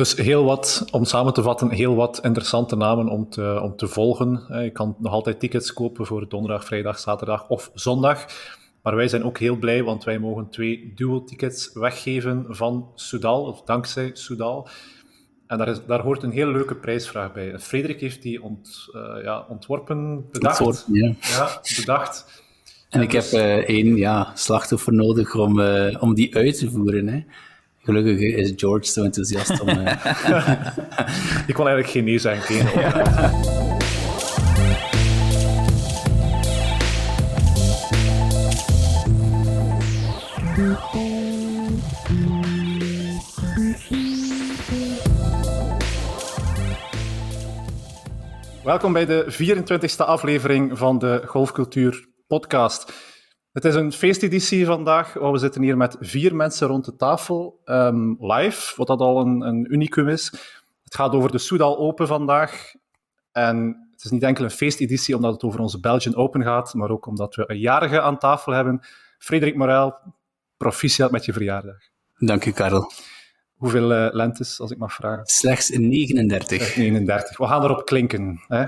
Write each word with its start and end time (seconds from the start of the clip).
Dus 0.00 0.14
heel 0.14 0.44
wat, 0.44 0.86
om 0.90 1.04
samen 1.04 1.32
te 1.32 1.42
vatten, 1.42 1.70
heel 1.70 1.94
wat 1.94 2.20
interessante 2.22 2.76
namen 2.76 3.08
om 3.08 3.28
te, 3.28 3.60
om 3.62 3.76
te 3.76 3.88
volgen. 3.88 4.44
Je 4.62 4.70
kan 4.70 4.96
nog 4.98 5.12
altijd 5.12 5.40
tickets 5.40 5.72
kopen 5.72 6.06
voor 6.06 6.28
donderdag, 6.28 6.64
vrijdag, 6.64 6.98
zaterdag 6.98 7.48
of 7.48 7.70
zondag. 7.74 8.26
Maar 8.82 8.96
wij 8.96 9.08
zijn 9.08 9.24
ook 9.24 9.38
heel 9.38 9.56
blij, 9.56 9.82
want 9.82 10.04
wij 10.04 10.18
mogen 10.18 10.50
twee 10.50 10.92
duo-tickets 10.94 11.70
weggeven 11.74 12.46
van 12.48 12.90
Soudal, 12.94 13.42
of 13.42 13.62
dankzij 13.62 14.10
Soudal. 14.12 14.68
En 15.46 15.58
daar, 15.58 15.68
is, 15.68 15.80
daar 15.86 16.00
hoort 16.00 16.22
een 16.22 16.30
hele 16.30 16.52
leuke 16.52 16.74
prijsvraag 16.74 17.32
bij. 17.32 17.58
Frederik 17.58 18.00
heeft 18.00 18.22
die 18.22 18.42
ont, 18.42 18.88
uh, 18.92 19.22
ja, 19.22 19.46
ontworpen, 19.48 20.28
bedacht. 20.30 20.60
Ontworpen, 20.60 20.94
ja. 20.94 21.14
ja. 21.20 21.60
bedacht. 21.76 22.42
En, 22.88 23.02
ik 23.02 23.10
dus... 23.10 23.30
heb 23.30 23.40
uh, 23.40 23.56
één 23.56 23.96
ja, 23.96 24.32
slachtoffer 24.34 24.92
nodig 24.92 25.34
om, 25.34 25.58
uh, 25.58 25.96
om 26.02 26.14
die 26.14 26.36
uit 26.36 26.58
te 26.58 26.70
voeren. 26.70 27.08
Hè. 27.08 27.24
Gelukkig 27.82 28.20
is 28.20 28.52
George 28.56 28.86
zo 28.86 29.02
enthousiast 29.02 29.60
om... 29.60 29.68
ik 31.50 31.54
kon 31.54 31.66
eigenlijk 31.68 31.88
geen 31.88 32.04
nee 32.04 32.18
zeggen. 32.18 32.66
Welkom 48.64 48.92
bij 48.92 49.06
de 49.06 49.26
24e 49.32 49.96
aflevering 49.96 50.78
van 50.78 50.98
de 50.98 51.22
Golfcultuur 51.26 52.08
Podcast. 52.26 52.92
Het 53.52 53.64
is 53.64 53.74
een 53.74 53.92
feesteditie 53.92 54.66
vandaag. 54.66 55.12
we 55.12 55.38
zitten 55.38 55.62
hier 55.62 55.76
met 55.76 55.96
vier 56.00 56.36
mensen 56.36 56.68
rond 56.68 56.84
de 56.84 56.96
tafel, 56.96 57.60
um, 57.64 58.16
live, 58.20 58.72
wat 58.76 58.86
dat 58.86 59.00
al 59.00 59.20
een, 59.20 59.40
een 59.40 59.72
unicum 59.72 60.08
is. 60.08 60.30
Het 60.84 60.94
gaat 60.94 61.12
over 61.12 61.30
de 61.30 61.38
Soudal 61.38 61.78
Open 61.78 62.06
vandaag. 62.06 62.74
En 63.32 63.88
het 63.90 64.04
is 64.04 64.10
niet 64.10 64.22
enkel 64.22 64.44
een 64.44 64.50
feesteditie 64.50 65.16
omdat 65.16 65.32
het 65.32 65.42
over 65.42 65.60
onze 65.60 65.80
Belgian 65.80 66.16
Open 66.16 66.42
gaat, 66.42 66.74
maar 66.74 66.90
ook 66.90 67.06
omdat 67.06 67.34
we 67.34 67.44
een 67.46 67.58
jarige 67.58 68.00
aan 68.00 68.18
tafel 68.18 68.52
hebben. 68.52 68.80
Frederik 69.18 69.56
Morel, 69.56 69.94
proficiat 70.56 71.10
met 71.10 71.24
je 71.24 71.32
verjaardag. 71.32 71.76
Dank 72.18 72.44
u, 72.44 72.50
Karel. 72.50 72.92
Hoeveel 73.56 73.92
uh, 73.92 74.08
lentes, 74.12 74.60
als 74.60 74.70
ik 74.70 74.78
mag 74.78 74.92
vragen? 74.92 75.26
Slechts 75.26 75.68
39. 75.68 76.76
39. 76.76 77.38
We 77.38 77.46
gaan 77.46 77.64
erop 77.64 77.84
klinken. 77.84 78.44
Hè? 78.48 78.66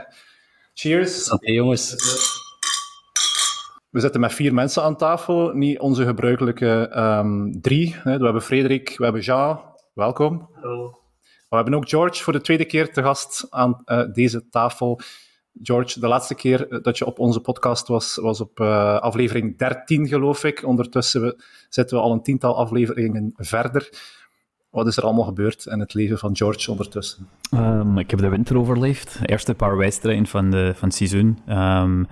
Cheers. 0.75 1.31
Oké, 1.31 1.51
jongens. 1.51 1.97
We 3.93 4.01
zitten 4.01 4.21
met 4.21 4.33
vier 4.33 4.55
mensen 4.55 4.83
aan 4.83 4.97
tafel, 4.97 5.53
niet 5.55 5.79
onze 5.79 6.05
gebruikelijke 6.05 6.93
um, 6.97 7.61
drie. 7.61 7.97
Hè. 7.97 8.19
We 8.19 8.25
hebben 8.25 8.43
Frederik, 8.43 8.95
we 8.97 9.05
hebben 9.05 9.23
Jean. 9.23 9.61
Welkom. 9.95 10.49
Hallo. 10.53 10.99
We 11.49 11.57
hebben 11.57 11.75
ook 11.75 11.89
George 11.89 12.23
voor 12.23 12.33
de 12.33 12.41
tweede 12.41 12.65
keer 12.65 12.93
te 12.93 13.03
gast 13.03 13.47
aan 13.51 13.83
uh, 13.87 14.03
deze 14.13 14.49
tafel. 14.49 15.01
George, 15.63 16.01
de 16.01 16.09
laatste 16.09 16.35
keer 16.35 16.69
eh, 16.69 16.83
dat 16.83 16.99
je 16.99 17.07
op 17.07 17.19
onze 17.19 17.41
podcast 17.41 17.89
was, 17.89 18.17
was 18.17 18.41
op 18.41 18.61
uh, 18.61 18.99
aflevering 18.99 19.59
13, 19.59 20.09
geloof 20.09 20.45
ik. 20.45 20.67
Ondertussen 20.67 21.23
we, 21.23 21.43
zitten 21.69 21.97
we 21.97 22.03
al 22.03 22.13
een 22.13 22.23
tiental 22.23 22.57
afleveringen 22.57 23.33
verder. 23.37 23.89
Wat 24.71 24.87
is 24.87 24.97
er 24.97 25.03
allemaal 25.03 25.25
gebeurd 25.25 25.67
in 25.67 25.81
het 25.81 25.95
leven 25.95 26.19
van 26.19 26.37
George 26.37 26.71
ondertussen? 26.71 27.29
Um, 27.55 27.99
ik 27.99 28.11
heb 28.11 28.21
de 28.21 28.29
winter 28.29 28.59
overleefd. 28.59 29.19
Eerste 29.23 29.55
paar 29.55 29.77
wedstrijden 29.77 30.27
van, 30.27 30.51
de, 30.51 30.73
van 30.75 30.89
het 30.89 30.97
seizoen. 30.97 31.39
Um, 31.49 32.07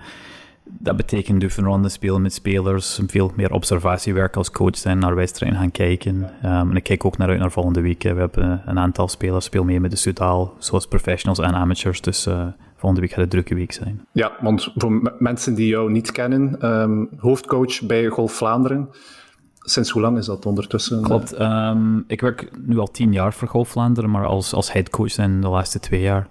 dat 0.63 0.95
betekent 0.95 1.41
durven 1.41 1.63
ronde 1.63 1.89
spelen 1.89 2.21
met 2.21 2.33
spelers, 2.33 3.01
veel 3.07 3.31
meer 3.35 3.51
observatiewerk 3.51 4.35
als 4.35 4.51
coach 4.51 4.77
zijn, 4.77 4.97
naar 4.97 5.15
wedstrijden 5.15 5.59
gaan 5.59 5.71
kijken. 5.71 6.15
Um, 6.23 6.69
en 6.69 6.75
ik 6.75 6.83
kijk 6.83 7.05
ook 7.05 7.17
naar 7.17 7.29
uit 7.29 7.39
naar 7.39 7.51
volgende 7.51 7.81
week. 7.81 8.03
We 8.03 8.09
hebben 8.09 8.61
een 8.65 8.79
aantal 8.79 9.07
spelers 9.07 9.45
speel 9.45 9.63
mee 9.63 9.79
met 9.79 9.91
de 9.91 9.97
Sudaal, 9.97 10.53
zoals 10.57 10.87
professionals 10.87 11.39
en 11.39 11.53
amateurs. 11.53 12.01
Dus 12.01 12.27
uh, 12.27 12.47
volgende 12.75 13.01
week 13.01 13.11
gaat 13.11 13.23
een 13.23 13.29
drukke 13.29 13.55
week 13.55 13.71
zijn. 13.71 14.05
Ja, 14.11 14.31
want 14.41 14.71
voor 14.75 15.15
mensen 15.19 15.55
die 15.55 15.67
jou 15.67 15.91
niet 15.91 16.11
kennen, 16.11 16.69
um, 16.81 17.09
hoofdcoach 17.17 17.81
bij 17.81 18.07
Golf 18.07 18.33
Vlaanderen. 18.33 18.89
Sinds 19.59 19.89
hoe 19.89 20.01
lang 20.01 20.17
is 20.17 20.25
dat 20.25 20.45
ondertussen? 20.45 21.01
Klopt. 21.01 21.39
Um, 21.41 22.03
ik 22.07 22.21
werk 22.21 22.51
nu 22.65 22.77
al 22.77 22.91
tien 22.91 23.13
jaar 23.13 23.33
voor 23.33 23.47
Golf 23.47 23.69
Vlaanderen, 23.69 24.09
maar 24.09 24.25
als, 24.25 24.53
als 24.53 24.73
headcoach 24.73 25.11
zijn 25.11 25.41
de 25.41 25.47
laatste 25.47 25.79
twee 25.79 26.01
jaar. 26.01 26.27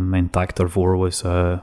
mijn 0.00 0.30
taak 0.30 0.56
daarvoor 0.56 0.98
was... 0.98 1.24
Uh, 1.24 1.58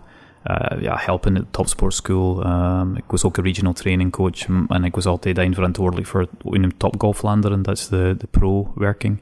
ja, 0.79 0.95
helpen 0.97 1.35
in 1.35 1.41
de 1.41 1.47
Topsport 1.51 1.93
School. 1.93 2.45
Um, 2.45 2.95
ik 2.95 3.03
was 3.07 3.23
ook 3.23 3.37
een 3.37 3.43
regional 3.43 3.73
training 3.73 4.11
coach 4.11 4.47
en 4.67 4.83
ik 4.83 4.95
was 4.95 5.05
altijd 5.05 5.39
verantwoordelijk 5.55 6.07
voor 6.07 6.27
in 6.43 6.63
een 6.63 6.77
Top 6.77 7.15
Vlaanderen, 7.15 7.61
dat 7.61 7.77
is 7.77 7.87
de, 7.87 8.15
de 8.17 8.27
pro-werking. 8.31 9.21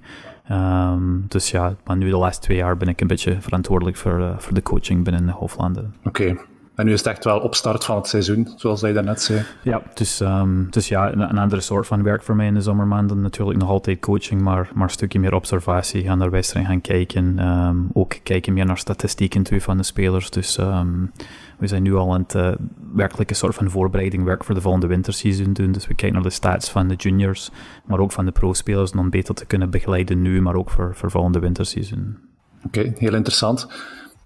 Um, 0.51 1.25
dus 1.27 1.51
ja, 1.51 1.75
maar 1.85 1.97
nu 1.97 2.09
de 2.09 2.17
laatste 2.17 2.43
twee 2.43 2.57
jaar 2.57 2.77
ben 2.77 2.87
ik 2.87 3.01
een 3.01 3.07
beetje 3.07 3.41
verantwoordelijk 3.41 3.97
voor, 3.97 4.19
uh, 4.19 4.37
voor 4.37 4.53
de 4.53 4.63
coaching 4.63 5.03
binnen 5.03 5.29
Hoofdlanderen. 5.29 5.93
Oké. 6.03 6.35
En 6.77 6.85
nu 6.85 6.91
is 6.91 6.97
het 6.97 7.07
echt 7.07 7.23
wel 7.23 7.39
opstart 7.39 7.85
van 7.85 7.95
het 7.95 8.07
seizoen, 8.07 8.53
zoals 8.55 8.81
jij 8.81 8.93
daarnet 8.93 9.21
zei. 9.21 9.41
Ja, 9.63 9.81
dus, 9.93 10.19
um, 10.19 10.67
dus 10.69 10.87
ja, 10.87 11.11
een, 11.11 11.19
een, 11.19 11.37
andere 11.37 11.61
soort 11.61 11.87
van 11.87 12.03
werk 12.03 12.23
voor 12.23 12.35
mij 12.35 12.47
in 12.47 12.53
de 12.53 12.61
zomermaanden. 12.61 13.21
Natuurlijk 13.21 13.57
nog 13.57 13.69
altijd 13.69 13.99
coaching, 13.99 14.41
maar, 14.41 14.69
maar 14.73 14.83
een 14.83 14.89
stukje 14.89 15.19
meer 15.19 15.33
observatie. 15.33 16.03
Gaan 16.03 16.17
naar 16.17 16.29
wedstrijden 16.29 16.71
gaan 16.71 16.81
kijken. 16.81 17.47
Um, 17.47 17.89
ook 17.93 18.15
kijken 18.23 18.53
meer 18.53 18.65
naar 18.65 18.77
statistieken 18.77 19.43
toe 19.43 19.61
van 19.61 19.77
de 19.77 19.83
spelers. 19.83 20.29
Dus 20.29 20.57
um, 20.57 21.11
we 21.57 21.67
zijn 21.67 21.83
nu 21.83 21.95
al 21.95 22.13
aan 22.13 22.21
het 22.21 22.33
uh, 22.33 22.51
werkelijk 22.93 23.29
een 23.29 23.35
soort 23.35 23.55
van 23.55 23.69
voorbereiding 23.69 24.23
werk 24.23 24.43
voor 24.43 24.55
de 24.55 24.61
volgende 24.61 24.87
winterseizoen 24.87 25.53
doen. 25.53 25.71
Dus 25.71 25.87
we 25.87 25.93
kijken 25.93 26.13
naar 26.13 26.27
de 26.27 26.35
stats 26.35 26.69
van 26.69 26.87
de 26.87 26.95
juniors, 26.95 27.51
maar 27.85 27.99
ook 27.99 28.11
van 28.11 28.25
de 28.25 28.31
pro-spelers, 28.31 28.91
om 28.91 29.09
beter 29.09 29.35
te 29.35 29.45
kunnen 29.45 29.69
begeleiden 29.69 30.21
nu, 30.21 30.41
maar 30.41 30.55
ook 30.55 30.69
voor, 30.69 30.95
voor 30.95 31.11
volgende 31.11 31.39
winterseizoen. 31.39 32.17
Oké, 32.65 32.93
heel 32.97 33.13
interessant. 33.13 33.67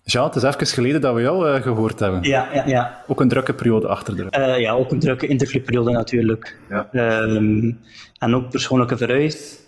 Ja, 0.04 0.24
het 0.24 0.36
is 0.36 0.44
even 0.44 0.68
geleden 0.68 1.02
dat 1.02 1.16
we 1.16 1.22
jou 1.22 1.50
uh, 1.50 1.62
gehoord 1.62 2.00
hebben. 2.00 2.24
Ja, 2.24 2.48
ja, 2.54 2.64
ja. 2.66 3.04
Ook 3.08 3.22
een 3.22 3.28
drukke 3.28 3.54
periode 3.54 3.88
achter 3.88 4.16
de 4.16 4.22
rug. 4.22 4.38
Uh, 4.38 4.60
ja, 4.60 4.72
ook 4.72 4.92
een 4.92 5.00
drukke 5.00 5.28
interclubperiode 5.28 5.92
natuurlijk. 5.92 6.58
Ja. 6.70 6.88
Um, 7.24 7.80
en 8.20 8.36
ook 8.36 8.50
persoonlijke 8.50 8.98
verhuis. 8.98 9.60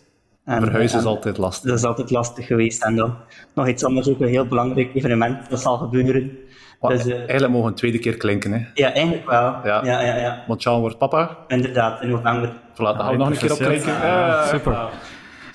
En, 0.45 0.61
Verhuizen 0.61 0.99
is 0.99 1.05
altijd 1.05 1.38
lastig. 1.38 1.69
Dat 1.69 1.79
is 1.79 1.85
altijd 1.85 2.09
lastig 2.11 2.45
geweest. 2.45 2.83
En 2.83 2.95
dan 2.95 3.16
nog 3.53 3.67
iets 3.67 3.83
anders, 3.83 4.09
ook 4.09 4.19
een 4.19 4.27
heel 4.27 4.47
belangrijk 4.47 4.95
evenement, 4.95 5.49
dat 5.49 5.61
zal 5.61 5.77
gebeuren. 5.77 6.38
dus, 6.79 7.05
uh, 7.05 7.16
eigenlijk 7.16 7.47
mogen 7.47 7.63
we 7.63 7.67
een 7.67 7.75
tweede 7.75 7.99
keer 7.99 8.17
klinken, 8.17 8.51
hè? 8.51 8.66
Ja, 8.73 8.93
eigenlijk 8.93 9.29
wel. 9.29 9.39
Ja. 9.63 9.81
Ja, 9.83 10.01
ja, 10.01 10.16
ja. 10.16 10.43
Want 10.47 10.63
Jean 10.63 10.79
wordt 10.79 10.97
papa. 10.97 11.38
Inderdaad, 11.47 12.01
in 12.01 12.09
november. 12.09 12.53
Voilà, 12.73 12.75
dan 12.75 12.99
gaan 12.99 13.11
we 13.11 13.17
nog 13.17 13.29
een 13.29 13.38
keer 13.38 13.51
op 13.51 13.57
klinken. 13.57 13.93
Ja, 13.93 14.45
super. 14.45 14.89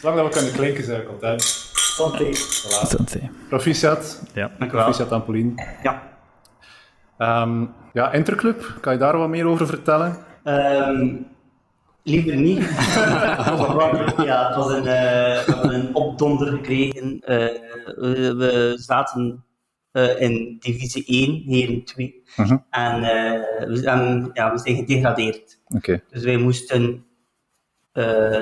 Zolang 0.01 0.19
dat 0.19 0.27
we 0.27 0.33
kunnen 0.33 0.53
klinken, 0.53 0.85
zijn 0.85 1.01
we 1.01 1.07
content. 1.07 1.43
Santé. 1.43 2.35
Santé. 2.35 3.31
Proficiat. 3.49 4.23
Ja. 4.35 4.51
Dank 4.59 4.71
Proficiat 4.71 5.13
aan 5.13 5.25
Pauline. 5.25 5.67
Ja. 5.83 6.03
Um, 7.43 7.75
ja, 7.93 8.13
Interclub, 8.13 8.79
kan 8.81 8.93
je 8.93 8.99
daar 8.99 9.19
wat 9.19 9.29
meer 9.29 9.47
over 9.47 9.67
vertellen? 9.67 10.17
Um, 10.45 11.27
liever 12.03 12.37
niet. 12.37 12.59
ja, 14.25 14.47
het 14.47 14.57
was 14.57 14.73
een, 14.73 14.79
uh, 14.79 14.85
we 14.85 15.45
hebben 15.47 15.75
een 15.75 15.95
opdonder 15.95 16.47
gekregen. 16.47 17.15
Uh, 17.15 17.27
we, 17.97 18.35
we, 18.37 18.75
zaten 18.77 19.45
uh, 19.93 20.21
in 20.21 20.57
divisie 20.61 21.05
1, 21.07 21.43
heren 21.47 21.85
2. 21.85 22.23
Uh 22.37 22.49
-huh. 22.49 22.59
En 22.71 23.01
we, 23.69 23.77
zijn, 23.77 24.31
ja, 24.33 24.53
we 24.53 24.59
zijn 24.59 24.77
gedegradeerd. 24.77 25.61
Okay. 25.67 26.03
Dus 26.11 26.25
wij 26.25 26.37
moesten 26.37 27.07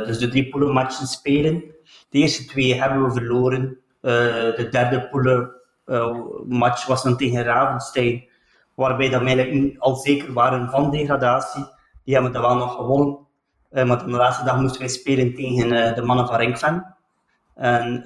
dus 0.06 0.18
de 0.18 0.28
drie 0.28 0.48
polo-matchen 0.48 1.06
spelen. 1.06 1.74
De 2.08 2.18
eerste 2.18 2.44
twee 2.44 2.74
hebben 2.74 3.04
we 3.04 3.12
verloren. 3.12 3.78
Uh, 4.02 4.12
de 4.56 4.68
derde 4.70 5.08
poelen 5.08 5.54
uh, 5.86 6.16
match 6.46 6.86
was 6.86 7.02
dan 7.02 7.16
tegen 7.16 7.42
Ravenstein, 7.42 8.28
waarbij 8.74 9.08
dat 9.08 9.22
we 9.22 9.26
eigenlijk 9.26 9.78
al 9.78 9.94
zeker 9.94 10.32
waren 10.32 10.70
van 10.70 10.90
degradatie. 10.90 11.64
Die 12.04 12.14
hebben 12.14 12.32
we 12.32 12.38
dan 12.38 12.48
wel 12.48 12.56
nog 12.58 12.74
gewonnen. 12.74 13.18
Uh, 13.70 13.84
maar 13.84 14.04
de 14.04 14.10
laatste 14.10 14.44
dag 14.44 14.60
moesten 14.60 14.80
wij 14.80 14.88
spelen 14.88 15.34
tegen 15.34 15.94
de 15.94 16.02
mannen 16.02 16.26
van 16.26 16.36
Rinkven. 16.36 16.96
En 17.54 18.02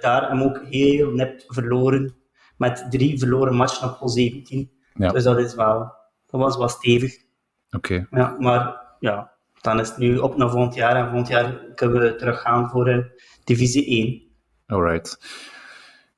daar 0.00 0.20
hebben 0.20 0.38
we 0.38 0.44
ook 0.44 0.64
heel 0.70 1.10
net 1.10 1.44
verloren. 1.46 2.14
Met 2.56 2.86
drie 2.90 3.18
verloren 3.18 3.54
matchen 3.54 3.88
op 3.88 3.98
hol 3.98 4.08
17. 4.08 4.70
Ja. 4.94 5.08
Dus 5.08 5.22
dat 5.22 5.38
is 5.38 5.54
wel, 5.54 5.78
dat 6.26 6.40
was 6.40 6.56
wel 6.56 6.68
stevig. 6.68 7.14
Oké. 7.70 7.94
Okay. 7.94 8.20
Ja, 8.20 8.36
maar 8.38 8.80
ja, 8.98 9.32
dan 9.60 9.80
is 9.80 9.88
het 9.88 9.98
nu 9.98 10.18
op 10.18 10.36
naar 10.36 10.50
volgend 10.50 10.74
jaar. 10.74 10.96
En 10.96 11.08
volgend 11.08 11.28
jaar 11.28 11.64
kunnen 11.74 12.00
we 12.00 12.16
teruggaan 12.16 12.70
voor 12.70 13.12
divisie 13.44 13.86
1. 13.86 14.22
Alright. 14.66 15.18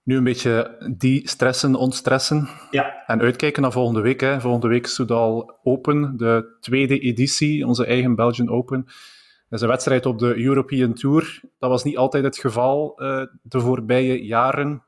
Nu 0.03 0.17
een 0.17 0.25
beetje 0.25 0.77
die 0.97 1.29
stressen, 1.29 1.75
ontstressen. 1.75 2.49
Ja. 2.71 3.05
En 3.07 3.21
uitkijken 3.21 3.63
naar 3.63 3.73
volgende 3.73 4.01
week. 4.01 4.21
Hè. 4.21 4.41
Volgende 4.41 4.69
week 4.69 4.87
Soudal 4.87 5.59
Open, 5.63 6.17
de 6.17 6.57
tweede 6.61 6.99
editie, 6.99 7.67
onze 7.67 7.87
eigen 7.87 8.15
Belgian 8.15 8.49
Open. 8.49 8.85
Dat 8.85 9.61
is 9.61 9.61
een 9.61 9.69
wedstrijd 9.69 10.07
op 10.07 10.19
de 10.19 10.45
European 10.45 10.95
Tour. 10.95 11.41
Dat 11.59 11.71
was 11.71 11.85
niet 11.85 11.97
altijd 11.97 12.25
het 12.25 12.39
geval 12.39 13.03
uh, 13.03 13.23
de 13.43 13.61
voorbije 13.61 14.25
jaren. 14.25 14.83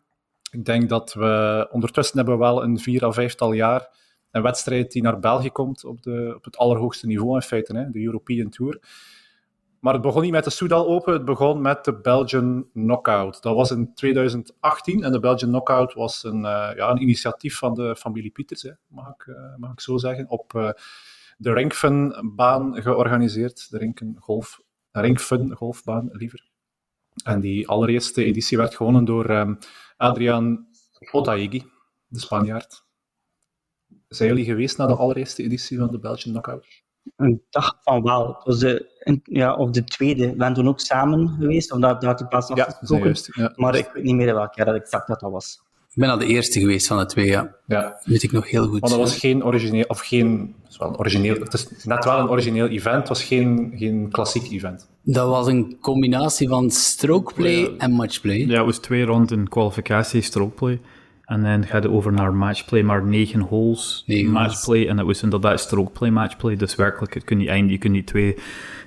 Ik 0.50 0.64
denk 0.64 0.88
dat 0.88 1.14
we 1.14 1.68
ondertussen 1.70 2.16
hebben 2.16 2.34
we 2.34 2.40
wel 2.40 2.62
een 2.62 2.78
vier 2.78 3.04
à 3.04 3.12
vijftal 3.12 3.52
jaar 3.52 3.88
een 4.34 4.42
wedstrijd 4.42 4.92
die 4.92 5.02
naar 5.02 5.18
België 5.18 5.50
komt 5.50 5.84
op, 5.84 6.02
de, 6.02 6.32
op 6.36 6.44
het 6.44 6.56
allerhoogste 6.56 7.06
niveau 7.06 7.34
in 7.34 7.42
feite, 7.42 7.76
hè, 7.76 7.90
de 7.90 8.02
European 8.02 8.48
Tour. 8.48 8.80
Maar 9.80 9.92
het 9.92 10.02
begon 10.02 10.22
niet 10.22 10.30
met 10.30 10.44
de 10.44 10.50
Soudal 10.50 10.86
Open, 10.86 11.12
het 11.12 11.24
begon 11.24 11.60
met 11.60 11.84
de 11.84 12.00
Belgian 12.00 12.66
Knockout. 12.72 13.42
Dat 13.42 13.54
was 13.54 13.70
in 13.70 13.94
2018 13.94 15.04
en 15.04 15.12
de 15.12 15.20
Belgian 15.20 15.50
Knockout 15.50 15.94
was 15.94 16.24
een, 16.24 16.36
uh, 16.36 16.70
ja, 16.76 16.90
een 16.90 17.02
initiatief 17.02 17.58
van 17.58 17.74
de 17.74 17.96
familie 17.96 18.30
Pieters, 18.30 18.62
hè, 18.62 18.70
mag, 18.86 19.08
ik, 19.08 19.26
uh, 19.26 19.56
mag 19.56 19.72
ik 19.72 19.80
zo 19.80 19.96
zeggen, 19.96 20.28
op 20.28 20.52
uh, 20.56 20.70
de 21.36 21.52
Ringfun-baan 21.52 22.82
georganiseerd. 22.82 23.70
De 23.70 23.78
Rinken 23.78 24.16
golf, 24.18 24.60
golfbaan, 25.50 26.08
liever. 26.12 26.48
En 27.24 27.40
die 27.40 27.68
allereerste 27.68 28.24
editie 28.24 28.56
werd 28.56 28.74
gewonnen 28.74 29.04
door 29.04 29.58
Adrian 29.96 30.66
Otaegi, 31.12 31.64
de 32.06 32.18
Spanjaard. 32.20 32.83
Zijn 34.14 34.28
jullie 34.28 34.44
geweest 34.44 34.78
naar 34.78 34.86
de 34.86 34.94
allereerste 34.94 35.42
editie 35.42 35.78
van 35.78 35.90
de 35.90 35.98
Belgian 35.98 36.32
Knockout? 36.32 36.66
Ik 37.16 37.38
dacht 37.50 37.76
van 37.80 38.02
wel. 38.02 38.26
Het 38.26 38.44
was 38.44 38.58
de, 38.58 39.20
ja, 39.24 39.54
of 39.54 39.70
de 39.70 39.84
tweede. 39.84 40.26
We 40.26 40.34
zijn 40.38 40.54
toen 40.54 40.68
ook 40.68 40.80
samen 40.80 41.28
geweest, 41.38 41.72
omdat 41.72 42.00
daar 42.00 42.16
de 42.16 42.26
plaats 42.26 42.48
nog 42.48 42.58
ja, 42.58 42.98
juist, 42.98 43.30
ja. 43.32 43.52
Maar 43.56 43.74
ik 43.74 43.90
weet 43.92 44.04
niet 44.04 44.14
meer 44.14 44.34
welk 44.34 44.54
jaar 44.54 44.66
dat 44.66 44.74
exact 44.74 45.06
dat, 45.06 45.20
dat 45.20 45.30
was. 45.30 45.62
Ik 45.90 46.00
ben 46.00 46.10
al 46.10 46.18
de 46.18 46.26
eerste 46.26 46.60
geweest 46.60 46.86
van 46.86 46.98
de 46.98 47.06
twee, 47.06 47.26
ja. 47.26 47.54
ja. 47.66 48.00
weet 48.04 48.22
ik 48.22 48.32
nog 48.32 48.50
heel 48.50 48.66
goed. 48.66 48.80
Want 48.80 48.92
dat 48.92 49.00
was 49.00 49.18
geen 49.18 49.44
origineel, 49.44 49.84
of 49.88 50.00
geen, 50.00 50.54
het, 50.64 50.76
wel 50.76 50.98
origineel, 50.98 51.40
het 51.40 51.52
is 51.52 51.84
net 51.84 52.04
wel 52.04 52.18
een 52.18 52.28
origineel 52.28 52.68
event, 52.68 52.96
het 52.96 53.08
was 53.08 53.24
geen, 53.24 53.72
geen 53.76 54.08
klassiek 54.10 54.50
event. 54.50 54.88
Dat 55.02 55.28
was 55.28 55.46
een 55.46 55.76
combinatie 55.80 56.48
van 56.48 56.70
strokeplay 56.70 57.60
Ja. 57.60 57.68
en 57.78 57.90
matchplay. 57.90 58.36
Ja, 58.36 58.56
het 58.56 58.64
was 58.64 58.78
twee 58.78 59.04
ronden 59.04 59.48
kwalificatie, 59.48 60.22
strokeplay. 60.22 60.80
En 61.24 61.42
dan 61.42 61.66
gaat 61.66 61.82
het 61.82 61.92
over 61.92 62.12
naar 62.12 62.34
matchplay, 62.34 62.82
maar 62.82 63.04
negen 63.04 63.40
holes 63.40 64.04
Negen 64.06 64.30
matchplay. 64.30 64.88
En 64.88 64.96
dat 64.96 65.06
was 65.06 65.22
inderdaad 65.22 65.60
strokeplay, 65.60 66.10
matchplay. 66.10 66.56
Dus 66.56 66.74
werkelijk, 66.74 67.14
het 67.14 67.24
kun 67.24 67.40
je, 67.40 67.48
eind- 67.48 67.70
je 67.70 67.78
kunt 67.78 67.92
niet 67.92 68.06
2 68.06 68.36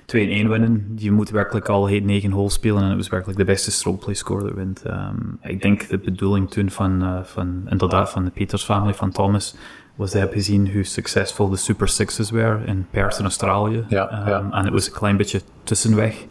2 0.06 0.22
in 0.22 0.30
1 0.30 0.48
winnen. 0.48 0.92
Je 0.96 1.10
moet 1.12 1.30
werkelijk 1.30 1.68
al 1.68 1.86
heet 1.86 2.04
negen 2.04 2.30
holes 2.30 2.52
spelen. 2.52 2.82
En 2.82 2.88
het 2.88 2.96
was 2.96 3.08
werkelijk 3.08 3.38
de 3.38 3.44
beste 3.44 3.70
strokeplay 3.70 4.14
score 4.14 4.44
dat 4.44 4.52
wint. 4.54 4.82
Ehm, 4.82 5.16
ik 5.42 5.62
denk 5.62 5.88
de 5.88 5.98
bedoeling 5.98 6.50
toen 6.50 6.70
van, 6.70 7.02
eh, 7.02 7.18
van 7.22 7.62
inderdaad, 7.68 8.10
van 8.10 8.24
de 8.24 8.30
Peters 8.30 8.64
family, 8.64 8.94
van 8.94 9.10
Thomas, 9.10 9.56
was 9.94 10.10
hij 10.12 10.20
hebben 10.20 10.38
gezien 10.38 10.72
hoe 10.72 10.82
succesvol 10.84 11.48
de 11.48 11.56
Super 11.56 11.88
Sixes 11.88 12.30
waren 12.30 12.66
in 12.66 12.86
Perth 12.90 13.18
in 13.18 13.24
Australië. 13.24 13.84
Ja, 13.88 14.10
Ehm, 14.10 14.28
ja. 14.28 14.48
En 14.50 14.64
het 14.64 14.72
was 14.72 14.86
een 14.86 14.92
klein 14.92 15.16
beetje 15.16 15.40
tussenweg 15.62 16.26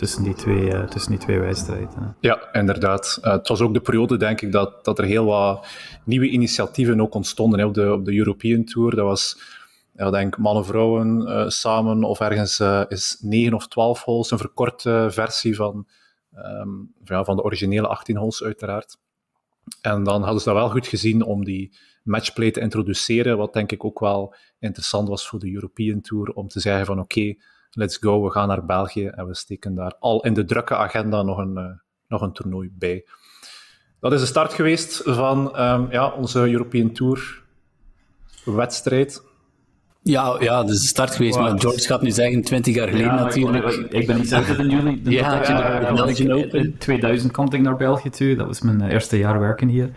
tussen 0.00 0.22
die 0.22 0.34
twee, 0.34 0.72
eh, 0.72 0.88
tussen 0.88 1.10
die 1.10 1.20
twee 1.20 1.38
wedstrijden. 1.38 2.16
Ja, 2.20 2.52
inderdaad. 2.52 3.18
Eh, 3.22 3.32
het 3.32 3.48
was 3.48 3.60
ook 3.60 3.74
de 3.74 3.80
periode, 3.80 4.16
denk 4.16 4.40
ik, 4.40 4.52
dat, 4.52 4.84
dat 4.84 4.98
er 4.98 5.04
heel 5.04 5.24
wat 5.24 5.66
nieuwe 6.04 6.28
initiatieven 6.28 7.00
ook 7.00 7.14
ontstonden 7.14 7.58
hè, 7.58 7.64
op, 7.64 7.74
de, 7.74 7.92
op 7.92 8.04
de 8.04 8.16
European 8.16 8.64
Tour. 8.64 8.94
Dat 8.94 9.04
was, 9.04 9.40
ja, 9.92 10.10
denk 10.10 10.38
mannen, 10.38 10.64
vrouwen 10.64 11.26
eh, 11.26 11.48
samen, 11.48 12.04
of 12.04 12.20
ergens 12.20 12.60
is 12.88 13.18
9 13.20 13.54
of 13.54 13.68
12 13.68 14.02
holes, 14.02 14.30
een 14.30 14.38
verkorte 14.38 15.06
versie 15.10 15.56
van, 15.56 15.86
ehm, 16.32 16.68
van, 17.04 17.16
ja, 17.16 17.24
van 17.24 17.36
de 17.36 17.42
originele 17.42 17.86
18 17.86 18.16
holes, 18.16 18.42
uiteraard. 18.42 18.96
En 19.80 20.04
dan 20.04 20.22
hadden 20.22 20.40
ze 20.40 20.48
dat 20.48 20.58
wel 20.58 20.70
goed 20.70 20.86
gezien 20.86 21.24
om 21.24 21.44
die 21.44 21.76
matchplay 22.02 22.50
te 22.50 22.60
introduceren, 22.60 23.36
wat 23.36 23.52
denk 23.52 23.72
ik 23.72 23.84
ook 23.84 24.00
wel 24.00 24.34
interessant 24.58 25.08
was 25.08 25.28
voor 25.28 25.38
de 25.38 25.52
European 25.52 26.00
Tour, 26.00 26.32
om 26.32 26.48
te 26.48 26.60
zeggen 26.60 26.86
van 26.86 27.00
oké, 27.00 27.34
let's 27.70 27.96
go, 27.96 28.22
we 28.24 28.30
gaan 28.30 28.48
naar 28.48 28.64
België 28.64 29.06
en 29.06 29.26
we 29.26 29.34
steken 29.34 29.74
daar 29.74 29.94
al 29.98 30.22
in 30.24 30.34
de 30.34 30.44
drukke 30.44 30.76
agenda 30.76 31.22
nog 31.22 31.38
een, 31.38 31.56
eh, 31.56 31.64
nog 32.08 32.20
een 32.22 32.32
toernooi 32.32 32.70
bij. 32.78 33.04
Dat 34.00 34.12
is 34.12 34.20
de 34.20 34.26
start 34.26 34.52
geweest 34.52 35.02
van 35.04 35.56
ehm, 35.56 35.86
ja, 35.90 36.08
onze 36.10 36.50
European 36.50 36.92
Tour 36.92 37.42
wedstrijd. 38.44 39.22
Ja, 40.02 40.36
ja, 40.38 40.60
dat 40.60 40.70
is 40.70 40.80
de 40.80 40.86
start 40.86 41.14
geweest. 41.14 41.38
Maar 41.38 41.60
George 41.60 41.86
gaat 41.86 42.02
nu 42.02 42.10
zeggen, 42.10 42.42
20 42.42 42.74
jaar 42.74 42.88
geleden 42.88 43.14
natuurlijk. 43.14 43.64
Ik, 43.74 43.92
ik 43.92 44.06
ben 44.06 44.16
niet 44.16 44.28
zeker 44.28 44.56
dan 44.56 44.68
jullie. 44.70 45.02
de- 45.02 45.10
Ja, 45.10 45.30
dat 45.94 46.08
ik- 46.08 46.16
ja, 46.16 46.32
Open. 46.32 46.58
In 46.60 46.78
2000 46.78 47.32
kwam 47.32 47.52
ik 47.52 47.60
naar 47.60 47.76
België 47.76 48.10
toe. 48.10 48.34
Dat 48.36 48.46
was 48.46 48.60
mijn 48.60 48.80
eerste 48.90 49.18
jaar 49.18 49.40
werken 49.40 49.68
hier. 49.68 49.90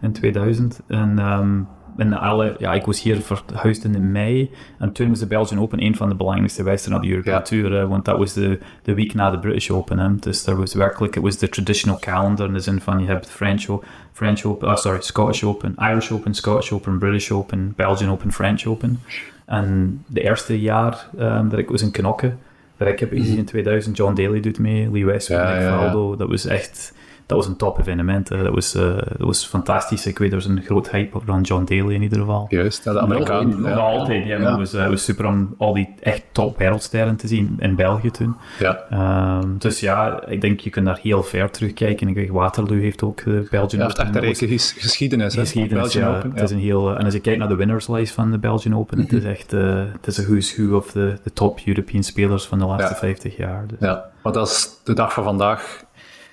In 0.00 0.12
2000. 0.12 0.80
En, 0.88 1.18
ehm, 1.18 1.62
en 1.96 2.12
alle, 2.12 2.54
ja, 2.58 2.72
ik 2.72 2.84
was 2.84 3.02
hier 3.02 3.16
verhuisd 3.20 3.84
in 3.84 4.12
mei. 4.12 4.50
En 4.78 4.92
toen 4.92 5.08
was 5.08 5.18
de 5.18 5.26
Belgian 5.26 5.60
Open 5.60 5.82
een 5.82 5.96
van 5.96 6.08
de 6.08 6.14
belangrijkste 6.14 6.62
wedstrijden 6.62 7.02
op 7.02 7.08
de 7.08 7.14
European 7.14 7.36
Ja. 7.36 7.42
Tour. 7.42 7.72
hè, 7.72 7.86
want 7.86 8.04
dat 8.04 8.18
was 8.18 8.32
de, 8.32 8.58
de 8.82 8.94
week 8.94 9.14
na 9.14 9.30
de 9.30 9.38
British 9.38 9.70
Open. 9.70 9.98
Hè. 9.98 10.14
Dus 10.16 10.46
er 10.46 10.56
was 10.56 10.74
werkelijk, 10.74 11.14
het 11.14 11.22
was 11.22 11.38
de 11.38 11.48
traditional 11.48 11.98
calendar. 11.98 12.46
In 12.46 12.52
de 12.52 12.60
zin 12.60 12.80
van, 12.80 13.00
je 13.00 13.06
hebt 13.06 13.30
French, 13.30 13.66
French 14.12 14.44
Open, 14.44 14.68
oh, 14.68 14.76
sorry, 14.76 15.00
Scottish 15.00 15.42
Open, 15.42 15.74
Irish 15.78 16.10
Open, 16.10 16.34
Scottish 16.34 16.72
Open, 16.72 16.98
British 16.98 17.30
Open, 17.30 17.72
Belgian 17.76 18.10
Open, 18.10 18.32
French 18.32 18.64
Open. 18.64 19.00
En 19.46 20.02
de 20.06 20.20
eerste 20.22 20.60
jaar 20.60 21.06
ehm, 21.18 21.48
dat 21.48 21.58
ik 21.58 21.68
was 21.70 21.82
in 21.82 21.90
Knokke, 21.90 22.32
dat 22.76 22.88
ik 22.88 23.00
heb 23.00 23.10
gezien 23.12 23.36
in 23.38 23.44
2000, 23.44 23.96
John 23.96 24.14
Daly 24.14 24.40
doet 24.40 24.58
mee, 24.58 24.90
Lee 24.90 25.04
Westwood, 25.04 25.40
Ja, 25.40 25.52
Nick 25.52 25.62
ja, 25.62 25.68
ja. 25.68 25.78
Faldo, 25.78 26.16
dat 26.16 26.28
was 26.28 26.46
echt, 26.46 26.94
dat 27.30 27.38
was 27.38 27.46
een 27.46 27.56
top 27.56 27.78
evenement. 27.78 28.28
hè. 28.28 28.42
Dat 28.42 28.54
was, 28.54 28.74
eh, 28.74 28.82
dat 28.96 29.18
was 29.18 29.46
fantastisch. 29.46 30.06
Ik 30.06 30.18
weet, 30.18 30.28
er 30.30 30.34
was 30.36 30.44
een 30.46 30.62
groot 30.62 30.90
hype 30.90 31.18
rond 31.26 31.46
John 31.46 31.64
Daly 31.64 31.94
in 31.94 32.02
ieder 32.02 32.18
geval. 32.18 32.46
Juist, 32.48 32.84
de 32.84 33.00
Amerikaan. 33.00 33.60
Nog 33.60 33.70
Ja. 33.70 33.76
altijd, 33.76 34.26
ja. 34.26 34.38
Het, 34.40 34.56
was, 34.56 34.72
eh, 34.74 34.88
was 34.88 35.04
super 35.04 35.26
om 35.26 35.54
al 35.58 35.74
die 35.74 35.94
echt 36.00 36.22
top 36.32 36.58
wereldsterren 36.58 37.16
te 37.16 37.26
zien 37.28 37.56
in 37.58 37.74
België 37.74 38.10
toen. 38.10 38.36
Ja. 38.58 38.78
Ehm, 38.90 39.48
dus 39.58 39.80
ja, 39.80 40.26
ik 40.26 40.40
denk 40.40 40.60
je 40.60 40.70
kunt 40.70 40.86
daar 40.86 40.98
heel 41.02 41.22
ver 41.22 41.50
terugkijken. 41.50 42.08
Ik 42.08 42.14
weet, 42.14 42.28
Waterloo 42.30 42.78
heeft 42.80 43.02
ook 43.02 43.24
de 43.24 43.46
Belgian 43.50 43.80
Ja, 43.80 43.86
heeft 43.86 43.98
echt 43.98 44.06
een 44.08 44.12
Dat 44.12 44.22
rijke 44.22 44.46
ges- 44.48 44.72
geschiedenis. 44.78 45.34
hè. 45.34 45.40
geschiedenis, 45.40 45.82
Belgian 45.92 46.10
ja. 46.12 46.16
Open, 46.18 46.30
Het 46.34 46.42
is 46.42 46.50
een 46.50 46.58
heel, 46.58 46.96
en 46.98 47.04
als 47.04 47.14
je 47.14 47.20
kijkt 47.20 47.38
naar 47.38 47.48
de 47.48 47.54
winnerslijst 47.54 48.14
van 48.14 48.30
de 48.30 48.38
Belgian 48.38 48.76
Open, 48.76 48.98
het 48.98 49.12
is 49.12 49.24
echt 49.24 49.52
eh, 49.52 49.82
het 49.92 50.06
is 50.06 50.16
een 50.18 50.24
who's 50.24 50.56
who 50.56 50.76
of 50.76 50.92
de, 50.92 51.14
de 51.24 51.32
top 51.32 51.60
European 51.64 52.02
spelers 52.02 52.46
van 52.46 52.58
de 52.58 52.64
laatste 52.64 52.92
Ja. 52.92 52.98
50 52.98 53.36
jaar. 53.36 53.64
Dus, 53.66 53.78
Ja, 53.80 54.04
maar 54.22 54.32
dat 54.32 54.48
is 54.48 54.68
de 54.84 54.94
dag 54.94 55.12
van 55.12 55.24
vandaag. 55.24 55.84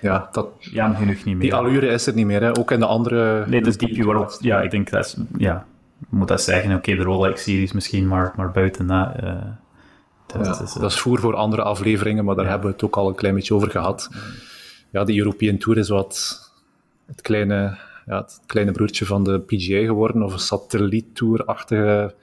Ja, 0.02 0.30
dat, 0.32 0.48
ja, 0.60 0.94
genoeg 0.94 1.16
niet 1.16 1.26
meer. 1.26 1.40
die 1.40 1.54
allure 1.54 1.88
is 1.88 2.08
er 2.08 2.14
niet 2.14 2.26
meer. 2.26 2.42
Hè. 2.42 2.58
Ook 2.58 2.72
in 2.72 2.80
de 2.80 2.86
andere... 2.86 3.46
Nee, 3.48 3.62
is 3.62 3.78
Deep 3.78 4.04
World. 4.04 4.38
Ja, 4.42 4.62
ik 4.62 4.72
denk 4.72 4.90
dat 4.90 5.06
is, 5.06 5.16
ja, 5.38 5.66
je 6.00 6.06
moet 6.10 6.28
dat 6.28 6.42
zeggen. 6.42 6.76
Oké, 6.76 6.96
de 6.96 7.04
Rolex-series 7.04 7.72
misschien, 7.72 8.08
maar, 8.08 8.34
maar 8.36 8.52
buiten 8.52 8.88
dat... 8.88 9.10
eh, 9.16 9.36
dat, 10.28 10.46
Ja, 10.46 10.64
is, 10.64 10.74
dat 10.74 10.92
is 10.92 11.00
voer 11.00 11.20
voor 11.20 11.36
andere 11.36 11.62
afleveringen, 11.62 12.26
maar 12.26 12.36
daar 12.36 12.48
hebben 12.48 12.68
we 12.68 12.74
het 12.74 12.84
ook 12.84 12.98
al 12.98 13.08
een 13.08 13.16
klein 13.16 13.36
beetje 13.36 13.54
over 13.54 13.70
gehad. 13.70 14.10
Ja, 14.92 15.04
de 15.04 15.18
European 15.18 15.58
Tour 15.58 15.78
is 15.78 15.90
wat 15.90 16.40
het 17.06 17.22
kleine, 17.22 17.78
ja, 18.06 18.18
het 18.22 18.40
kleine 18.46 18.72
broertje 18.72 19.06
van 19.06 19.24
de 19.24 19.40
PGA 19.40 19.80
geworden, 19.86 20.24
of 20.24 20.34
een 20.34 20.40
satelliet-tour-achtige 20.40 22.14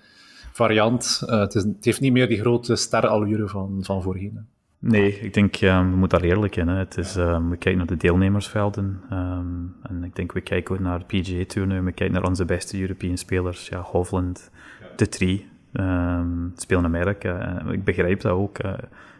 variant. 0.52 1.22
Eh, 1.26 1.38
het, 1.38 1.54
is, 1.54 1.62
het 1.62 1.84
heeft 1.84 2.00
niet 2.00 2.12
meer 2.12 2.28
die 2.28 2.40
grote 2.40 2.76
sterallure 2.76 3.48
van, 3.48 3.78
van 3.80 4.02
voorheen. 4.02 4.46
Nee, 4.86 5.20
ik 5.20 5.34
denk, 5.34 5.56
eh, 5.56 5.78
we 5.78 5.96
moeten 5.96 6.18
daar 6.20 6.28
eerlijk 6.28 6.56
in. 6.56 6.68
Hè. 6.68 6.76
Het 6.78 6.98
is, 6.98 7.16
eh, 7.16 7.48
we 7.48 7.56
kijken 7.56 7.76
naar 7.76 7.86
de 7.86 7.96
deelnemersvelden. 7.96 9.00
ehm, 9.10 9.46
en 9.82 10.04
ik 10.04 10.16
denk, 10.16 10.32
we 10.32 10.40
kijken 10.40 10.74
ook 10.74 10.80
naar 10.80 10.98
de 10.98 11.04
PGA-toernooi. 11.04 11.80
We 11.80 11.92
kijken 11.92 12.14
naar 12.14 12.28
onze 12.28 12.44
beste 12.44 12.80
European 12.80 13.16
spelers. 13.16 13.68
Ja, 13.68 13.80
Hovland, 13.80 14.50
de 14.96 15.08
Tree, 15.08 15.48
ehm, 15.72 16.28
spelen 16.56 16.84
in 16.84 16.88
Amerika. 16.94 17.58
Eh, 17.66 17.72
ik 17.72 17.84
begrijp 17.84 18.20
dat 18.20 18.32
ook. 18.32 18.58
eh. 18.58 18.72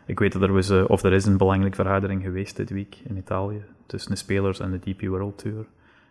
ik 0.07 0.19
weet 0.19 0.33
dat 0.33 0.43
er 0.43 0.53
was, 0.53 0.71
eh, 0.71 0.85
of 0.87 1.03
er 1.03 1.12
is 1.12 1.25
een 1.27 1.37
belangrijke 1.37 1.77
vergadering 1.77 2.23
geweest 2.23 2.57
dit 2.57 2.71
week 2.71 2.97
in 3.09 3.17
Italië. 3.17 3.62
Tussen 3.87 4.11
de 4.11 4.17
spelers 4.17 4.61
en 4.61 4.71
de 4.71 4.79
DP 4.79 5.00
World 5.07 5.38
Tour. 5.38 5.65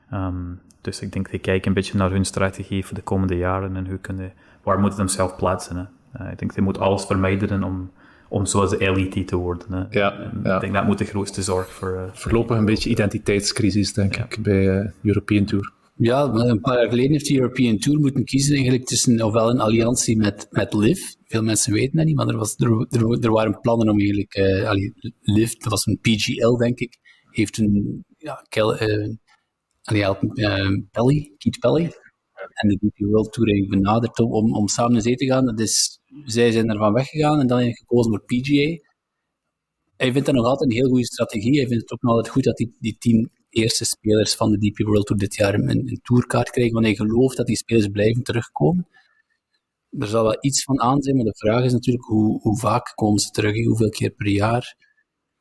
Ehm, 0.10 0.36
dus 0.82 1.01
ik 1.01 1.12
denk, 1.13 1.30
die 1.30 1.39
kijken 1.39 1.68
een 1.68 1.74
beetje 1.74 1.98
naar 1.98 2.12
hun 2.12 2.25
strategie 2.25 2.86
voor 2.86 2.96
de 2.96 3.01
komende 3.04 3.38
jaren. 3.38 3.75
En 3.75 3.88
hoe 3.88 3.98
kunnen, 3.98 4.34
waar 4.63 4.80
moeten 4.80 5.00
ze 5.00 5.08
zichzelf 5.08 5.36
plaatsen. 5.36 5.89
Hè. 6.12 6.32
Ik 6.32 6.39
denk, 6.39 6.54
die 6.54 6.63
moet 6.63 6.80
alles 6.80 7.06
vermijden 7.06 7.63
om 7.63 7.92
om 8.34 8.46
zoals 8.46 8.70
de 8.70 8.92
LET 8.96 9.28
te 9.28 9.36
worden. 9.36 9.68
Hè. 9.72 10.00
Ja. 10.00 10.32
Ik 10.56 10.62
denk 10.62 10.74
dat 10.74 10.86
moet 10.86 10.98
de 10.98 11.06
grootste 11.06 11.42
zorg 11.42 11.72
voor... 11.72 11.94
eh, 11.96 12.13
Voorlopig 12.13 12.58
een 12.58 12.66
beetje 12.66 12.90
identiteitscrisis, 12.90 13.94
denk 13.94 14.16
ik, 14.16 14.38
bij 14.42 14.80
eh 14.80 14.90
European 15.02 15.46
Tour. 15.46 15.72
Ja, 15.96 16.28
maar 16.28 16.46
een 16.48 16.62
paar 16.62 16.78
jaar 16.78 16.90
geleden 16.90 17.12
heeft 17.12 17.28
de 17.28 17.36
European 17.36 17.78
Tour 17.78 18.00
moeten 18.00 18.24
kiezen 18.25 18.54
eigenlijk 18.54 18.86
tussen 18.86 19.22
ofwel 19.22 19.50
een 19.50 19.60
alliantie 19.60 20.18
met, 20.18 20.48
met 20.50 20.74
LIV. 20.74 21.00
Veel 21.25 21.44
mensen 21.44 21.74
weten 21.74 21.98
dat 21.98 22.06
niet, 22.06 22.16
maar 22.16 22.28
er, 22.28 22.38
was, 22.38 22.56
er, 22.58 22.88
er, 22.90 23.20
er 23.24 23.32
waren 23.32 23.60
plannen 23.60 23.90
om 23.90 24.00
eigenlijk... 24.00 24.34
eh 24.34 24.70
allee, 24.70 24.94
LIV, 25.22 25.54
dat 25.54 25.72
was 25.72 25.86
een 25.86 26.00
PGL, 26.02 26.56
denk 26.58 26.80
ik, 26.80 26.98
heeft 27.32 27.58
een... 27.58 28.04
Ja, 28.18 28.46
Kel, 28.50 28.78
eh, 28.78 29.10
eh, 29.84 30.70
Pelly, 30.92 31.34
Keith 31.38 31.60
Pelly, 31.60 31.92
en 32.54 32.68
de 32.70 32.75
DP 32.75 32.98
World 32.98 33.34
Tour 33.34 33.50
heeft 33.50 33.70
benaderd 33.70 34.20
om, 34.20 34.32
om, 34.32 34.56
om 34.56 34.68
samen 34.68 34.96
in 34.96 35.02
zee 35.02 35.16
te 35.16 35.25
gaan. 35.25 35.46
Dat 35.46 35.60
is, 35.60 36.00
zij 36.25 36.51
zijn 36.51 36.70
ervan 36.70 36.93
weggegaan 36.93 37.39
en 37.39 37.48
dan 37.48 37.60
heeft 37.60 37.77
gekozen 37.77 38.12
voor 38.12 38.24
PGA. 38.25 38.91
Hij 39.98 40.12
vindt 40.12 40.25
dat 40.25 40.36
nog 40.36 40.46
altijd 40.46 40.70
een 40.70 40.75
heel 40.75 40.89
goede 40.89 41.05
strategie. 41.05 41.58
Hij 41.58 41.67
vindt 41.67 41.82
het 41.82 41.91
ook 41.91 42.01
nog 42.01 42.12
altijd 42.12 42.34
goed 42.34 42.43
dat 42.43 42.58
die, 42.58 42.75
die 42.79 42.96
tien 43.00 43.32
eerste 43.50 43.86
spelers 43.86 44.36
van 44.36 44.51
de 44.51 44.58
DP 44.58 44.77
World 44.77 45.05
Tour 45.05 45.22
dit 45.22 45.36
jaar 45.36 45.53
een, 45.53 45.70
een 45.70 46.00
tourkaart 46.03 46.50
krijgen, 46.50 46.74
want 46.74 46.86
hij 46.86 46.96
gelooft 46.96 47.38
dat 47.38 47.46
die 47.46 47.55
spelers 47.55 47.88
blijven 47.88 48.24
terugkomen. 48.24 48.88
Er 49.89 50.08
zal 50.08 50.24
wel 50.24 50.38
iets 50.39 50.63
van 50.63 50.82
aan 50.82 51.01
zijn, 51.01 51.15
maar 51.15 51.25
de 51.25 51.36
vraag 51.36 51.63
is 51.63 51.72
natuurlijk 51.72 52.05
hoe, 52.05 52.41
hoe 52.41 52.58
vaak 52.58 52.91
komen 52.96 53.20
ze 53.20 53.29
terug, 53.29 53.65
hoeveel 53.65 53.89
keer 53.89 54.12
per 54.12 54.27
jaar. 54.27 54.75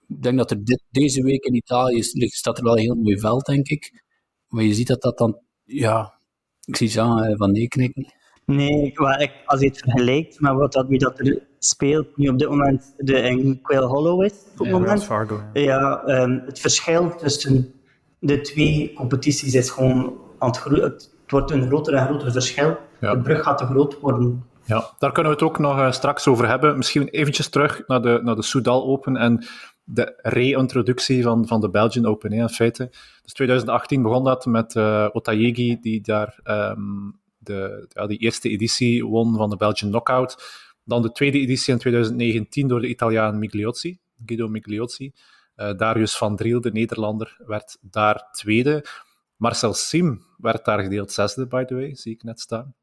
Ik 0.09 0.23
denk 0.23 0.37
dat 0.37 0.51
er 0.51 0.65
dit, 0.65 0.83
deze 0.91 1.23
week 1.23 1.45
in 1.45 1.55
Italië 1.55 2.03
staat 2.03 2.59
er 2.59 2.65
wel 2.65 2.77
een 2.77 2.83
heel 2.83 2.95
mooi 2.95 3.19
veld, 3.19 3.45
denk 3.45 3.69
ik. 3.69 4.03
Maar 4.49 4.65
je 4.65 4.75
ziet 4.75 4.87
dat 4.87 5.03
dat 5.03 5.19
dan, 5.19 5.41
ja, 5.65 6.19
ik 6.65 6.77
zie 6.77 6.89
Jean 6.89 7.23
eh, 7.23 7.37
van 7.37 7.53
nee 7.53 7.69
knikken. 7.69 8.13
Nee, 8.45 8.93
maar 8.95 9.33
als 9.45 9.61
je 9.61 9.67
het 9.67 9.79
vergelijkt 9.79 10.41
met 10.41 10.53
wat 10.53 10.73
dat, 10.73 10.87
wie 10.89 10.99
dat 10.99 11.19
er 11.19 11.43
speelt 11.59 12.17
nu 12.17 12.29
op 12.29 12.39
dit 12.39 12.49
moment 12.49 12.95
de, 12.97 13.21
in 13.21 13.61
Quail 13.63 13.87
Hollow 13.87 14.25
is. 14.25 14.33
Op 14.33 14.59
het 14.59 14.67
Ja, 14.67 14.73
moment. 14.73 15.05
Fargo. 15.05 15.41
ja. 15.53 15.61
Ja, 15.63 16.03
ehm, 16.05 16.39
het 16.47 16.61
verschil 16.61 17.17
tussen 17.17 17.73
de 18.19 18.41
twee 18.41 18.93
competities 18.95 19.55
is 19.55 19.71
gewoon 19.71 20.15
aan 20.39 20.49
het 20.49 20.59
groeien. 20.59 20.83
Het 20.83 21.11
wordt 21.27 21.51
een 21.51 21.67
groter 21.67 21.95
en 21.95 22.07
groter 22.07 22.33
verschil. 22.33 22.77
Ja. 23.01 23.15
De 23.15 23.21
brug 23.21 23.43
gaat 23.43 23.59
te 23.59 23.65
groot 23.67 24.01
worden. 24.01 24.45
Ja, 24.65 24.91
daar 24.99 25.13
kunnen 25.13 25.33
we 25.33 25.39
het 25.39 25.47
ook 25.49 25.59
nog 25.59 25.79
eh, 25.79 25.93
straks 25.93 26.27
over 26.29 26.49
hebben. 26.49 26.77
Misschien 26.77 27.09
eventjes 27.09 27.49
terug 27.49 27.83
naar 27.87 28.03
de, 28.03 28.21
naar 28.23 28.37
de 28.37 28.43
Soudal 28.43 28.85
Open 28.85 29.17
en 29.17 29.45
de 29.85 30.19
re-introductie 30.23 31.23
van, 31.23 31.47
van 31.47 31.61
de 31.61 31.71
Belgian 31.71 32.07
Open, 32.07 32.33
hè, 32.33 32.41
in 32.41 32.49
feite. 32.49 32.89
Dus 33.23 33.33
2018 33.33 34.03
begon 34.03 34.25
dat 34.25 34.47
met 34.47 34.77
Otayegi, 35.13 35.79
die 35.81 36.01
daar 36.01 36.39
ehm, 36.43 36.81
de, 37.43 37.87
ja, 37.89 38.07
die 38.07 38.19
eerste 38.19 38.49
editie 38.49 39.07
won 39.07 39.37
van 39.37 39.51
de 39.51 39.57
Belgian 39.57 39.91
Knockout. 39.91 40.61
Dan 40.85 41.03
de 41.03 41.13
tweede 41.13 41.39
editie 41.39 41.73
in 41.73 41.79
2019 41.79 42.69
door 42.69 42.81
de 42.81 42.89
Italiaan 42.89 43.39
Migliozzi, 43.39 43.99
Guido 44.27 44.49
Migliozzi. 44.49 45.13
Eh, 45.55 45.77
Darius 45.77 46.17
van 46.17 46.37
Driel, 46.37 46.61
de 46.61 46.73
Nederlander, 46.73 47.41
werd 47.47 47.79
daar 47.81 48.29
tweede. 48.33 48.85
Marcel 49.37 49.75
Sim 49.75 50.25
werd 50.37 50.65
daar 50.65 50.83
gedeeld 50.83 51.13
zesde, 51.13 51.47
by 51.47 51.65
the 51.65 51.75
way, 51.75 51.95
zie 51.95 52.13
ik 52.13 52.23
net 52.23 52.41
staan 52.41 52.75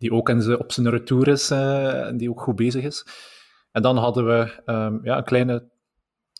die 0.00 0.12
ook 0.12 0.28
in 0.28 0.58
op 0.58 0.72
zijn 0.72 0.90
retour 0.90 1.28
is 1.28 1.50
eh, 1.50 2.06
en 2.06 2.16
die 2.16 2.30
ook 2.30 2.40
goed 2.40 2.56
bezig 2.56 2.84
is. 2.84 3.06
En 3.72 3.82
dan 3.82 3.96
hadden 3.96 4.26
we 4.26 4.62
ehm, 4.64 4.98
ja, 5.02 5.16
een 5.16 5.24
kleine 5.24 5.70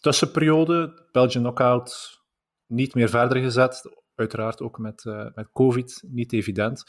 tussenperiode, 0.01 1.09
Belgian 1.13 1.43
Knockout 1.43 2.21
niet 2.67 2.95
meer 2.95 3.09
verder 3.09 3.43
gezet, 3.43 3.91
uiteraard 4.21 4.61
ook 4.61 4.79
met, 4.79 5.05
eh, 5.05 5.27
met 5.35 5.53
COVID, 5.53 6.03
niet 6.07 6.33
evident. 6.33 6.85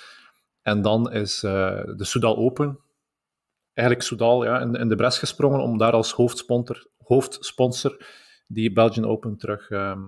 En 0.62 0.82
dan 0.82 1.12
is 1.12 1.44
eh, 1.44 1.84
de 1.96 2.04
Soudal 2.04 2.38
Open, 2.38 2.80
eigenlijk 3.74 4.08
Soudal 4.08 4.44
ja, 4.44 4.60
in, 4.60 4.76
in 4.76 4.90
de 4.90 4.96
bres 4.96 5.20
gesprongen 5.20 5.60
om 5.60 5.78
daar 5.78 5.94
als 5.94 6.12
hoofdsponsor, 6.12 6.88
hoofdsponsor 6.98 8.06
die 8.48 8.74
Belgian 8.74 9.06
Open 9.06 9.38
terug, 9.38 9.70
ehm, 9.70 10.02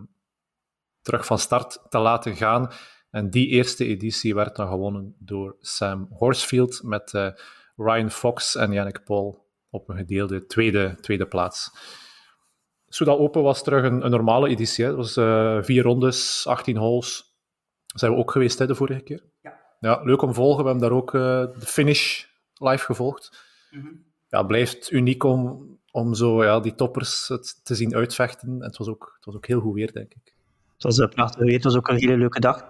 terug 1.01 1.25
van 1.25 1.39
start 1.39 1.85
te 1.89 1.97
laten 1.97 2.35
gaan. 2.35 2.71
En 3.09 3.29
die 3.29 3.47
eerste 3.47 3.85
editie 3.85 4.35
werd 4.35 4.55
dan 4.55 4.67
gewonnen 4.67 5.15
door 5.19 5.55
Sam 5.59 6.07
Horsfield 6.09 6.83
met 6.83 7.13
eh, 7.13 7.29
Ryan 7.75 8.11
Fox 8.11 8.55
en 8.55 8.71
Yannick 8.71 9.03
Paul 9.03 9.51
op 9.69 9.89
een 9.89 9.97
gedeelde 9.97 10.45
tweede, 10.45 10.97
tweede 11.01 11.27
plaats. 11.27 11.71
Soudal 12.93 13.19
Open 13.19 13.43
was 13.43 13.63
terug 13.63 13.83
een, 13.83 14.05
een 14.05 14.11
normale 14.11 14.49
editie. 14.49 14.83
Hè. 14.83 14.89
Het 14.89 14.99
was 14.99 15.17
eh, 15.17 15.57
vier 15.61 15.83
rondes, 15.83 16.47
18 16.47 16.77
holes. 16.77 17.35
Zijn 17.85 18.11
we 18.11 18.17
ook 18.17 18.31
geweest 18.31 18.59
hè, 18.59 18.67
de 18.67 18.75
vorige 18.75 19.01
keer? 19.01 19.23
Ja. 19.41 19.59
ja. 19.79 20.01
Leuk 20.03 20.21
om 20.21 20.29
te 20.29 20.35
volgen. 20.35 20.63
We 20.63 20.69
hebben 20.69 20.89
daar 20.89 20.97
ook 20.97 21.13
eh, 21.13 21.59
de 21.59 21.65
finish 21.65 22.23
live 22.53 22.85
gevolgd. 22.85 23.45
Ja, 24.27 24.37
het 24.37 24.47
blijft 24.47 24.91
uniek 24.91 25.23
om, 25.23 25.67
om 25.91 26.13
zo 26.13 26.43
ja, 26.43 26.59
die 26.59 26.75
toppers 26.75 27.27
het 27.27 27.65
te 27.65 27.75
zien 27.75 27.95
uitvechten. 27.95 28.49
En 28.49 28.63
het 28.63 28.77
was, 28.77 28.87
ook, 28.87 29.13
het 29.15 29.25
was 29.25 29.35
ook 29.35 29.47
heel 29.47 29.59
goed 29.59 29.73
weer, 29.73 29.91
denk 29.91 30.13
ik. 30.13 30.33
Het 30.73 30.83
was 30.83 30.97
een 30.97 31.09
prachtig 31.09 31.43
weer, 31.43 31.53
het 31.53 31.63
was 31.63 31.75
ook 31.75 31.87
een 31.87 31.99
hele 31.99 32.17
leuke 32.17 32.39
dag. 32.39 32.65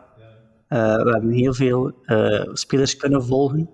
Eh, 0.67 1.03
we 1.03 1.11
hebben 1.11 1.31
heel 1.31 1.53
veel 1.53 1.91
eh, 2.03 2.49
spelers 2.53 2.95
kunnen 2.95 3.23
volgen. 3.23 3.69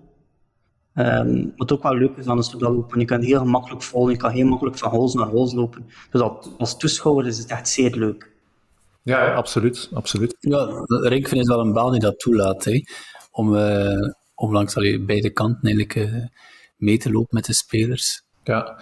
Ehm, 0.94 1.46
wat 1.56 1.72
ook 1.72 1.82
wel 1.82 1.94
leuk 1.94 2.16
is 2.16 2.26
aan 2.26 2.36
de 2.36 2.42
Soudal 2.42 2.76
Open, 2.76 3.00
je 3.00 3.04
kan 3.04 3.20
heel 3.20 3.38
gemakkelijk 3.38 3.82
volgen, 3.82 4.12
je 4.12 4.18
kan 4.18 4.30
heel 4.30 4.46
makkelijk 4.46 4.78
van 4.78 4.90
holes 4.90 5.14
naar 5.14 5.26
holes 5.26 5.52
lopen. 5.52 5.86
Dus 6.10 6.20
als, 6.20 6.48
als 6.58 6.76
toeschouwer 6.76 7.26
is 7.26 7.38
het 7.38 7.50
echt 7.50 7.68
zeer 7.68 7.90
leuk. 7.90 8.30
Ja, 9.02 9.24
ja, 9.24 9.34
absoluut. 9.34 9.90
absoluut. 9.92 10.36
Ja, 10.38 10.84
Rinkven 10.86 11.38
is 11.38 11.48
wel 11.48 11.60
een 11.60 11.72
baan 11.72 11.92
die 11.92 12.00
dat 12.00 12.18
toelaat, 12.18 12.64
hè, 12.64 12.82
om, 13.30 13.56
eh, 13.56 14.10
om 14.34 14.52
langs 14.52 14.76
allee, 14.76 15.04
beide 15.04 15.30
kanten 15.30 15.62
eigenlijk 15.62 15.94
eh, 15.94 16.24
mee 16.76 16.98
te 16.98 17.10
lopen 17.10 17.34
met 17.34 17.44
de 17.44 17.54
spelers. 17.54 18.22
Ja. 18.44 18.80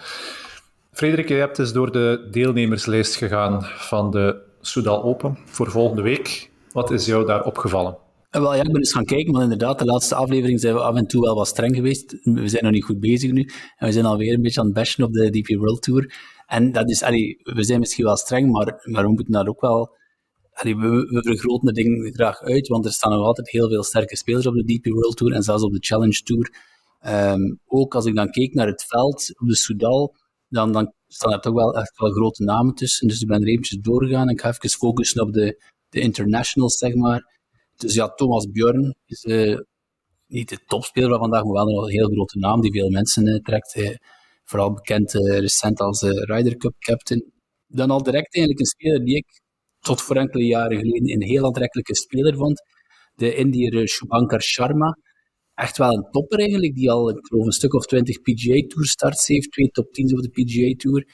Frederik, 0.91 1.27
je 1.27 1.35
hebt 1.35 1.55
dus 1.55 1.73
door 1.73 1.91
de 1.91 2.27
deelnemerslijst 2.31 3.15
gegaan 3.15 3.63
van 3.63 4.11
de 4.11 4.41
Soudal 4.61 5.03
Open 5.03 5.37
voor 5.45 5.71
volgende 5.71 6.01
week. 6.01 6.49
Wat 6.71 6.91
is 6.91 7.05
jou 7.05 7.25
daar 7.25 7.43
opgevallen? 7.43 7.97
En 8.29 8.41
wel, 8.41 8.55
ja, 8.55 8.63
ik 8.63 8.71
ben 8.71 8.77
eens 8.77 8.91
gaan 8.91 9.05
kijken, 9.05 9.31
want 9.31 9.43
inderdaad, 9.43 9.79
de 9.79 9.85
laatste 9.85 10.15
aflevering 10.15 10.59
zijn 10.59 10.73
we 10.73 10.79
af 10.79 10.95
en 10.95 11.07
toe 11.07 11.21
wel 11.21 11.35
wat 11.35 11.47
streng 11.47 11.75
geweest. 11.75 12.17
We 12.21 12.47
zijn 12.47 12.63
nog 12.63 12.71
niet 12.71 12.83
goed 12.83 12.99
bezig 12.99 13.31
nu. 13.31 13.49
En 13.75 13.87
we 13.87 13.91
zijn 13.91 14.05
alweer 14.05 14.33
een 14.33 14.41
beetje 14.41 14.59
aan 14.59 14.65
het 14.65 14.75
bashen 14.75 15.03
op 15.03 15.13
de 15.13 15.29
DP 15.29 15.57
World 15.57 15.81
Tour. 15.81 16.13
En 16.45 16.71
dat 16.71 16.89
is, 16.89 16.99
we 17.43 17.63
zijn 17.63 17.79
misschien 17.79 18.05
wel 18.05 18.17
streng, 18.17 18.51
maar, 18.51 18.81
maar 18.91 19.03
we 19.03 19.11
moeten 19.11 19.33
daar 19.33 19.47
ook 19.47 19.61
wel... 19.61 19.97
We 20.63 21.21
vergroten 21.25 21.65
de 21.67 21.73
dingen 21.73 22.13
graag 22.13 22.41
uit, 22.41 22.67
want 22.67 22.85
er 22.85 22.91
staan 22.91 23.11
nog 23.11 23.25
altijd 23.25 23.49
heel 23.49 23.69
veel 23.69 23.83
sterke 23.83 24.17
spelers 24.17 24.45
op 24.45 24.53
de 24.53 24.63
DP 24.63 24.85
World 24.85 25.17
Tour 25.17 25.33
en 25.33 25.43
zelfs 25.43 25.63
op 25.63 25.71
de 25.71 25.79
Challenge 25.81 26.21
Tour. 26.23 26.53
Ehm, 26.99 27.55
ook 27.65 27.95
als 27.95 28.05
ik 28.05 28.15
dan 28.15 28.31
keek 28.31 28.53
naar 28.53 28.67
het 28.67 28.85
veld 28.87 29.39
op 29.39 29.47
de 29.47 29.55
Soudal, 29.55 30.15
dan, 30.47 30.71
dan 30.71 30.93
staan 31.07 31.33
er 31.33 31.39
toch 31.39 31.53
wel 31.53 31.75
echt 31.75 31.99
wel 31.99 32.11
grote 32.11 32.43
namen 32.43 32.73
tussen. 32.73 33.07
Dus 33.07 33.21
ik 33.21 33.27
ben 33.27 33.41
er 33.41 33.47
eventjes 33.47 33.79
doorgegaan. 33.79 34.29
Ik 34.29 34.41
ga 34.41 34.49
even 34.49 34.69
focussen 34.69 35.21
op 35.21 35.33
de, 35.33 35.63
de 35.89 35.99
internationals, 35.99 36.77
zeg 36.77 36.95
maar. 36.95 37.38
Dus 37.79 37.93
ja, 37.93 38.07
Thomas 38.07 38.45
Björn 38.51 38.95
is 39.05 39.23
eh, 39.23 39.57
niet 40.27 40.49
de 40.49 40.59
topspeler 40.65 41.09
van 41.09 41.19
vandaag, 41.19 41.43
maar 41.43 41.53
wel 41.53 41.83
een 41.83 41.91
heel 41.91 42.09
grote 42.09 42.39
naam 42.39 42.61
die 42.61 42.71
veel 42.71 42.89
mensen 42.89 43.27
eh, 43.27 43.41
trekt. 43.41 43.99
vooral 44.43 44.73
bekend 44.73 45.15
eh, 45.15 45.39
recent 45.39 45.79
als 45.79 46.01
Ryder 46.01 46.57
Cup 46.57 46.75
captain. 46.79 47.31
Dan 47.67 47.89
al 47.89 48.03
direct 48.03 48.35
eigenlijk 48.35 48.59
een 48.59 48.73
speler 48.75 49.05
die 49.05 49.15
ik 49.15 49.41
tot 49.79 50.01
voor 50.01 50.15
enkele 50.15 50.45
jaren 50.45 50.77
geleden 50.77 51.11
een 51.11 51.27
heel 51.27 51.45
aantrekkelijke 51.45 51.95
speler 51.95 52.35
vond. 52.35 52.61
De 53.15 53.35
Indiër 53.35 53.87
Shubhankar 53.87 54.41
Sharma. 54.41 54.97
Echt 55.53 55.77
wel 55.77 55.93
een 55.93 56.07
topper 56.11 56.39
eigenlijk, 56.39 56.75
die 56.75 56.91
al 56.91 57.09
ik 57.09 57.17
geloof 57.21 57.45
een 57.45 57.51
stuk 57.51 57.73
of 57.73 57.85
twintig 57.85 58.21
PGA 58.21 58.67
Tour 58.67 58.85
starts 58.85 59.27
heeft, 59.27 59.51
twee 59.51 59.69
top 59.69 59.85
10's 59.85 60.13
op 60.13 60.21
de 60.21 60.29
PGA 60.29 60.75
Tour. 60.77 61.05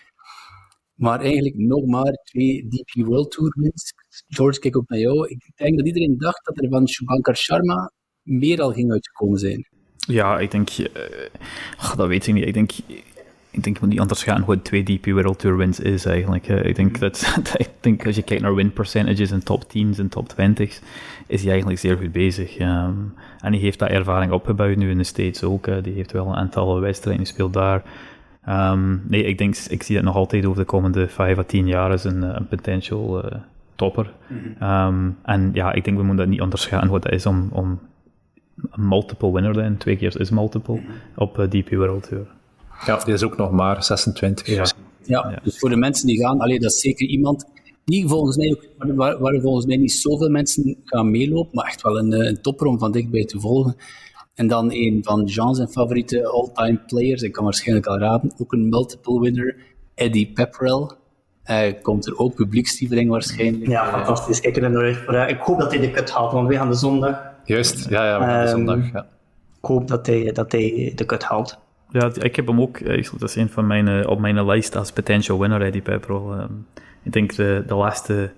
Maar 0.96 1.20
eigenlijk 1.20 1.56
nog 1.56 1.86
maar 1.86 2.14
twee 2.24 2.68
DP 2.68 3.06
World 3.06 3.32
Tour 3.32 3.54
wins. 3.60 3.94
George, 4.28 4.60
kijk 4.60 4.78
ook 4.78 4.90
naar 4.90 5.00
jou. 5.00 5.28
Ik 5.28 5.52
denk 5.56 5.78
dat 5.78 5.88
iedereen 5.88 6.18
dacht 6.18 6.46
dat 6.46 6.62
er 6.62 6.70
van 6.70 6.88
Shubhankar 6.88 7.36
Sharma 7.38 7.92
meer 8.22 8.62
al 8.62 8.72
ging 8.72 8.92
uitgekomen 8.92 9.40
zijn. 9.40 9.68
Ja, 9.98 10.40
ik 10.40 10.52
denk... 10.52 10.70
eh, 10.70 11.96
dat 11.96 12.08
weet 12.08 12.28
ik 12.28 12.34
niet. 12.34 12.46
Ik 12.46 12.54
denk... 12.54 12.72
Ik 13.52 13.64
denk, 13.64 13.80
moet 13.80 13.90
niet 13.90 14.00
onderschatten 14.00 14.46
wat 14.46 14.64
twee 14.64 14.84
DP 14.84 15.06
World 15.06 15.40
Tour 15.40 15.58
wins 15.58 15.80
is 15.80 16.06
eigenlijk. 16.06 16.48
Ik 16.48 16.76
denk 16.76 17.00
dat, 17.06 17.36
ik 17.58 17.70
denk 17.80 18.06
als 18.06 18.16
je 18.16 18.22
kijkt 18.22 18.44
naar 18.44 18.56
win 18.56 18.74
percentages 18.74 19.32
in 19.32 19.44
top 19.44 19.64
10's 19.64 20.00
en 20.00 20.10
top 20.10 20.32
20's, 20.32 20.82
is 21.28 21.42
hij 21.42 21.50
eigenlijk 21.50 21.80
zeer 21.80 21.98
goed 21.98 22.12
bezig. 22.12 22.58
Ehm, 22.58 22.94
en 23.40 23.52
hij 23.52 23.58
heeft 23.58 23.80
dat 23.80 23.90
ervaring 23.90 24.32
opgebouwd 24.32 24.76
nu 24.76 24.90
in 24.90 24.98
de 24.98 25.04
States 25.04 25.44
ook. 25.44 25.84
die 25.84 25.94
heeft 25.94 26.12
wel 26.12 26.28
een 26.28 26.36
aantal 26.36 26.80
wedstrijden 26.80 27.26
gespeeld 27.26 27.54
daar. 27.54 27.84
Ehm, 28.46 28.98
nee, 29.08 29.24
ik 29.24 29.38
denk, 29.38 29.56
ik 29.70 29.84
zie 29.84 29.96
het 29.96 30.06
nog 30.06 30.16
altijd 30.16 30.46
over 30.46 30.60
de 30.60 30.66
komende 30.66 31.08
5 31.08 31.38
à 31.38 31.44
10 31.44 31.68
jaar 31.68 31.92
als 31.92 32.04
een, 32.04 32.24
eh, 32.24 32.30
een 32.36 32.48
potential 32.48 33.24
eh, 33.24 33.38
topper. 33.76 34.14
Ehm, 34.60 35.10
en 35.24 35.50
ja, 35.54 35.74
ik 35.74 35.84
denk 35.84 35.98
we 35.98 36.04
moeten 36.04 36.24
dat 36.24 36.34
niet 36.34 36.42
onderschatten 36.42 36.90
wat 36.90 37.04
dat 37.04 37.12
is 37.12 37.26
om, 37.26 37.50
om 37.52 37.80
een 38.72 38.88
multiple 38.88 39.32
winner 39.32 39.54
te 39.54 39.60
zijn. 39.60 39.78
Twee 39.78 39.98
keer 39.98 40.20
is 40.20 40.30
multiple 40.30 40.82
op 41.16 41.40
eh, 41.40 41.50
DP 41.50 41.70
World 41.70 42.08
Tour. 42.08 42.26
Ja, 42.86 43.04
die 43.06 43.14
is 43.14 43.24
ook 43.24 43.38
nog 43.38 43.52
maar 43.52 43.84
26. 43.84 44.48
Ja. 44.48 44.66
Ja, 45.04 45.40
dus 45.44 45.60
voor 45.60 45.70
de 45.70 45.76
mensen 45.76 46.08
die 46.08 46.20
gaan, 46.20 46.40
allee, 46.40 46.60
dat 46.60 46.72
is 46.72 46.80
zeker 46.80 47.08
iemand 47.08 47.46
die 47.86 48.08
volgens 48.08 48.38
mij 48.38 48.52
ook, 48.52 48.96
waar, 48.96 49.20
waar- 49.20 49.40
volgens 49.42 49.66
mij 49.66 49.78
niet 49.78 49.92
zoveel 49.92 50.30
mensen 50.30 50.76
gaan 50.86 51.12
meelopen, 51.12 51.50
maar 51.54 51.66
echt 51.66 51.82
wel 51.82 51.98
een, 52.00 52.12
een 52.28 52.42
topper 52.42 52.68
om 52.68 52.80
van 52.80 52.92
dichtbij 52.92 53.26
te 53.26 53.40
volgen. 53.40 53.76
En 54.36 54.48
dan 54.48 54.72
een 54.72 55.00
van 55.04 55.24
Jean 55.24 55.56
zijn 55.56 55.68
favoriete 55.68 56.28
all-time 56.28 56.80
players, 56.88 57.22
ik 57.22 57.32
kan 57.32 57.44
waarschijnlijk 57.44 57.88
al 57.88 57.98
raden, 57.98 58.34
ook 58.38 58.54
een 58.54 58.70
multiple 58.70 59.20
winner, 59.20 59.56
Eddie 59.96 60.32
Pepperell. 60.34 60.90
Hij 61.44 61.74
komt 61.82 62.06
er 62.08 62.18
ook 62.18 62.36
publiekstieveling 62.36 63.10
waarschijnlijk. 63.10 63.68
Ja, 63.68 63.86
fantastisch. 63.90 64.40
Kijk 64.42 64.56
er 64.56 64.70
naar 64.72 64.82
uit 64.84 64.98
voor. 64.98 65.14
ik 65.16 65.40
hoop 65.40 65.60
dat 65.60 65.72
hij 65.72 65.82
de 65.82 65.92
cut 65.92 66.12
haalt, 66.12 66.32
want 66.32 66.48
we 66.48 66.56
gaan 66.56 66.70
de 66.70 66.76
zondag. 66.76 67.22
Juist, 67.44 67.90
ja, 67.90 68.06
ja, 68.06 68.20
we 68.20 68.26
gaan 68.26 68.40
de 68.40 68.48
Ehm, 68.48 68.56
zondag. 68.56 68.92
Ja. 68.94 69.08
Ik 69.58 69.66
hoop 69.72 69.88
dat 69.88 70.06
hij, 70.06 70.32
dat 70.32 70.52
hij 70.52 70.92
de 70.96 71.06
cut 71.06 71.24
haalt. 71.24 71.60
Ja, 71.90 72.12
ik 72.14 72.36
heb 72.36 72.48
hem 72.48 72.62
ook, 72.62 72.78
eh, 72.78 73.10
dat 73.12 73.30
is 73.30 73.36
een 73.36 73.50
van 73.50 73.68
mijn, 73.68 73.88
eh, 73.88 74.10
op 74.10 74.20
mijn 74.20 74.46
lijst 74.46 74.76
als 74.76 74.92
potential 74.92 75.40
winner, 75.40 75.62
Eddie 75.62 75.82
Pepperell. 75.82 76.40
Ehm, 76.40 76.52
ik 77.04 77.12
denk 77.14 77.36
de, 77.36 77.64
de 77.68 77.76
laatste 77.76 78.32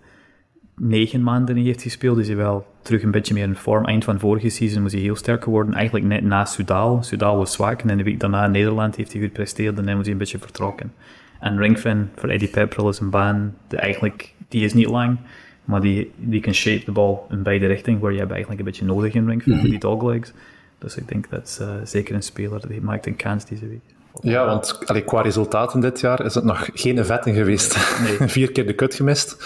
negen 0.79 1.23
maanden 1.23 1.55
hij 1.55 1.63
heeft 1.63 1.81
gespeeld, 1.81 2.17
is 2.17 2.27
hij 2.27 2.35
wel 2.35 2.65
terug 2.81 3.03
een 3.03 3.11
beetje 3.11 3.33
meer 3.33 3.43
in 3.43 3.55
vorm. 3.55 3.85
Eind 3.85 4.03
van 4.03 4.19
vorige 4.19 4.49
season 4.49 4.83
was 4.83 4.91
hij 4.91 5.01
heel 5.01 5.15
sterk 5.15 5.43
geworden, 5.43 5.73
eigenlijk 5.73 6.05
net 6.05 6.23
na 6.23 6.45
Soudal. 6.45 7.03
Soudal 7.03 7.37
was 7.37 7.53
zwak 7.53 7.81
en 7.81 7.97
de 7.97 8.03
week 8.03 8.19
daarna 8.19 8.45
in 8.45 8.51
Nederland 8.51 8.95
heeft 8.95 9.11
hij 9.11 9.21
goed 9.21 9.29
gepresteerd 9.29 9.77
en 9.77 9.85
dan 9.85 9.95
was 9.95 10.03
hij 10.03 10.11
een 10.11 10.17
beetje 10.17 10.39
vertrokken. 10.39 10.93
En 11.39 11.57
Ringfin 11.57 12.09
voor 12.15 12.29
Eddie 12.29 12.47
Pepperell 12.47 12.89
is 12.89 12.99
een 12.99 13.09
baan, 13.09 13.55
die 13.67 13.79
eigenlijk, 13.79 14.33
die 14.47 14.65
is 14.65 14.73
niet 14.73 14.87
lang, 14.87 15.17
maar 15.65 15.81
die, 15.81 16.11
die 16.15 16.41
kan 16.41 16.53
shape 16.53 16.85
de 16.85 16.91
bal 16.91 17.27
in 17.29 17.43
beide 17.43 17.67
richtingen, 17.67 17.99
waar 17.99 18.11
je 18.11 18.19
hebt 18.19 18.31
eigenlijk 18.31 18.59
een 18.59 18.65
beetje 18.65 18.85
nodig 18.85 19.13
in 19.13 19.27
Ringfin, 19.27 19.55
met 19.55 19.65
die 19.65 19.79
doglegs. 19.79 20.33
Dus 20.77 20.97
ik 20.97 21.07
denk 21.07 21.29
dat 21.29 21.47
is 21.47 21.59
eh, 21.59 21.69
zeker 21.83 22.15
een 22.15 22.23
speler, 22.23 22.67
die 22.67 22.81
maakt 22.81 23.05
een 23.05 23.15
kans 23.15 23.45
deze 23.45 23.67
week. 23.67 23.81
Ja, 24.21 24.45
want 24.45 24.79
allee, 24.85 25.03
qua 25.03 25.21
resultaten 25.21 25.79
dit 25.79 25.99
jaar 25.99 26.25
is 26.25 26.35
het 26.35 26.43
nog 26.43 26.69
geen 26.73 27.05
vetten 27.05 27.33
geweest. 27.33 27.99
Nee. 28.01 28.29
Vier 28.29 28.51
keer 28.51 28.67
de 28.67 28.73
kut 28.73 28.95
gemist 28.95 29.37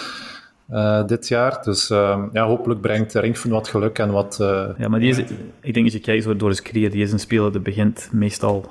eh, 0.72 1.06
dit 1.06 1.28
jaar. 1.28 1.62
Dus 1.62 1.90
ehm, 1.90 2.22
ja, 2.32 2.46
hopelijk 2.46 2.80
brengt 2.80 3.14
Ringfen 3.14 3.50
wat 3.50 3.68
geluk 3.68 3.98
en 3.98 4.10
wat... 4.10 4.38
eh, 4.40 4.68
Ja, 4.78 4.88
maar 4.88 5.00
die 5.00 5.08
is, 5.10 5.18
ik 5.60 5.74
denk 5.74 5.84
als 5.84 5.94
je 5.94 6.00
kijkt 6.00 6.24
zo 6.24 6.36
door 6.36 6.52
zijn 6.54 6.66
carrière, 6.66 6.90
die 6.90 7.02
is 7.02 7.12
een 7.12 7.18
speler 7.18 7.52
die 7.52 7.60
begint 7.60 8.08
meestal 8.12 8.70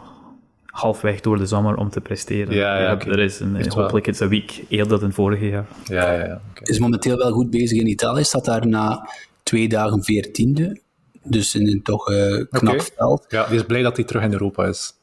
halfweg 0.66 1.20
door 1.22 1.38
de 1.38 1.46
zomer 1.46 1.76
om 1.76 1.90
te 1.90 2.02
presteren. 2.02 2.54
Ja, 2.54 2.80
ja. 2.82 3.00
Er 3.00 3.20
is 3.20 3.40
een, 3.40 3.56
Echt 3.56 3.74
hopelijk 3.74 4.08
is 4.08 4.20
een 4.20 4.30
week 4.30 4.64
eerder 4.70 5.00
dan 5.00 5.14
vorig 5.14 5.42
jaar. 5.42 5.66
Ja, 5.86 6.14
ja, 6.14 6.26
ja. 6.26 6.42
Is 6.62 6.80
momenteel 6.80 7.18
wel 7.18 7.32
goed 7.32 7.50
bezig 7.50 7.80
in 7.80 7.88
Italië. 7.88 8.24
Staat 8.24 8.46
daar 8.46 8.68
na 8.68 9.10
twee 9.44 9.70
dagen 9.70 10.04
veertiende. 10.04 10.80
Dus 11.24 11.56
in 11.56 11.68
een 11.68 11.82
toch 11.82 12.10
eh, 12.12 12.46
knap 12.50 12.74
Oké. 12.74 12.84
veld. 12.96 13.26
Ja, 13.30 13.46
die 13.48 13.56
is 13.58 13.64
blij 13.66 13.82
dat 13.82 13.96
hij 13.96 14.06
terug 14.06 14.24
in 14.24 14.32
Europa 14.32 14.66
is. 14.66 14.94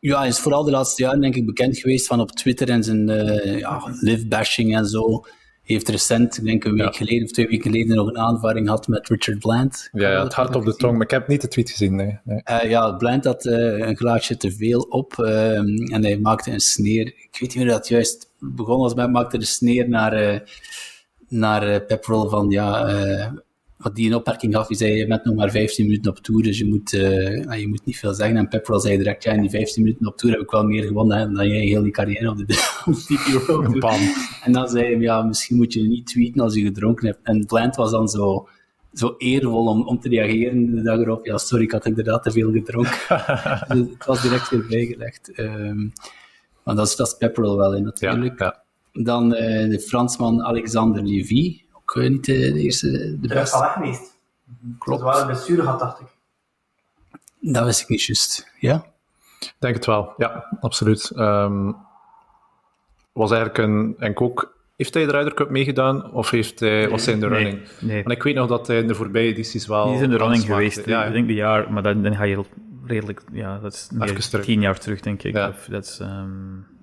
Ja, 0.00 0.18
hij 0.18 0.28
is 0.28 0.38
vooral 0.38 0.64
de 0.64 0.70
laatste 0.70 1.02
jaren 1.02 1.20
denk 1.20 1.34
ik 1.34 1.46
bekend 1.46 1.78
geweest 1.78 2.06
van 2.06 2.20
op 2.20 2.30
Twitter 2.30 2.68
en 2.70 2.84
zijn 2.84 3.08
eh 3.08 3.58
ja, 3.58 3.82
live-bashing 4.00 4.76
en 4.76 4.84
zo. 4.86 5.24
Heeft 5.68 5.88
recent, 5.88 6.38
ik 6.38 6.44
denk 6.44 6.64
een 6.64 6.74
week 6.74 6.96
geleden 6.96 7.24
of 7.24 7.30
twee 7.30 7.46
weken 7.46 7.70
geleden, 7.70 7.96
nog 7.96 8.08
een 8.08 8.18
aanvaring 8.18 8.66
gehad 8.66 8.88
met 8.88 9.08
Richard 9.08 9.38
Bland. 9.38 9.88
Ja, 9.92 10.10
ja 10.10 10.24
het 10.24 10.34
hart 10.34 10.56
op 10.56 10.64
de 10.64 10.76
tong, 10.76 10.92
maar 10.92 11.02
ik 11.02 11.10
heb 11.10 11.28
niet 11.28 11.40
de 11.40 11.48
tweet 11.48 11.70
gezien. 11.70 11.96
Nee. 11.96 12.18
nee. 12.24 12.40
Eh, 12.42 12.70
ja, 12.70 12.92
Bland 12.92 13.24
had 13.24 13.46
eh, 13.46 13.78
een 13.78 13.96
glaasje 13.96 14.36
te 14.36 14.52
veel 14.52 14.80
op 14.80 15.18
ehm, 15.18 15.92
en 15.92 16.04
hij 16.04 16.18
maakte 16.18 16.50
een 16.50 16.60
sneer. 16.60 17.06
Ik 17.06 17.28
weet 17.30 17.40
niet 17.40 17.54
meer 17.54 17.64
hoe 17.64 17.74
dat 17.74 17.88
juist 17.88 18.32
begon 18.38 18.80
was, 18.80 18.94
maar 18.94 19.04
hij 19.04 19.12
maakte 19.12 19.38
de 19.38 19.44
sneer 19.44 19.88
naar, 19.88 20.12
eh 20.12 20.40
naar 21.28 21.62
eh, 21.62 21.86
Pepperell 21.86 22.28
van 22.28 22.50
ja, 22.50 22.86
eh, 22.86 23.32
wat 23.78 23.94
die 23.94 24.06
een 24.06 24.14
opmerking 24.14 24.54
gaf. 24.54 24.66
Zei: 24.70 24.92
Je 24.92 25.06
bent 25.06 25.24
nog 25.24 25.34
maar 25.34 25.50
15 25.50 25.86
minuten 25.86 26.10
op 26.10 26.18
tour, 26.18 26.42
dus 26.42 26.58
je 26.58 26.66
moet, 26.66 26.92
eh, 26.92 27.42
ja, 27.42 27.54
je 27.54 27.68
moet 27.68 27.84
niet 27.84 27.98
veel 27.98 28.14
zeggen. 28.14 28.36
En 28.36 28.48
Pepperell 28.48 28.80
zei 28.80 28.96
direct: 28.96 29.24
Ja, 29.24 29.32
in 29.32 29.40
die 29.40 29.50
15 29.50 29.82
minuten 29.82 30.06
op 30.06 30.16
tour 30.16 30.34
heb 30.34 30.44
ik 30.44 30.50
wel 30.50 30.64
meer 30.64 30.84
gewonnen 30.84 31.34
dan 31.34 31.48
jij 31.48 31.64
heel 31.64 31.82
die 31.82 31.92
carrière 31.92 32.30
op 32.30 32.36
de, 32.38 32.44
DP. 32.44 33.84
En 34.44 34.52
dan 34.52 34.68
zei 34.68 34.84
hij, 34.84 34.98
ja, 34.98 35.22
misschien 35.22 35.56
moet 35.56 35.72
je 35.72 35.82
niet 35.82 36.06
tweeten 36.06 36.40
als 36.40 36.54
je 36.54 36.62
gedronken 36.62 37.06
hebt. 37.06 37.18
En 37.22 37.46
Bland 37.46 37.76
was 37.76 37.90
dan 37.90 38.08
zo, 38.08 38.48
zo 38.92 39.14
eervol 39.18 39.66
om, 39.66 39.86
om 39.86 40.00
te 40.00 40.08
reageren 40.08 40.74
de 40.74 40.82
dag 40.82 40.98
erop. 40.98 41.26
Ja, 41.26 41.38
sorry, 41.38 41.64
ik 41.64 41.72
had 41.72 41.86
inderdaad 41.86 42.22
te 42.22 42.30
veel 42.30 42.52
gedronken. 42.52 42.98
dus 43.68 43.90
het 43.92 44.06
was 44.06 44.22
direct 44.22 44.50
weer 44.50 44.66
bijgelegd. 44.68 45.32
Ehm, 45.32 45.88
maar 46.64 46.74
dat 46.74 46.86
is, 46.86 46.96
dat 46.96 47.06
is 47.06 47.16
Pepperell 47.18 47.56
wel, 47.56 47.76
Ja, 47.76 47.82
natuurlijk. 47.82 48.38
ja. 48.38 48.62
Dan 48.92 49.34
eh, 49.34 49.70
de 49.70 49.80
Fransman 49.80 50.42
Alexander 50.42 51.04
Lévy. 51.04 51.60
Ook 51.88 52.02
eh, 52.02 52.10
niet 52.10 52.24
de, 52.24 52.52
de 52.52 52.60
eerste, 52.60 53.18
de 53.20 53.28
beste. 53.28 53.56
al 53.56 53.62
weg 53.62 53.72
geweest. 53.72 54.16
Klopt. 54.78 55.00
Dat 55.00 55.10
was 55.10 55.12
wel 55.20 55.20
een 55.28 55.34
blessure 55.34 55.62
gehad, 55.62 55.78
dacht 55.80 56.00
ik. 56.00 56.06
Dat 57.40 57.64
wist 57.64 57.80
ik 57.80 57.88
niet 57.88 58.04
juist. 58.04 58.52
Ja? 58.60 58.84
Ik 59.40 59.54
denk 59.58 59.74
het 59.74 59.86
wel, 59.86 60.12
ja, 60.16 60.58
absoluut. 60.60 61.10
Ehm, 61.10 61.72
was 63.12 63.30
eigenlijk 63.30 63.58
een, 63.68 63.94
en 63.98 64.16
ook, 64.20 64.56
heeft 64.76 64.94
hij 64.94 65.04
de 65.06 65.10
Ryder 65.12 65.34
Cup 65.34 65.50
meegedaan 65.50 66.12
of 66.12 66.30
heeft 66.30 66.60
hij, 66.60 66.88
was 66.88 67.04
hij 67.04 67.14
in 67.14 67.20
de 67.20 67.28
Nee, 67.28 67.42
running? 67.42 67.68
nee. 67.80 68.02
Want 68.02 68.16
ik 68.16 68.22
weet 68.22 68.34
nog 68.34 68.48
dat 68.48 68.66
hij 68.66 68.78
in 68.78 68.86
de 68.88 68.94
voorbije 68.94 69.28
edities 69.28 69.66
wel. 69.66 69.84
Die 69.86 69.94
is 69.94 70.00
in 70.00 70.10
de 70.10 70.16
running 70.16 70.42
geweest, 70.44 70.84
Ja, 70.84 71.04
ik 71.04 71.12
denk 71.12 71.26
die 71.26 71.36
jaar, 71.36 71.72
maar 71.72 71.82
dan, 71.82 72.02
dan 72.02 72.16
ga 72.16 72.24
je 72.24 72.44
redelijk, 72.88 73.22
ja, 73.32 73.58
dat 73.58 73.72
is 73.72 73.88
meer 73.92 74.08
Even 74.08 74.30
terug. 74.30 74.44
tien 74.44 74.60
jaar 74.60 74.78
terug, 74.78 75.00
denk 75.00 75.22
ik. 75.22 75.34
Ja. 75.34 75.48
Of, 75.48 75.66
dat 75.70 75.84
is, 75.84 75.98
ehm, 76.00 76.10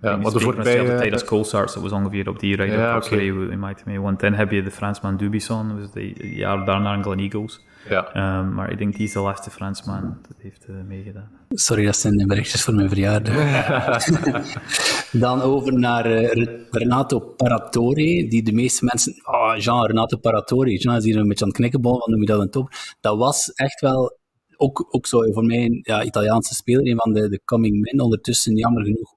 Ja, 0.01 0.15
maar 0.17 0.17
de 0.19 0.23
met 0.33 0.41
voorbije- 0.43 0.63
dezelfde 0.63 0.95
tijd 0.97 1.13
als 1.13 1.23
Coulthard, 1.23 1.73
dat 1.73 1.83
was 1.83 1.91
ongeveer 1.91 2.29
op 2.29 2.39
die 2.39 2.55
Ryder 2.55 2.79
Ja, 2.79 2.95
oké. 2.95 3.07
gereden 3.07 3.51
in. 3.85 4.01
Want 4.01 4.19
dan 4.19 4.33
heb 4.33 4.51
je 4.51 4.63
de 4.63 4.71
Fransman 4.71 5.17
Dubisson, 5.17 5.67
dat 5.67 5.77
was 5.77 5.89
het 6.03 6.13
jaar 6.21 6.65
daarna 6.65 6.93
in 6.93 7.03
Glen 7.03 7.19
Eagles. 7.19 7.63
ja. 7.89 8.13
Ehm, 8.13 8.53
maar 8.53 8.71
ik 8.71 8.77
denk 8.77 8.95
die 8.95 9.05
is 9.05 9.13
de 9.13 9.19
laatste 9.19 9.49
Fransman 9.51 10.17
dat 10.27 10.37
heeft 10.41 10.65
eh, 10.65 10.75
meegedaan. 10.87 11.29
Sorry, 11.49 11.85
dat 11.85 11.95
zijn 11.97 12.17
de 12.17 12.25
berichtjes 12.25 12.63
voor 12.63 12.73
mijn 12.73 12.89
verjaardag. 12.89 14.03
Dan 15.11 15.41
over 15.41 15.73
naar 15.79 16.05
eh, 16.05 16.31
Re- 16.33 16.65
Renato 16.71 17.19
Paratore, 17.19 18.27
die 18.27 18.43
de 18.43 18.51
meeste 18.53 18.85
mensen... 18.85 19.13
Ah, 19.23 19.57
Jean, 19.57 19.85
Renato 19.85 20.17
Paratore. 20.17 20.77
Jean 20.77 20.95
is 20.95 21.03
hier 21.03 21.17
een 21.17 21.27
beetje 21.27 21.43
aan 21.43 21.49
het 21.49 21.59
knikkenbal, 21.59 21.97
wat 21.97 22.07
noem 22.07 22.19
je 22.19 22.25
dat 22.25 22.41
een 22.41 22.49
top? 22.49 22.69
Dat 23.01 23.17
was 23.17 23.51
echt 23.53 23.81
wel, 23.81 24.17
ook, 24.57 24.87
ook 24.89 25.05
zo 25.05 25.31
voor 25.31 25.45
mij, 25.45 25.65
een 25.65 25.79
ja, 25.81 26.03
Italiaanse 26.03 26.53
speler, 26.53 26.87
een 26.87 26.97
van 26.97 27.13
de, 27.13 27.29
de 27.29 27.41
coming 27.45 27.79
men. 27.79 27.99
Ondertussen, 27.99 28.55
jammer 28.55 28.83
genoeg, 28.83 29.15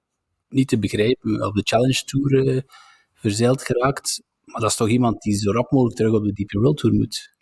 niet 0.49 0.67
te 0.67 0.79
begrijpen, 0.79 1.45
op 1.45 1.55
de 1.55 1.61
Challenge 1.63 2.03
Tour 2.05 2.47
eh, 2.47 2.61
verzeild 3.13 3.63
geraakt. 3.63 4.23
Maar 4.45 4.61
dat 4.61 4.69
is 4.69 4.75
toch 4.75 4.89
iemand 4.89 5.21
die 5.21 5.35
zo 5.35 5.51
rap 5.51 5.71
mogelijk 5.71 5.97
terug 5.97 6.13
op 6.13 6.23
de 6.23 6.33
DP 6.33 6.51
World 6.51 6.77
Tour 6.77 6.95
moet. 6.95 7.33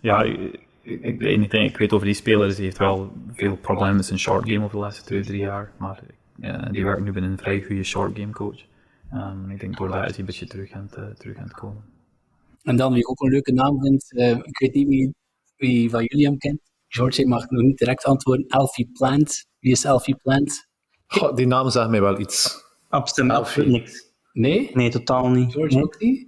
Ja, 0.00 0.22
ik, 0.22 0.60
ik, 0.82 1.02
ik, 1.02 1.20
weet 1.20 1.38
niet, 1.38 1.52
ik 1.52 1.76
weet 1.76 1.92
over 1.92 2.06
die 2.06 2.14
spelers, 2.14 2.54
die 2.54 2.64
heeft 2.64 2.78
wel 2.78 3.12
veel 3.32 3.56
problemen 3.56 3.96
met 3.96 4.04
zijn 4.04 4.18
short 4.18 4.48
game 4.48 4.64
over 4.64 4.76
de 4.76 4.82
laatste 4.82 5.04
twee, 5.04 5.22
drie 5.22 5.40
jaar. 5.40 5.72
Maar 5.78 6.02
die 6.70 6.84
werkt 6.84 7.02
nu 7.02 7.12
bij 7.12 7.22
een 7.22 7.38
vrij 7.38 7.62
goede 7.62 7.84
short 7.84 8.18
game 8.18 8.32
coach. 8.32 8.66
Ehm, 9.10 9.50
ik 9.50 9.60
denk 9.60 9.76
door 9.76 9.88
dat 9.88 10.04
is 10.04 10.10
hij 10.10 10.18
een 10.18 10.24
beetje 10.24 10.46
terug 10.46 10.72
aan 10.72 10.82
het, 10.82 10.94
eh, 10.94 11.04
terug 11.04 11.36
aan 11.36 11.44
het 11.44 11.52
komen. 11.52 11.84
En 12.62 12.76
dan, 12.76 12.92
wie 12.92 13.00
ik 13.00 13.10
ook 13.10 13.20
een 13.20 13.30
leuke 13.30 13.52
naam 13.52 13.80
vindt, 13.80 14.16
eh, 14.16 14.30
ik 14.30 14.58
weet 14.58 14.74
niet 14.74 14.88
wie, 14.88 15.14
wie 15.56 15.90
van 15.90 16.04
jullie 16.04 16.26
hem 16.26 16.38
kent. 16.38 16.60
George 16.88 17.26
mag 17.26 17.50
nog 17.50 17.62
niet 17.62 17.78
direct 17.78 18.04
antwoorden. 18.04 18.44
Alfie 18.48 18.90
Plant. 18.92 19.46
Wie 19.60 19.72
is 19.72 19.86
Alfie 19.86 20.16
Plant? 20.22 20.66
Goh, 21.06 21.34
die 21.34 21.46
naam 21.46 21.70
zegt 21.70 21.88
mij 21.90 22.00
wel 22.00 22.18
iets. 22.20 22.64
Absoluut 22.88 23.32
Alfie. 23.32 23.66
niks. 23.66 24.06
Nee? 24.32 24.70
Nee, 24.72 24.90
totaal 24.90 25.28
niet. 25.28 25.52
George 25.52 25.74
Nee. 25.74 25.84
ook 25.84 26.00
niet? 26.00 26.26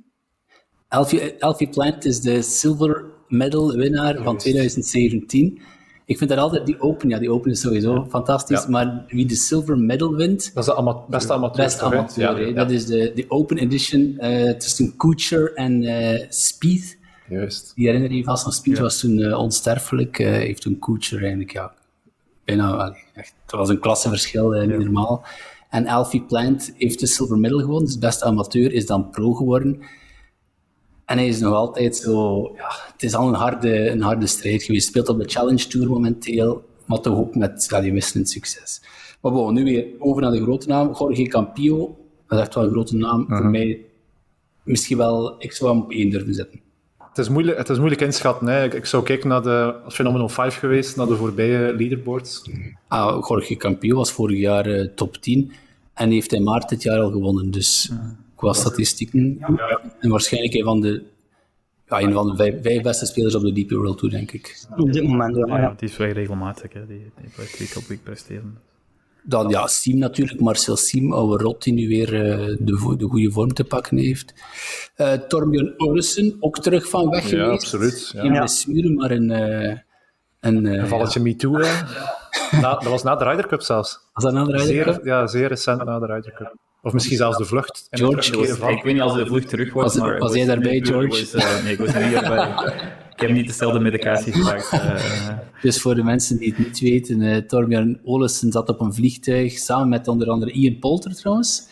Alfie, 0.88 1.42
Alfie 1.44 1.68
Plant 1.68 2.04
is 2.04 2.20
de 2.20 2.42
silver 2.42 3.04
medal 3.28 3.72
winnaar 3.72 4.22
van 4.22 4.36
2017. 4.36 5.60
Ik 6.04 6.18
vind 6.18 6.30
dat 6.30 6.38
altijd 6.38 6.66
die 6.66 6.80
Open, 6.80 7.08
ja, 7.08 7.18
die 7.18 7.30
Open 7.30 7.50
is 7.50 7.60
sowieso 7.60 8.06
fantastisch, 8.08 8.62
Ja. 8.62 8.68
maar 8.68 9.04
wie 9.08 9.26
de 9.26 9.34
silver 9.34 9.78
medal 9.78 10.14
wint, 10.14 10.50
Dat 10.54 10.62
is 10.64 10.70
de 10.70 10.76
ama 10.76 11.04
beste 11.08 11.32
amateur. 11.32 11.80
amateur. 11.82 12.22
Ja, 12.22 12.34
hè. 12.34 12.40
ja, 12.40 12.52
Dat 12.52 12.70
is 12.70 12.86
de, 12.86 13.12
de 13.14 13.24
Open 13.28 13.58
Edition 13.58 14.18
eh, 14.18 14.54
tussen 14.56 14.96
Kucher 14.96 15.54
en 15.54 15.82
eh 15.82 16.26
Spieth. 16.28 16.98
Juist. 17.30 17.72
Die 17.74 17.86
herinner 17.86 18.12
je 18.12 18.24
vast, 18.24 18.42
van 18.42 18.52
Spieth 18.52 18.78
was 18.78 19.00
toen 19.00 19.18
eh, 19.18 19.38
onsterfelijk. 19.38 20.18
eh, 20.18 20.30
heeft 20.30 20.62
toen 20.62 20.78
Kucher 20.78 21.20
eigenlijk, 21.20 21.52
ja, 21.52 21.74
bijna, 22.44 22.72
allee, 22.72 23.04
echt, 23.14 23.34
het 23.42 23.50
was 23.50 23.68
een 23.68 23.80
klasseverschil, 23.80 24.54
eh, 24.54 24.66
niet 24.68 24.78
normaal. 24.78 25.24
En 25.70 25.86
Alfie 25.86 26.22
Plant 26.22 26.72
heeft 26.76 27.00
de 27.00 27.06
silver 27.06 27.38
medal 27.38 27.58
gewonnen, 27.58 27.84
dus 27.84 27.98
beste 27.98 28.24
amateur, 28.24 28.72
is 28.72 28.86
dan 28.86 29.10
pro 29.10 29.32
geworden. 29.34 29.80
En 31.04 31.16
hij 31.18 31.28
is 31.28 31.40
nog 31.40 31.54
altijd 31.54 31.96
zo, 31.96 32.42
ja, 32.56 32.70
het 32.92 33.02
is 33.02 33.14
al 33.14 33.28
een 33.28 33.34
harde, 33.34 33.90
een 33.90 34.02
harde 34.02 34.26
strijd 34.26 34.62
geweest. 34.62 34.88
Speelt 34.88 35.08
op 35.08 35.18
de 35.18 35.28
Challenge 35.28 35.66
Tour 35.66 35.88
momenteel, 35.88 36.64
maar 36.86 37.00
toch 37.00 37.16
ook 37.18 37.34
met 37.34 37.66
ja, 37.70 37.80
die 37.80 37.92
wisselend 37.92 38.28
succes. 38.28 38.82
Maar 39.20 39.32
bon, 39.32 39.54
nu 39.54 39.64
weer 39.64 39.86
over 39.98 40.22
naar 40.22 40.30
de 40.30 40.42
grote 40.42 40.68
naam. 40.68 40.86
Jorge 40.98 41.22
Campillo, 41.22 41.98
dat 42.26 42.38
is 42.38 42.44
echt 42.44 42.54
wel 42.54 42.64
een 42.64 42.70
grote 42.70 42.96
naam. 42.96 43.26
Voor 43.28 43.46
mij 43.46 43.84
misschien 44.62 44.96
wel, 44.96 45.42
ik 45.42 45.52
zou 45.52 45.70
hem 45.70 45.80
op 45.82 45.90
één 45.90 46.10
durven 46.10 46.34
zetten. 46.34 46.60
Het 47.10 47.18
is 47.18 47.28
moeilijk, 47.28 47.58
het 47.58 47.68
is 47.68 47.78
moeilijk 47.78 48.00
inschatten. 48.00 48.46
Hè. 48.46 48.64
Ik, 48.64 48.74
ik 48.74 48.86
zou 48.86 49.02
kijken 49.02 49.28
naar 49.28 49.42
de 49.42 49.74
als 49.84 49.94
Phenomenal 49.94 50.28
5 50.28 50.58
geweest, 50.58 50.96
naar 50.96 51.06
de 51.06 51.16
voorbije 51.16 51.74
leaderboards. 51.76 52.50
Ah, 52.88 53.24
Jorge 53.28 53.56
Campillo 53.56 53.96
was 53.96 54.12
vorig 54.12 54.38
jaar 54.38 54.66
eh, 54.66 54.88
top 54.94 55.16
10 55.16 55.52
en 55.94 56.10
heeft 56.10 56.32
in 56.32 56.42
maart 56.42 56.68
dit 56.68 56.82
jaar 56.82 56.98
al 56.98 57.10
gewonnen. 57.10 57.50
Dus 57.50 57.90
qua 58.34 58.52
statistieken. 58.52 59.38
En 60.00 60.10
waarschijnlijk 60.10 60.54
een 60.54 60.64
van 60.64 60.80
de, 60.80 61.02
ja, 61.88 62.00
een 62.00 62.12
van 62.12 62.26
de 62.26 62.36
vijf, 62.36 62.62
vijf 62.62 62.82
beste 62.82 63.06
spelers 63.06 63.34
op 63.34 63.42
de 63.42 63.52
DP 63.52 63.70
World 63.70 63.98
Tour, 63.98 64.14
denk 64.14 64.32
ik. 64.32 64.66
Op 64.76 64.92
dit 64.92 65.02
moment, 65.02 65.36
ja. 65.36 65.46
Ja, 65.46 65.60
ja. 65.60 65.74
die 65.76 65.88
is 65.88 65.94
vrij 65.94 66.12
regelmatig, 66.12 66.72
hè. 66.72 66.86
Die, 66.86 67.10
die 67.20 67.30
blijft 67.34 67.58
week 67.58 67.76
op 67.76 67.84
week 67.84 68.02
presteren. 68.02 68.58
Dan 69.22 69.48
ja, 69.48 69.66
Siem 69.66 69.98
natuurlijk, 69.98 70.40
Marcel 70.40 70.76
Siem, 70.76 71.12
oude 71.12 71.44
rot 71.44 71.62
die 71.62 71.72
nu 71.72 71.88
weer 71.88 72.14
eh, 72.14 72.46
de, 72.58 72.94
de 72.96 73.04
goede 73.08 73.30
vorm 73.30 73.52
te 73.54 73.64
pakken 73.64 73.96
heeft. 73.96 74.34
Eh 74.94 75.12
Torbjörn 75.12 75.74
ook 76.40 76.58
terug 76.58 76.88
van 76.88 77.10
weg 77.10 77.22
Ja, 77.22 77.28
geweest. 77.28 77.52
absoluut, 77.64 78.10
ja. 78.14 78.20
Geen 78.20 78.32
Ja. 78.32 78.38
blessure, 78.38 78.90
maar 78.90 79.10
een... 79.10 79.30
eh 79.30 79.76
een 80.40 80.66
eh, 80.66 80.72
Een 80.80 80.88
valletje 80.88 81.20
Me 81.20 81.34
hè. 81.38 81.82
Na- 82.60 82.74
dat 82.74 82.82
was 82.84 83.02
na 83.02 83.16
de 83.16 83.24
Ryder 83.24 83.46
Cup 83.46 83.62
zelfs. 83.62 83.98
was 84.12 84.24
dat 84.24 84.32
een 84.32 84.38
andere 84.38 84.58
Ryder 84.58 84.84
Cup? 84.84 84.94
Zeer, 84.94 85.06
ja, 85.06 85.26
zeer 85.26 85.48
recent 85.48 85.84
na 85.84 85.98
de 85.98 86.06
Ryder 86.06 86.32
Cup. 86.32 86.56
Of 86.82 86.92
misschien 86.92 87.16
zelfs 87.16 87.36
de 87.38 87.44
vlucht. 87.44 87.86
George, 87.90 88.38
Ik 88.72 88.82
weet 88.82 88.92
niet 88.92 89.02
als 89.02 89.14
de 89.14 89.26
vlucht 89.26 89.48
terug 89.48 89.72
was, 89.72 89.84
Was- 89.84 89.96
maar... 90.02 90.18
was 90.18 90.34
jij 90.34 90.46
daarbij, 90.46 90.80
George? 90.82 91.08
was, 91.32 91.62
nee, 91.62 91.72
ik 91.72 91.78
was 91.78 91.94
er 91.94 92.06
niet 92.06 92.14
erbij. 92.14 92.48
ik 93.20 93.26
heb 93.26 93.36
niet 93.36 93.46
dezelfde 93.46 93.80
medicatie 93.80 94.32
gebruikt. 94.32 94.72
eh, 94.72 95.28
Dus 95.62 95.80
voor 95.80 95.94
de 95.94 96.02
mensen 96.02 96.38
die 96.38 96.48
het 96.48 96.58
niet 96.58 96.80
weten, 96.80 97.22
eh 97.22 97.36
Torbjörn 97.36 98.00
Olesen 98.04 98.52
zat 98.52 98.68
op 98.68 98.80
een 98.80 98.94
vliegtuig 98.94 99.52
samen 99.52 99.88
met 99.88 100.08
onder 100.08 100.28
andere 100.28 100.50
Ian 100.50 100.78
Polter 100.78 101.14
trouwens. 101.14 101.68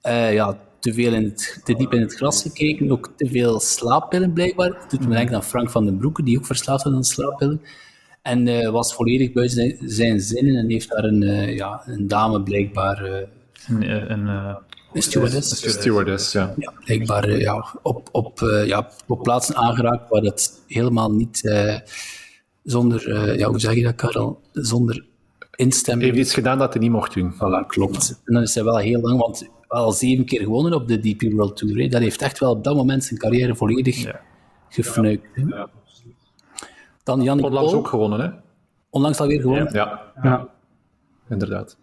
Eh, 0.00 0.32
ja, 0.32 0.58
te, 0.80 0.94
veel 0.94 1.12
in 1.12 1.24
het, 1.24 1.60
te 1.64 1.74
diep 1.74 1.92
in 1.92 2.00
het 2.00 2.14
gras 2.14 2.42
gekeken, 2.42 2.90
ook 2.90 3.12
te 3.16 3.28
veel 3.28 3.60
slaappillen 3.60 4.32
blijkbaar. 4.32 4.68
Het 4.80 4.90
doet 4.90 5.08
me 5.08 5.14
denken 5.14 5.34
aan 5.34 5.44
Frank 5.44 5.70
van 5.70 5.84
den 5.84 5.98
Broeke, 5.98 6.22
die 6.22 6.38
ook 6.38 6.46
verslaafd 6.46 6.84
was 6.84 6.94
aan 6.94 7.04
slaappillen. 7.04 7.60
En 8.22 8.72
was 8.72 8.94
volledig 8.94 9.32
buiten 9.32 9.56
zijn, 9.56 9.78
zijn 9.90 10.20
zinnen 10.20 10.56
en 10.56 10.70
heeft 10.70 10.90
daar 10.90 11.04
een, 11.04 11.54
ja, 11.54 11.82
een 11.86 12.08
dame 12.08 12.42
blijkbaar, 12.42 13.04
een, 13.68 14.12
een, 14.12 14.56
een 14.92 15.02
stewardess, 15.02 15.60
De 15.60 15.68
stewardess, 15.70 16.32
ja. 16.32 16.54
ja, 16.56 16.72
blijkbaar 16.84 17.24
eh, 17.24 17.40
ja, 17.40 17.66
op, 17.82 18.08
op, 18.12 18.42
eh, 18.42 18.66
ja, 18.66 18.90
op 19.06 19.22
plaatsen 19.22 19.54
aangeraakt 19.56 20.08
waar 20.10 20.20
dat 20.22 20.62
helemaal 20.66 21.12
niet 21.12 21.44
eh, 21.46 21.76
zonder, 22.62 23.08
eh, 23.14 23.36
ja, 23.38 23.48
hoe 23.48 23.58
zeg 23.60 23.74
je 23.74 23.82
dat, 23.82 23.94
Karel? 23.94 24.40
Zonder 24.52 25.04
instemming. 25.56 26.06
Heeft 26.10 26.22
iets 26.26 26.34
gedaan 26.34 26.58
dat 26.58 26.72
hij 26.72 26.82
niet 26.82 26.90
mocht 26.90 27.14
doen. 27.14 27.34
Voilà, 27.34 27.66
klopt. 27.66 28.20
En 28.24 28.34
dan 28.34 28.42
is 28.42 28.54
hij 28.54 28.64
wel 28.64 28.76
heel 28.76 29.00
lang, 29.00 29.18
want 29.20 29.48
al 29.68 29.92
zeven 29.92 30.24
keer 30.24 30.40
gewonnen 30.40 30.74
op 30.74 30.88
de 30.88 30.98
DP 31.00 31.32
World 31.32 31.56
Tour. 31.56 31.78
Hè. 31.78 31.88
Dat 31.88 32.00
heeft 32.00 32.22
echt 32.22 32.38
wel 32.38 32.50
op 32.50 32.64
dat 32.64 32.74
moment 32.76 33.04
zijn 33.04 33.18
carrière 33.20 33.54
volledig 33.56 33.96
Ja. 34.02 34.20
gefnuikt. 34.68 35.26
hè. 35.32 35.44
Dan 37.02 37.22
Yannick 37.22 37.44
Onlangs 37.44 37.70
Paul, 37.70 37.80
ook 37.82 37.88
gewonnen, 37.88 38.20
hè? 38.20 38.30
onlangs 38.90 39.20
alweer 39.20 39.40
gewonnen. 39.40 39.72
Ja, 39.72 40.12
Ja. 40.22 40.48
inderdaad. 41.28 41.76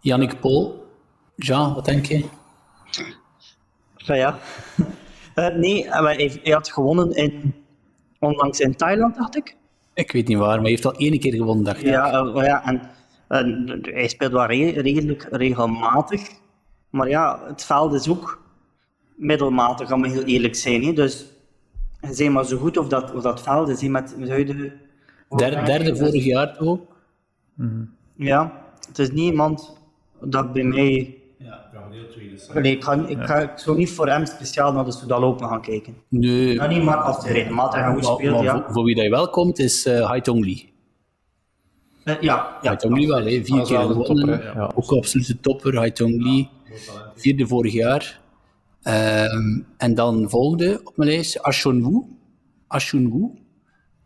Yannick 0.00 0.40
Paul. 0.40 0.84
Jean, 1.36 1.74
wat 1.74 1.84
denk 1.84 2.06
je? 2.06 2.24
Ja, 3.96 4.14
ja. 4.14 4.38
Uh, 5.34 5.56
nee, 5.62 5.88
hij, 5.90 6.40
hij, 6.42 6.52
had 6.52 6.72
gewonnen 6.72 7.10
in, 7.10 7.54
onlangs 8.18 8.60
in 8.60 8.76
Thailand, 8.76 9.16
dacht 9.16 9.36
ik. 9.36 9.56
Ik 9.94 10.12
weet 10.12 10.28
niet 10.28 10.38
waar, 10.38 10.48
maar 10.48 10.60
hij 10.60 10.70
heeft 10.70 10.84
al 10.84 10.96
één 10.96 11.18
keer 11.18 11.34
gewonnen, 11.34 11.64
dacht 11.64 11.80
ik. 11.80 11.86
Ja, 11.86 12.22
uh, 12.22 12.44
ja 12.44 12.64
en 12.64 12.80
uh, 13.28 13.94
hij 13.94 14.08
speelt 14.08 14.32
wel 14.32 14.46
re 14.46 14.70
redelijk 14.70 15.28
regelmatig. 15.30 16.28
Maar 16.90 17.08
ja, 17.08 17.40
het 17.46 17.64
veld 17.64 17.92
is 17.92 18.08
ook 18.08 18.42
middelmatig, 19.16 19.92
om 19.92 20.04
heel 20.04 20.22
eerlijk 20.22 20.54
zijn. 20.54 20.84
Hè. 20.84 20.92
Dus 20.92 21.26
zijn 22.00 22.32
maar 22.32 22.44
zo 22.44 22.58
goed 22.58 22.76
of 22.76 22.88
dat, 22.88 23.14
of 23.14 23.22
dat 23.22 23.42
veld 23.42 23.68
is, 23.68 23.82
met, 23.82 24.14
met 24.18 24.28
huidige... 24.28 24.72
Derde, 25.36 25.62
derde 25.62 25.96
vorig 25.96 26.24
jaar 26.24 26.56
toch? 26.56 26.78
Mm 27.54 27.68
-hmm. 27.68 27.94
Ja, 28.26 28.64
het 28.88 28.98
is 28.98 29.10
niet 29.10 29.30
iemand 29.30 29.78
dat 30.20 30.52
bij 30.52 30.62
mij 30.62 31.18
ja, 31.38 31.68
deel 31.72 31.80
2 31.80 31.85
dus. 31.85 31.85
Nee, 32.54 32.76
ik, 32.76 32.84
ga, 32.84 33.06
ik, 33.06 33.18
ga, 33.20 33.38
ik 33.38 33.58
zou 33.58 33.76
niet 33.76 33.90
voor 33.90 34.08
hem 34.08 34.26
speciaal 34.26 34.72
naar 34.72 34.84
de 34.84 34.92
Soudal 34.92 35.22
Open 35.22 35.48
gaan 35.48 35.62
kijken. 35.62 35.94
Nee. 36.08 36.54
Ja, 36.54 36.66
niet 36.66 36.82
maar 36.82 36.96
als 36.96 37.24
hij 37.24 37.32
regelmatig 37.32 37.86
goed 37.86 38.04
speelt, 38.04 38.34
maar, 38.34 38.42
ja. 38.42 38.62
Voor, 38.62 38.72
voor, 38.72 38.84
wie 38.84 38.94
dat 38.94 39.08
wel 39.08 39.30
komt, 39.30 39.58
is 39.58 39.86
uh, 39.86 40.06
Haitong 40.06 40.44
Lee. 40.44 40.72
Uh, 42.04 42.14
ja, 42.20 42.58
ja. 42.62 42.68
Haitong 42.68 42.96
Lee 42.96 43.06
wel, 43.06 43.24
hè. 43.24 43.44
vier 43.44 43.62
keer 43.62 43.78
gewonnen. 43.78 44.04
Topper, 44.04 44.44
ja. 44.54 44.72
Ook 44.74 44.92
absolute 44.92 45.40
topper, 45.40 45.76
Haitong 45.76 46.22
Lee. 46.22 46.48
Vierde 47.14 47.46
vorig 47.46 47.72
jaar. 47.72 48.20
Um, 48.82 49.66
en 49.76 49.94
dan 49.94 50.30
volgende 50.30 50.80
op 50.84 50.96
mijn 50.96 51.10
lijst, 51.10 51.42
Ashun 51.42 51.82
Wu. 51.82 52.02
Ashun 52.66 53.10
Wu. 53.10 53.28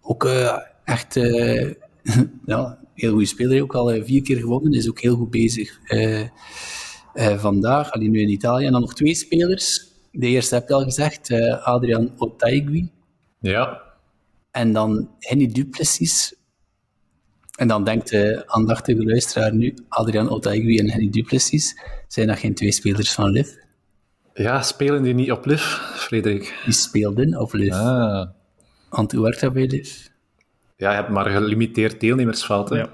Ook 0.00 0.24
uh, 0.24 0.57
echt 0.85 1.14
ja, 2.46 2.79
heel 2.94 3.11
goede 3.11 3.26
speler, 3.26 3.62
ook 3.62 3.74
al 3.74 4.03
vier 4.05 4.22
keer 4.22 4.38
gewonnen, 4.38 4.72
is 4.72 4.88
ook 4.88 5.00
heel 5.00 5.16
goed 5.16 5.31
bezig. 5.31 5.79
Uh, 5.88 6.22
vandaag, 7.14 7.90
alleen 7.90 8.11
nu 8.11 8.20
in 8.20 8.29
Italië. 8.29 8.66
En 8.66 8.73
dan 8.73 8.81
nog 8.81 8.94
twee 8.94 9.14
spelers. 9.14 9.88
De 10.12 10.27
eerste 10.27 10.55
heb 10.55 10.68
je 10.68 10.75
al 10.75 10.83
gezegd, 10.83 11.31
uh, 11.31 11.66
Adrian 11.66 12.12
Otaigui. 12.16 12.90
Ja. 13.40 13.83
En 14.51 14.73
dan 14.73 15.11
Henny 15.18 15.46
Duplessis. 15.46 16.35
En 17.57 17.68
dan 17.68 17.85
denkt 17.85 18.11
de 18.11 18.42
aandachtige 18.46 19.05
luisteraar 19.05 19.55
nu, 19.55 19.75
Adrian 19.88 20.31
Otaigui 20.31 20.79
en 20.79 20.90
Henny 20.90 21.11
Duplessis, 21.11 21.81
zijn 22.09 22.27
dat 22.27 22.38
geen 22.38 22.55
twee 22.55 22.73
spelers 22.73 23.12
van 23.12 23.31
LIV? 23.31 23.49
Ja, 24.35 24.62
spelen 24.62 25.03
die 25.03 25.14
niet 25.14 25.33
op 25.33 25.46
LIV, 25.46 25.62
Frederik? 25.94 26.61
Die 26.64 26.75
speelden 26.75 27.40
op 27.40 27.53
LIV. 27.53 27.73
Ah. 27.73 28.29
Want 28.90 29.12
hoe 29.12 29.23
werkt 29.23 29.40
dat 29.40 29.53
bij 29.53 29.66
LIV? 29.66 30.07
Ja, 30.77 30.90
je 30.90 30.96
hebt 30.96 31.09
maar 31.09 31.31
gelimiteerd 31.31 32.01
deelnemersveld. 32.01 32.68
Hè? 32.68 32.77
Ja. 32.77 32.88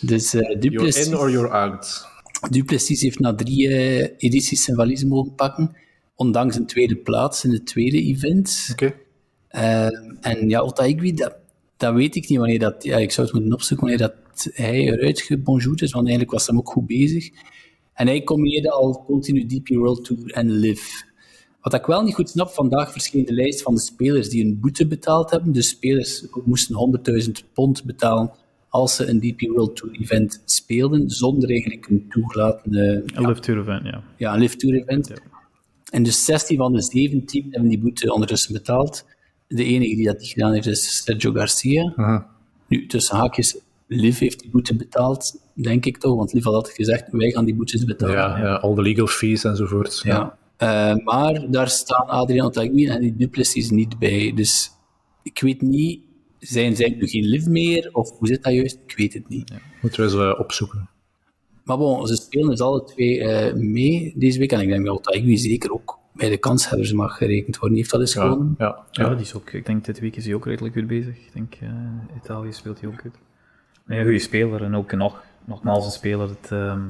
Dus 0.00 0.34
uh, 0.34 0.60
Duplessis... 0.60 1.06
You're 1.06 1.16
in 1.16 1.16
or 1.16 1.30
you're 1.30 1.50
out. 1.50 2.06
Duplessis 2.50 3.02
heeft 3.02 3.18
na 3.18 3.34
drie 3.34 3.68
uh, 3.68 4.06
edities 4.16 4.64
zijn 4.64 4.76
valies 4.76 5.04
mogen 5.04 5.34
pakken, 5.34 5.76
ondanks 6.14 6.56
een 6.56 6.66
tweede 6.66 6.96
plaats 6.96 7.44
in 7.44 7.52
het 7.52 7.66
tweede 7.66 8.02
event. 8.02 8.68
Oké. 8.72 8.84
Okay. 8.84 9.90
Uh, 9.90 9.98
en 10.20 10.48
ja, 10.48 10.60
Otaigui, 10.60 11.14
dat, 11.14 11.36
dat 11.76 11.94
weet 11.94 12.16
ik 12.16 12.28
niet 12.28 12.38
wanneer 12.38 12.58
dat... 12.58 12.84
Ja, 12.84 12.96
ik 12.96 13.10
zou 13.10 13.26
het 13.26 13.36
moeten 13.36 13.54
opzoeken 13.54 13.88
wanneer 13.88 14.06
dat 14.06 14.50
hij 14.52 14.80
eruit 14.80 15.20
gebonjourd 15.20 15.82
is, 15.82 15.92
want 15.92 16.06
eigenlijk 16.06 16.36
was 16.38 16.46
hij 16.46 16.56
ook 16.56 16.68
goed 16.70 16.86
bezig. 16.86 17.30
En 17.94 18.06
hij 18.06 18.24
combineerde 18.24 18.70
al 18.70 19.04
continu 19.04 19.46
DP 19.46 19.68
World 19.68 20.04
Tour 20.04 20.30
en 20.30 20.50
LIV. 20.50 20.82
Wat 21.60 21.74
ik 21.74 21.86
wel 21.86 22.02
niet 22.02 22.14
goed 22.14 22.30
snap, 22.30 22.48
vandaag 22.50 22.92
verscheen 22.92 23.24
de 23.24 23.32
lijst 23.32 23.62
van 23.62 23.74
de 23.74 23.80
spelers 23.80 24.28
die 24.28 24.44
een 24.44 24.60
boete 24.60 24.86
betaald 24.86 25.30
hebben. 25.30 25.52
Dus 25.52 25.68
spelers 25.68 26.26
moesten 26.44 27.00
100.000 27.24 27.52
pond 27.52 27.84
betalen 27.84 28.32
als 28.68 28.96
ze 28.96 29.06
een 29.06 29.20
DP 29.20 29.40
World 29.40 29.76
Tour 29.76 29.94
event 30.00 30.42
speelden, 30.44 31.10
zonder 31.10 31.50
eigenlijk 31.50 31.86
een 31.88 32.06
toegelaten... 32.08 32.74
Een 32.76 33.02
ja, 33.14 33.28
Live 33.28 33.40
Tour 33.40 33.60
event, 33.60 33.84
ja. 33.84 34.02
Ja, 34.16 34.34
een 34.34 34.40
Live 34.40 34.56
Tour 34.56 34.74
event. 34.74 35.08
Ja. 35.08 35.16
En 35.90 36.02
dus 36.02 36.24
16 36.24 36.56
van 36.56 36.72
de 36.72 36.82
17 36.82 37.46
hebben 37.50 37.68
die 37.68 37.78
boete 37.78 38.12
ondertussen 38.12 38.52
betaald. 38.52 39.06
De 39.46 39.64
enige 39.64 39.96
die 39.96 40.06
dat 40.06 40.18
niet 40.18 40.28
gedaan 40.28 40.52
heeft, 40.52 40.66
is 40.66 41.02
Sergio 41.04 41.32
Garcia. 41.32 41.92
Uh. 41.96 42.20
Nu, 42.66 42.86
tussen 42.86 43.16
haakjes, 43.16 43.58
Liv 43.86 44.18
heeft 44.18 44.40
die 44.40 44.50
boete 44.50 44.76
betaald, 44.76 45.40
denk 45.54 45.84
ik 45.84 45.98
toch, 45.98 46.16
want 46.16 46.32
Liv 46.32 46.44
had 46.44 46.54
altijd 46.54 46.74
gezegd, 46.74 47.04
wij 47.10 47.30
gaan 47.30 47.44
die 47.44 47.54
boetes 47.54 47.84
betalen. 47.84 48.14
Ja, 48.14 48.38
ja 48.38 48.54
al 48.54 48.74
de 48.74 48.82
legal 48.82 49.06
fees 49.06 49.44
enzovoort. 49.44 50.00
Ja. 50.04 50.14
ja. 50.14 50.36
Uh, 50.94 51.04
maar 51.04 51.50
daar 51.50 51.68
staan 51.68 52.06
Adrian 52.06 52.46
Otaigui 52.46 52.86
en 52.86 53.00
die 53.00 53.16
Duplessis 53.16 53.70
niet 53.70 53.98
bij. 53.98 54.32
Dus 54.34 54.70
ik 55.22 55.40
weet 55.40 55.62
niet 55.62 56.00
zijn 56.38 56.76
zij 56.76 56.94
nu 56.98 57.08
geen 57.08 57.24
live 57.24 57.50
meer? 57.50 57.88
Of 57.92 58.18
hoe 58.18 58.28
zit 58.28 58.42
dat 58.42 58.52
juist? 58.52 58.78
Ik 58.86 58.96
weet 58.96 59.14
het 59.14 59.28
niet. 59.28 59.48
Ja, 59.48 59.58
moeten 59.82 60.00
we 60.00 60.06
eens 60.06 60.16
uh, 60.16 60.40
opzoeken. 60.40 60.88
Maar 61.64 61.78
bon, 61.78 62.06
ze 62.06 62.16
spelen 62.16 62.48
dus 62.48 62.60
alle 62.60 62.84
twee 62.84 63.18
uh, 63.18 63.52
mee 63.54 64.12
deze 64.16 64.38
week. 64.38 64.52
En 64.52 64.60
ik 64.60 64.68
denk 64.68 64.86
dat 64.86 64.96
Otaigui 64.96 65.38
zeker 65.38 65.72
ook 65.72 65.98
bij 66.12 66.28
de 66.28 66.36
kanshebbers 66.36 66.92
mag 66.92 67.16
gerekend 67.16 67.58
worden. 67.58 67.78
Heeft 67.78 67.90
dat 67.90 68.00
eens 68.00 68.12
ja, 68.12 68.22
gewonnen? 68.22 68.54
Ja, 68.58 68.84
ja. 68.90 69.04
ja, 69.04 69.14
die 69.14 69.24
is 69.24 69.34
ook, 69.34 69.52
ik 69.52 69.66
denk 69.66 69.84
dit 69.84 70.00
week 70.00 70.16
is 70.16 70.24
hij 70.24 70.34
ook 70.34 70.46
redelijk 70.46 70.74
goed 70.74 70.86
bezig. 70.86 71.16
Ik 71.16 71.30
denk, 71.32 71.56
uh, 71.62 71.70
Italië 72.16 72.52
speelt 72.52 72.80
hij 72.80 72.88
ook 72.88 73.00
goed. 73.00 73.14
Een 73.86 74.02
goede 74.02 74.18
speler 74.18 74.62
en 74.62 74.74
ook 74.74 74.92
nog, 74.92 75.24
nogmaals 75.44 75.84
een 75.84 75.90
speler 75.90 76.26
dat 76.26 76.50
um, 76.50 76.86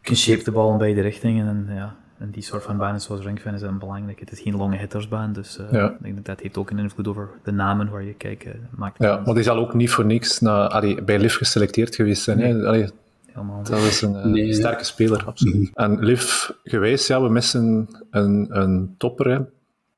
kan 0.00 0.16
shape 0.16 0.44
de 0.44 0.50
bal 0.50 0.72
in 0.72 0.78
beide 0.78 1.00
richtingen. 1.00 1.48
En 1.48 1.74
ja, 1.74 1.96
en 2.22 2.30
die 2.30 2.42
soort 2.42 2.62
van 2.62 2.76
banen 2.76 3.00
zoals 3.00 3.24
Ringfan 3.24 3.54
is 3.54 3.60
dan 3.60 3.78
belangrijk. 3.78 4.20
Het 4.20 4.32
is 4.32 4.40
geen 4.40 4.56
lange 4.56 4.76
hittersbaan, 4.76 5.32
dus 5.32 5.58
uh, 5.58 5.72
ja. 5.72 5.90
ik 5.90 6.02
denk 6.02 6.24
dat 6.24 6.40
heeft 6.40 6.56
ook 6.56 6.70
een 6.70 6.78
invloed 6.78 7.08
over 7.08 7.30
de 7.44 7.52
namen 7.52 7.90
waar 7.90 8.02
je 8.02 8.14
kijkt. 8.14 8.44
Uh, 8.44 8.52
maakt 8.70 9.02
ja, 9.02 9.22
maar 9.24 9.34
die 9.34 9.42
zal 9.42 9.56
ook 9.56 9.74
niet 9.74 9.90
voor 9.90 10.04
niks 10.04 10.40
naar, 10.40 10.68
allee, 10.68 11.02
bij 11.02 11.18
Liv 11.18 11.36
geselecteerd 11.36 11.94
geweest 11.94 12.22
zijn. 12.22 12.38
Nee. 12.38 12.66
Allee, 12.66 12.88
Helemaal. 13.26 13.62
Dat 13.62 13.78
is 13.78 14.02
een 14.02 14.14
uh, 14.14 14.24
nee, 14.24 14.52
sterke 14.52 14.84
speler, 14.84 15.24
absoluut. 15.24 15.54
Mm 15.54 15.70
-hmm. 15.72 15.84
En 15.84 16.04
Liv 16.04 16.50
geweest, 16.64 17.08
ja, 17.08 17.22
we 17.22 17.28
missen 17.28 17.88
een, 18.10 18.46
een 18.50 18.94
topper. 18.98 19.30
Hè. 19.30 19.38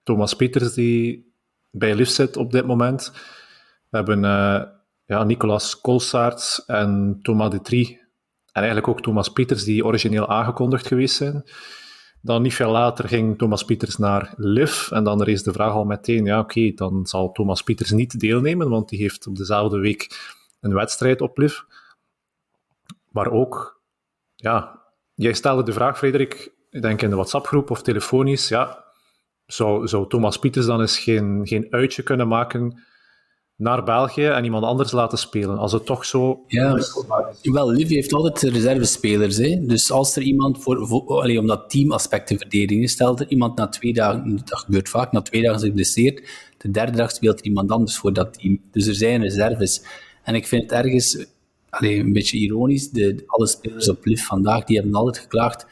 Thomas 0.03 0.35
Peters, 0.37 0.73
die 0.73 1.33
bij 1.71 1.95
Liv 1.95 2.09
zit 2.09 2.37
op 2.37 2.53
dit 2.53 2.67
moment. 2.67 3.13
We 3.89 3.97
hebben 3.97 4.21
ja, 5.07 5.25
Nicolas 5.25 5.81
Kolsaerts 5.81 6.65
en 6.65 7.19
Thomas 7.23 7.51
de 7.51 7.61
Trie. 7.61 8.01
En 8.53 8.63
eigenlijk 8.63 8.89
ook 8.89 9.03
Thomas 9.03 9.29
Peters, 9.29 9.65
die 9.65 9.85
origineel 9.85 10.29
aangekondigd 10.29 10.87
geweest 10.87 11.17
zijn. 11.17 11.45
Dan 12.25 12.43
niet 12.43 12.55
veel 12.55 12.71
later 12.71 13.09
ging 13.09 13.39
Thomas 13.39 13.65
Pieters 13.65 13.97
naar 13.97 14.35
LIV 14.37 14.91
en 14.91 15.05
dan 15.05 15.23
rees 15.23 15.43
de 15.43 15.53
vraag 15.53 15.73
al 15.73 15.85
meteen, 15.85 16.25
ja 16.25 16.39
oké, 16.39 16.73
dan 16.75 17.07
zal 17.07 17.33
Thomas 17.33 17.63
Pieters 17.63 17.91
niet 17.91 18.21
deelnemen, 18.21 18.69
want 18.69 18.89
die 18.89 18.99
heeft 18.99 19.27
op 19.27 19.37
dezelfde 19.37 19.79
week 19.79 20.33
een 20.61 20.75
wedstrijd 20.75 21.21
op 21.21 21.39
LIV. 21.39 21.59
Maar 23.11 23.31
ook, 23.31 23.81
ja, 24.35 24.83
jij 25.15 25.33
stelde 25.33 25.63
de 25.63 25.73
vraag, 25.73 25.99
Frederik, 25.99 26.53
ik 26.71 26.83
denk 26.83 27.03
in 27.03 27.11
de 27.11 27.17
WhatsApp-groep 27.17 27.71
of 27.71 27.83
telefonisch, 27.83 28.49
ja, 28.49 28.85
zou, 29.47 29.89
zou 29.89 30.09
Thomas 30.09 30.39
Pieters 30.39 30.67
dan 30.67 30.81
eens 30.81 30.99
geen, 30.99 31.41
geen 31.45 31.67
uitje 31.71 32.03
kunnen 32.03 32.29
maken 32.29 32.83
naar 33.57 33.85
België 33.85 34.25
en 34.25 34.45
iemand 34.45 34.65
anders 34.65 34.93
laten 34.93 35.19
spelen. 35.19 35.59
Als 35.59 35.73
het 35.73 35.87
toch 35.87 36.05
zo... 36.05 36.45
Ja, 36.47 36.79
wel, 37.43 37.71
Livy 37.71 37.95
heeft 37.95 38.13
altijd 38.13 38.53
reservespelers. 38.53 39.37
Hè? 39.37 39.67
Dus 39.67 39.91
als 39.91 40.17
er 40.17 40.23
iemand 40.23 40.63
voor... 40.63 40.87
voor 40.87 41.21
allee, 41.23 41.39
om 41.39 41.47
dat 41.47 41.71
teamaspect 41.71 42.27
te 42.27 42.39
verdedigen, 42.39 42.89
stelt 42.89 43.21
er 43.21 43.29
iemand 43.29 43.57
na 43.57 43.69
twee 43.69 43.93
dagen... 43.93 44.37
Dat 44.45 44.59
gebeurt 44.59 44.89
vaak, 44.89 45.13
na 45.13 45.23
twee 45.23 45.43
dagen 45.43 45.61
geblesseerd. 45.61 46.29
De 46.59 46.71
derde 46.71 46.97
dag 46.97 47.11
speelt 47.11 47.39
er 47.39 47.45
iemand 47.45 47.71
anders 47.71 47.97
voor 47.97 48.13
dat 48.13 48.39
team. 48.39 48.61
Dus 48.73 48.87
er 48.87 48.95
zijn 48.95 49.23
reserves. 49.23 49.83
En 50.23 50.35
ik 50.35 50.47
vind 50.47 50.63
het 50.63 50.73
ergens... 50.73 51.27
Allee, 51.71 51.99
een 51.99 52.13
beetje 52.13 52.39
ironisch. 52.39 52.91
De, 52.91 53.23
alle 53.27 53.47
spelers 53.47 53.89
op 53.89 54.05
Liv 54.05 54.23
vandaag, 54.23 54.65
die 54.65 54.77
hebben 54.77 54.95
altijd 54.95 55.19
geklaagd 55.19 55.67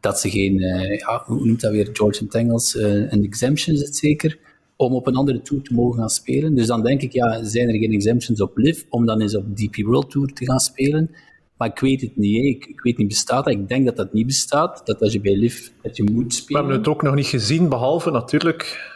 dat 0.00 0.20
ze 0.20 0.30
geen... 0.30 0.58
Uh, 0.58 0.98
ja, 0.98 1.22
hoe 1.26 1.46
noemt 1.46 1.60
dat 1.60 1.72
weer? 1.72 1.88
George 1.92 2.26
Tangles? 2.26 2.74
Uh, 2.74 3.12
een 3.12 3.24
exemption 3.24 3.76
is 3.76 3.82
het 3.82 3.96
zeker 3.96 4.38
om 4.80 4.94
op 4.94 5.06
een 5.06 5.14
andere 5.14 5.42
tour 5.42 5.62
te 5.62 5.74
mogen 5.74 5.98
gaan 5.98 6.10
spelen. 6.10 6.54
Dus 6.54 6.66
dan 6.66 6.82
denk 6.82 7.02
ik, 7.02 7.12
ja, 7.12 7.44
zijn 7.44 7.68
er 7.68 7.78
geen 7.78 7.92
exemptions 7.92 8.40
op 8.40 8.58
LIV 8.58 8.82
om 8.88 9.06
dan 9.06 9.20
eens 9.20 9.36
op 9.36 9.56
DP 9.56 9.76
World 9.76 10.10
Tour 10.10 10.32
te 10.32 10.44
gaan 10.44 10.60
spelen? 10.60 11.10
Maar 11.56 11.68
ik 11.68 11.78
weet 11.78 12.00
het 12.00 12.16
niet. 12.16 12.44
Ik, 12.44 12.66
ik, 12.66 12.80
weet 12.80 12.96
niet, 12.96 13.08
bestaat 13.08 13.44
dat? 13.44 13.54
Ik 13.54 13.68
denk 13.68 13.84
dat 13.86 13.96
dat 13.96 14.12
niet 14.12 14.26
bestaat. 14.26 14.86
Dat 14.86 15.00
als 15.00 15.12
je 15.12 15.20
bij 15.20 15.36
LIV, 15.36 15.68
dat 15.82 15.96
je 15.96 16.10
moet 16.12 16.34
spelen. 16.34 16.62
We 16.62 16.68
hebben 16.68 16.84
het 16.84 16.96
ook 16.96 17.02
nog 17.02 17.14
niet 17.14 17.26
gezien, 17.26 17.68
behalve 17.68 18.10
natuurlijk... 18.10 18.88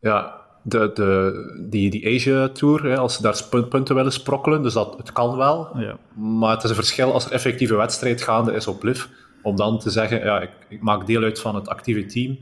Ja, 0.00 0.40
de, 0.62 0.90
de, 0.94 1.66
die, 1.70 1.90
die 1.90 2.14
Asia 2.14 2.48
Tour, 2.48 2.84
hè, 2.84 2.96
als 2.96 3.14
ze 3.14 3.22
daar 3.22 3.66
punten 3.68 3.94
willen 3.94 4.12
sprokkelen, 4.12 4.62
dus 4.62 4.72
dat, 4.72 4.94
het 4.96 5.12
kan 5.12 5.36
wel. 5.36 5.78
Ja. 5.78 5.98
Maar 6.14 6.54
het 6.54 6.64
is 6.64 6.70
een 6.70 6.76
verschil 6.76 7.12
als 7.12 7.26
er 7.26 7.32
effectieve 7.32 7.76
wedstrijd 7.76 8.22
gaande 8.22 8.52
is 8.52 8.66
op 8.66 8.82
LIV, 8.82 9.04
om 9.42 9.56
dan 9.56 9.78
te 9.78 9.90
zeggen, 9.90 10.24
ja, 10.24 10.40
ik, 10.40 10.50
ik 10.68 10.82
maak 10.82 11.06
deel 11.06 11.22
uit 11.22 11.40
van 11.40 11.54
het 11.54 11.68
actieve 11.68 12.06
team 12.06 12.38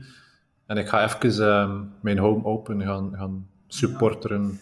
en 0.67 0.77
ik 0.77 0.87
ga 0.87 1.03
even 1.03 1.47
uh, 1.47 1.81
mijn 1.99 2.17
home 2.17 2.45
open 2.45 2.81
gaan, 2.81 3.13
gaan 3.15 3.47
supporteren. 3.67 4.59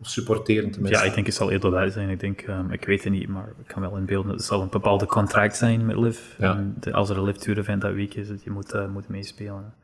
Of 0.00 0.08
supporteren 0.08 0.70
tenminste. 0.70 1.00
Ja, 1.00 1.06
ik 1.08 1.14
denk 1.14 1.26
het 1.26 1.34
zal 1.34 1.50
eerder 1.50 1.70
dat 1.70 1.92
zijn. 1.92 2.08
Ik 2.08 2.20
denk, 2.20 2.46
um, 2.46 2.70
ik 2.70 2.84
weet 2.84 3.04
het 3.04 3.12
niet, 3.12 3.28
maar 3.28 3.48
ik 3.58 3.66
kan 3.66 3.82
wel 3.82 3.96
inbeelden. 3.96 4.32
Het 4.32 4.44
zal 4.44 4.62
een 4.62 4.68
bepaalde 4.68 5.06
contract 5.06 5.56
zijn 5.56 5.86
met 5.86 5.96
Liv. 5.96 6.18
Ja. 6.38 6.56
En 6.56 6.76
de, 6.80 6.92
als 6.92 7.10
er 7.10 7.16
een 7.16 7.24
Liv 7.24 7.36
Tour 7.36 7.58
event 7.58 7.82
dat 7.82 7.92
week 7.92 8.14
is, 8.14 8.28
dat 8.28 8.42
je 8.42 8.50
moet, 8.50 8.74
uh, 8.74 8.88
moet 8.88 9.08
meespelen. 9.08 9.74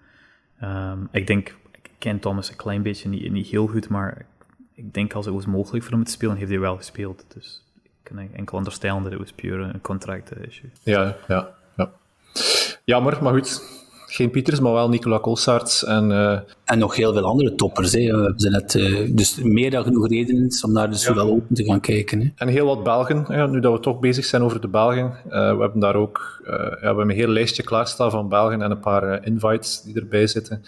Um, 0.62 1.08
ik 1.12 1.26
denk, 1.26 1.56
ik 1.72 1.90
ken 1.98 2.18
Thomas 2.18 2.50
een 2.50 2.56
klein 2.56 2.82
beetje, 2.82 3.08
niet, 3.08 3.32
niet 3.32 3.46
heel 3.46 3.66
goed, 3.66 3.88
maar 3.88 4.26
ik 4.74 4.94
denk 4.94 5.12
als 5.12 5.24
het 5.24 5.34
was 5.34 5.46
mogelijk 5.46 5.84
voor 5.84 5.92
hem 5.92 6.04
te 6.04 6.10
spelen, 6.10 6.36
heeft 6.36 6.50
hij 6.50 6.60
wel 6.60 6.76
gespeeld. 6.76 7.24
Dus 7.34 7.64
ik 7.82 7.90
kan 8.02 8.18
enkel 8.18 8.56
onderstellen 8.56 9.02
dat 9.02 9.12
het 9.12 9.20
was 9.20 9.32
puur 9.32 9.60
een 9.60 9.80
contract 9.80 10.32
issue. 10.46 10.70
Ja, 10.82 11.16
ja, 11.28 11.54
ja. 11.76 11.90
Jammer, 12.84 13.22
maar 13.22 13.32
goed 13.32 13.79
geen 14.10 14.30
Pieters, 14.30 14.60
maar 14.60 14.72
wel 14.72 14.88
Nicola 14.88 15.18
Kolsaerts. 15.18 15.84
En, 15.84 16.10
uh... 16.10 16.38
en 16.64 16.78
nog 16.78 16.96
heel 16.96 17.12
veel 17.12 17.24
andere 17.24 17.54
toppers. 17.54 17.92
Hè. 17.92 17.98
We 17.98 18.32
zijn 18.36 18.52
net, 18.52 18.74
uh, 18.74 19.10
dus 19.14 19.36
meer 19.42 19.70
dan 19.70 19.84
genoeg 19.84 20.08
redenen 20.08 20.50
om 20.64 20.72
naar 20.72 20.90
de 20.90 20.96
Soudal 20.96 21.26
ja. 21.26 21.32
Open 21.32 21.54
te 21.54 21.64
gaan 21.64 21.80
kijken. 21.80 22.20
Hè. 22.20 22.28
En 22.36 22.48
heel 22.48 22.66
wat 22.66 22.82
Belgen, 22.82 23.24
ja, 23.28 23.46
nu 23.46 23.60
dat 23.60 23.72
we 23.72 23.80
toch 23.80 23.98
bezig 23.98 24.24
zijn 24.24 24.42
over 24.42 24.60
de 24.60 24.68
Belgen. 24.68 25.14
Uh, 25.26 25.30
we 25.30 25.60
hebben 25.60 25.80
daar 25.80 25.94
ook 25.94 26.42
ja, 26.44 26.50
we 26.50 26.86
hebben 26.86 27.08
een 27.08 27.16
heel 27.16 27.28
lijstje 27.28 27.62
klaarstaan 27.62 28.10
van 28.10 28.28
Belgen 28.28 28.62
en 28.62 28.70
een 28.70 28.80
paar 28.80 29.26
invites 29.26 29.82
die 29.82 29.94
erbij 29.94 30.26
zitten. 30.26 30.64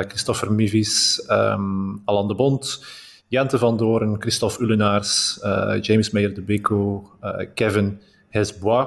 Christopher 0.00 0.52
Mivis, 0.52 1.24
um, 1.30 2.02
Alain 2.04 2.26
de 2.26 2.34
Bond, 2.34 2.84
Jente 3.26 3.58
van 3.58 3.76
Doorn, 3.76 4.20
Christophe 4.20 4.62
Ulenaars, 4.62 5.40
James 5.80 6.10
Meijer 6.10 6.34
de 6.34 6.42
Beko, 6.42 7.10
Kevin 7.54 8.00
Hesbois. 8.28 8.86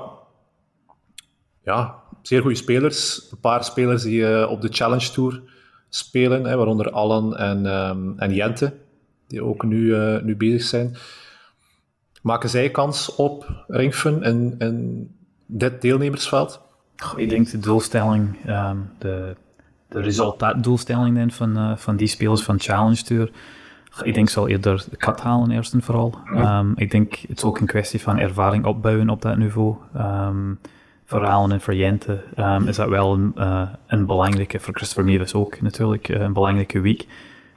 Ja, 1.63 2.00
zeer 2.21 2.41
goede 2.41 2.55
spelers. 2.55 3.27
Een 3.31 3.39
paar 3.39 3.63
spelers 3.63 4.03
die 4.03 4.19
uh, 4.19 4.49
op 4.49 4.61
de 4.61 4.67
Challenge 4.71 5.11
Tour 5.11 5.41
spelen, 5.89 6.45
hè, 6.45 6.55
waaronder 6.55 6.91
Allen 6.91 7.37
en, 7.37 7.65
um, 7.65 8.19
en 8.19 8.33
Jente, 8.33 8.73
die 9.27 9.43
ook 9.43 9.63
nu, 9.63 9.95
uh, 9.95 10.21
nu 10.21 10.35
bezig 10.35 10.61
zijn. 10.61 10.95
Maken 12.21 12.49
zij 12.49 12.69
kans 12.69 13.15
op 13.15 13.65
Ringfun 13.67 14.23
in, 14.23 14.55
in 14.57 15.09
dit 15.45 15.81
deelnemersveld? 15.81 16.61
Ik 17.15 17.29
denk 17.29 17.49
de 17.49 17.59
doelstelling, 17.59 18.37
um, 18.47 18.89
de, 18.99 19.35
de 19.89 20.01
resultaatdoelstelling 20.01 21.33
van, 21.33 21.57
uh, 21.57 21.77
van 21.77 21.95
die 21.95 22.07
spelers 22.07 22.43
van 22.43 22.59
Challenge 22.59 23.03
Tour, 23.03 23.31
ik 24.03 24.13
denk 24.13 24.29
zal 24.29 24.47
eerder 24.47 24.85
de 24.89 24.97
kat 24.97 25.21
halen 25.21 25.51
eerst 25.51 25.73
en 25.73 25.81
vooral. 25.81 26.17
Um, 26.35 26.73
ik 26.75 26.91
denk 26.91 27.15
het 27.15 27.37
is 27.37 27.43
ook 27.43 27.59
een 27.59 27.67
kwestie 27.67 28.01
van 28.01 28.17
ervaring 28.17 28.65
opbouwen 28.65 29.09
op 29.09 29.21
dat 29.21 29.37
niveau. 29.37 29.75
Um, 29.97 30.59
verhalen 31.19 31.51
en 31.51 31.61
varianten 31.61 32.21
um, 32.37 32.67
is 32.67 32.75
dat 32.75 32.89
wel 32.89 33.13
een, 33.13 33.33
uh, 33.37 33.69
een 33.87 34.05
belangrijke, 34.05 34.59
voor 34.59 34.73
Christopher 34.73 35.05
Meeves 35.05 35.33
ook 35.33 35.61
natuurlijk, 35.61 36.09
uh, 36.09 36.19
een 36.19 36.33
belangrijke 36.33 36.79
week. 36.79 37.07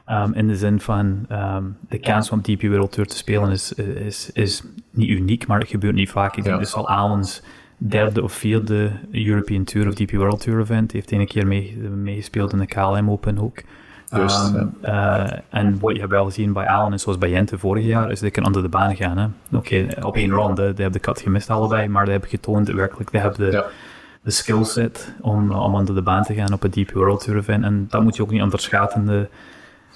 Um, 0.09 0.33
in 0.35 0.49
de 0.49 0.57
zin 0.57 0.81
van 0.81 1.27
um, 1.33 1.77
de 1.89 1.99
kans 1.99 2.31
om 2.31 2.43
DP 2.43 2.63
World 2.63 2.93
Tour 2.93 3.09
te 3.09 3.17
spelen 3.17 3.51
is, 3.51 3.73
is, 3.73 4.31
is 4.33 4.63
niet 4.91 5.09
uniek, 5.09 5.47
maar 5.47 5.59
het 5.59 5.69
gebeurt 5.69 5.95
niet 5.95 6.11
vaak. 6.11 6.37
Ik 6.37 6.43
denk 6.43 6.55
ja. 6.55 6.61
dus 6.61 6.75
al 6.75 6.89
Alens 6.89 7.43
derde 7.77 8.23
of 8.23 8.33
vierde 8.33 8.91
European 9.13 9.65
Tour 9.65 9.89
of 9.89 9.95
DP 9.95 10.11
World 10.11 10.41
Tour 10.41 10.61
event. 10.61 10.93
Hij 10.93 11.01
heeft 11.01 11.13
een 11.13 11.27
keer 11.27 11.47
meegespeeld 11.97 12.53
in 12.53 12.59
de 12.59 12.67
KLM 12.67 13.11
Open 13.11 13.39
ook. 13.39 13.63
Juist, 14.17 14.55
um, 14.55 14.75
uh, 14.85 15.33
en 15.49 15.79
wat 15.81 15.93
je 15.93 15.99
hebt 15.99 16.11
wel 16.11 16.25
gezien 16.25 16.53
bij 16.53 16.69
Allen, 16.69 16.93
en 16.93 17.01
zoals 17.01 17.19
bij 17.19 17.31
Jente 17.31 17.59
vorig 17.59 17.85
jaar, 17.85 18.11
is 18.11 18.21
dat 18.21 18.37
ik 18.37 18.47
onder 18.47 18.63
de 18.63 18.69
baan 18.69 18.97
gaan. 18.97 19.35
Oké, 19.53 19.57
okay, 19.57 20.03
op 20.03 20.17
één 20.17 20.31
ronde, 20.31 20.63
die 20.63 20.83
hebben 20.83 20.93
de 20.93 20.99
kat 20.99 21.21
gemist 21.21 21.51
allebei, 21.51 21.89
maar 21.89 22.03
die 22.03 22.13
hebben 22.13 22.31
getoond, 22.31 22.69
werkelijk, 22.69 23.11
die 23.11 23.21
hebben 23.21 23.51
de, 23.51 23.57
ja. 23.57 23.65
de 24.23 24.31
skillset 24.31 25.15
om, 25.21 25.53
om 25.53 25.75
onder 25.75 25.95
de 25.95 26.03
baan 26.03 26.23
te 26.23 26.35
gaan 26.35 26.53
op 26.53 26.63
een 26.63 26.71
DP 26.71 26.91
World 26.91 27.25
Tour 27.25 27.39
event. 27.39 27.65
En 27.65 27.87
dat 27.91 28.03
moet 28.03 28.17
je 28.17 28.23
ook 28.23 28.31
niet 28.31 28.43
onderschatten. 28.43 29.07
De, 29.07 29.29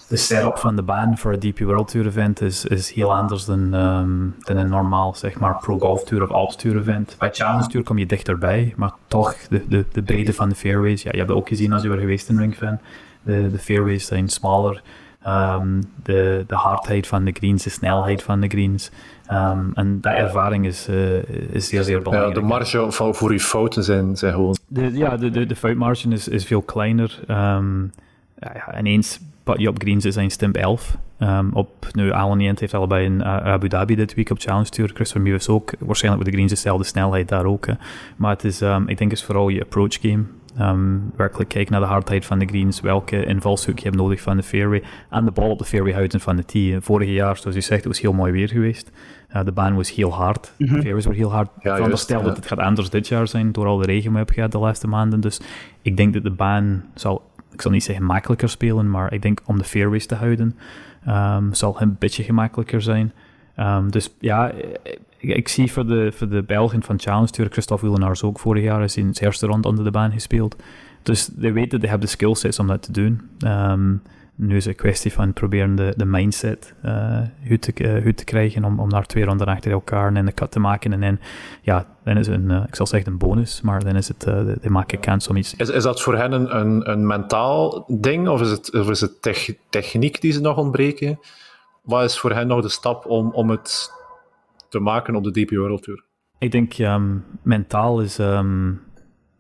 de 0.09 0.17
setup 0.17 0.59
van 0.59 0.77
de 0.77 0.83
baan 0.83 1.19
voor 1.19 1.33
een 1.33 1.39
DP 1.39 1.59
World 1.59 1.89
Tour 1.89 2.07
event 2.07 2.41
is, 2.41 2.65
is 2.65 2.93
heel 2.93 3.15
anders 3.15 3.45
dan, 3.45 3.75
um, 3.75 4.35
dan 4.39 4.57
een 4.57 4.69
normaal, 4.69 5.15
zeg 5.15 5.39
maar, 5.39 5.59
Pro 5.59 5.79
Golf 5.79 6.05
Tour 6.05 6.23
of 6.23 6.31
Alps 6.31 6.57
Tour 6.57 6.77
event. 6.77 7.17
Bij 7.19 7.31
Challenge 7.33 7.67
Tour 7.67 7.85
kom 7.85 7.99
je 7.99 8.07
dichterbij, 8.07 8.75
maar 8.77 8.93
toch, 9.07 9.37
de, 9.49 9.65
de, 9.69 9.85
de 9.93 10.03
breedte 10.03 10.33
van 10.33 10.49
de 10.49 10.55
fairways, 10.55 11.03
ja, 11.03 11.11
je 11.11 11.17
hebt 11.17 11.29
het 11.29 11.39
ook 11.39 11.49
gezien 11.49 11.73
als 11.73 11.83
je 11.83 11.91
er 11.91 11.99
geweest 11.99 12.29
in 12.29 12.39
Ringfan. 12.39 12.79
De, 13.23 13.51
de 13.51 13.59
fairways 13.59 14.07
zijn 14.07 14.29
smaller. 14.29 14.83
Um, 15.27 15.81
de, 16.03 16.45
de 16.47 16.55
hardheid 16.55 17.07
van 17.07 17.25
de 17.25 17.33
greens, 17.33 17.63
de 17.63 17.71
snelheid 17.71 18.23
van 18.23 18.41
de 18.41 18.49
greens. 18.49 18.91
Um, 19.33 19.71
en 19.75 20.01
dat 20.01 20.13
ervaring 20.13 20.67
is, 20.67 20.89
uh, 20.89 21.23
is 21.53 21.69
zeer, 21.69 21.83
zeer 21.83 22.03
belangrijk. 22.03 22.35
Ja, 22.35 22.41
de 22.41 22.47
marge 22.47 22.91
voor, 22.91 23.15
voor 23.15 23.33
je 23.33 23.41
fouten 23.41 23.85
zijn, 23.85 24.17
zijn 24.17 24.33
gewoon... 24.33 24.57
De, 24.67 24.93
ja, 24.93 25.17
de, 25.17 25.31
de, 25.31 25.47
de 25.47 25.57
foutmarge 25.57 26.09
is, 26.09 26.29
is 26.29 26.45
veel 26.45 26.63
kleiner. 26.63 27.21
Um, 27.29 27.93
ja, 28.39 28.79
ineens 28.79 29.21
je 29.57 29.69
op 29.69 29.81
greens 29.81 30.05
is 30.05 30.17
een 30.17 30.31
stimp 30.31 30.57
11. 30.57 30.97
Um, 31.19 31.51
op, 31.53 31.87
nu, 31.93 32.11
Alan 32.11 32.41
Jent 32.41 32.61
heeft 32.61 32.75
allebei 32.75 33.05
in 33.05 33.15
uh, 33.21 33.37
Abu 33.37 33.69
Dhabi 33.69 33.95
dit 33.95 34.15
week 34.15 34.31
op 34.31 34.41
Challenge 34.41 34.69
Tour. 34.69 34.91
Christopher 34.95 35.23
Mewes 35.23 35.49
ook. 35.49 35.73
Waarschijnlijk 35.79 36.25
met 36.25 36.33
de 36.33 36.39
greens 36.39 36.55
dezelfde 36.55 36.85
snelheid 36.85 37.29
daar 37.29 37.45
ook. 37.45 37.67
Hè. 37.67 37.73
Maar 38.17 38.31
het 38.31 38.45
is, 38.45 38.61
um, 38.61 38.89
ik 38.89 38.99
denk 38.99 39.11
het 39.11 39.19
is 39.19 39.25
vooral 39.25 39.49
je 39.49 39.63
approach 39.63 39.99
game. 40.01 40.25
Um, 40.61 41.13
werkelijk 41.17 41.49
kijken 41.49 41.73
naar 41.73 41.81
de 41.81 41.87
hardheid 41.87 42.25
van 42.25 42.39
de 42.39 42.47
greens, 42.47 42.81
welke 42.81 43.25
invalshoek 43.25 43.79
je 43.79 43.85
hebt 43.85 43.97
nodig 43.97 44.21
van 44.21 44.37
de 44.37 44.43
fairway 44.43 44.83
en 45.11 45.25
de 45.25 45.31
bal 45.31 45.51
op 45.51 45.59
de 45.59 45.65
fairway 45.65 45.93
houden 45.93 46.21
van 46.21 46.37
de 46.37 46.45
tee. 46.45 46.81
Vorig 46.81 47.09
jaar, 47.09 47.37
zoals 47.37 47.57
u 47.57 47.63
zegt, 47.63 47.85
het 47.85 47.93
was 47.93 48.01
heel 48.01 48.13
mooi 48.13 48.33
weer 48.33 48.49
geweest. 48.49 48.91
Uh, 49.37 49.45
de 49.45 49.53
baan 49.53 49.75
was 49.75 49.95
heel 49.95 50.15
hard, 50.15 50.53
mm 50.59 50.67
-hmm. 50.67 50.77
de 50.77 50.83
fairways 50.83 51.05
waren 51.05 51.21
heel 51.21 51.33
hard. 51.33 51.51
Ja, 51.61 51.75
Veronderstel 51.75 52.19
ja. 52.19 52.25
dat 52.25 52.37
het 52.37 52.47
gaat 52.47 52.59
anders 52.59 52.91
dit 52.91 53.09
jaar 53.09 53.29
zijn, 53.29 53.53
door 53.53 53.67
al 53.67 53.77
de 53.77 53.87
regen 53.87 54.11
we 54.11 54.17
hebben 54.17 54.35
gehad 54.35 54.53
de 54.53 54.59
laatste 54.59 54.89
maanden. 54.89 55.21
Dus 55.21 55.41
ik 55.83 55.97
denk 55.97 56.13
dat 56.15 56.23
de 56.23 56.31
baan 56.31 56.85
zal, 56.95 57.31
ik 57.53 57.61
zal 57.63 57.71
niet 57.71 57.85
zeggen 57.85 58.05
makkelijker 58.05 58.49
spelen, 58.49 58.91
maar 58.91 59.13
ik 59.13 59.23
denk 59.23 59.41
om 59.45 59.59
de 59.59 59.65
fairways 59.65 60.07
te 60.07 60.15
houden, 60.15 60.57
um, 61.09 61.55
zal 61.55 61.81
een 61.81 61.97
beetje 61.99 62.23
gemakkelijker 62.23 62.83
zijn. 62.83 63.13
Um, 63.61 63.91
dus 63.91 64.15
ja, 64.19 64.53
ik, 65.19 65.49
zie 65.49 65.73
voor 65.73 65.87
de, 65.87 66.13
voor 66.13 66.29
de 66.29 66.43
Belgen 66.43 66.83
van 66.83 66.99
Challenge 66.99 67.31
Tour, 67.31 67.51
Christophe 67.51 67.87
Willenaars 67.87 68.23
ook 68.23 68.39
vorig 68.39 68.63
jaar, 68.63 68.83
is 68.83 68.97
in 68.97 69.15
zijn 69.15 69.27
eerste 69.27 69.47
rond 69.47 69.67
onder 69.67 69.85
de 69.85 69.91
baan 69.91 70.13
gespeeld. 70.13 70.57
Dus 71.03 71.27
die 71.27 71.53
weten, 71.53 71.81
die 71.81 71.89
hebben 71.89 72.07
de 72.07 72.13
skillsets 72.13 72.59
om 72.59 72.67
dat 72.67 72.83
te 72.83 72.93
doen. 72.93 73.21
Um, 73.47 74.03
nu 74.35 74.57
is 74.57 74.65
het 74.65 74.75
een 74.75 74.81
kwestie 74.81 75.13
van 75.13 75.33
proberen 75.33 75.75
de, 75.75 75.95
de 75.97 76.05
mindset 76.05 76.75
uh, 76.85 77.19
goed, 77.49 77.63
te, 77.63 77.73
uh, 77.77 78.03
goed 78.03 78.17
te 78.17 78.25
krijgen 78.25 78.65
om, 78.65 78.81
om 78.81 78.91
daar 78.91 79.07
twee 79.07 79.25
ronden 79.25 79.47
achter 79.47 79.73
elkaar 79.73 80.15
en 80.15 80.27
de 80.27 80.35
cut 80.35 80.51
te 80.51 80.61
maken. 80.61 80.93
En 80.93 81.01
dan, 81.01 81.19
ja, 81.63 81.87
dan 82.05 82.17
is 82.17 82.27
het 82.27 82.37
een, 82.37 82.51
uh, 82.51 82.63
ik 82.67 82.75
zal 82.75 82.87
zeggen 82.87 83.13
een 83.13 83.19
bonus, 83.19 83.61
maar 83.61 83.85
dan 83.85 83.97
is 83.97 84.09
het, 84.09 84.27
die 84.61 84.71
maken 84.71 85.01
kans 85.01 85.29
om 85.29 85.37
iets... 85.37 85.55
Is, 85.55 85.69
is 85.69 85.83
dat 85.83 86.03
voor 86.03 86.17
hen 86.17 86.33
een, 86.33 86.91
een, 86.91 87.07
mentaal 87.07 87.85
ding, 87.87 88.29
of 88.29 88.41
is 88.41 88.51
het, 88.51 88.75
of 88.75 88.91
is 88.91 89.01
het 89.01 89.23
tech, 89.23 89.51
techniek 89.71 90.21
die 90.21 90.33
ze 90.33 90.41
nog 90.41 90.57
ontbreken? 90.57 91.19
Wat 91.89 92.05
is 92.05 92.19
voor 92.19 92.33
hen 92.33 92.47
nog 92.47 92.63
de 92.63 92.69
stap 92.69 93.07
om, 93.07 93.31
om 93.31 93.51
het 93.51 93.93
te 94.69 94.79
maken 94.79 95.15
op 95.15 95.25
de 95.25 95.31
DP 95.31 95.51
World 95.51 95.83
Tour? 95.83 96.05
Ik 96.39 96.51
denk 96.51 96.75
mentaal 97.43 98.01
is, 98.01 98.19
um, 98.19 98.81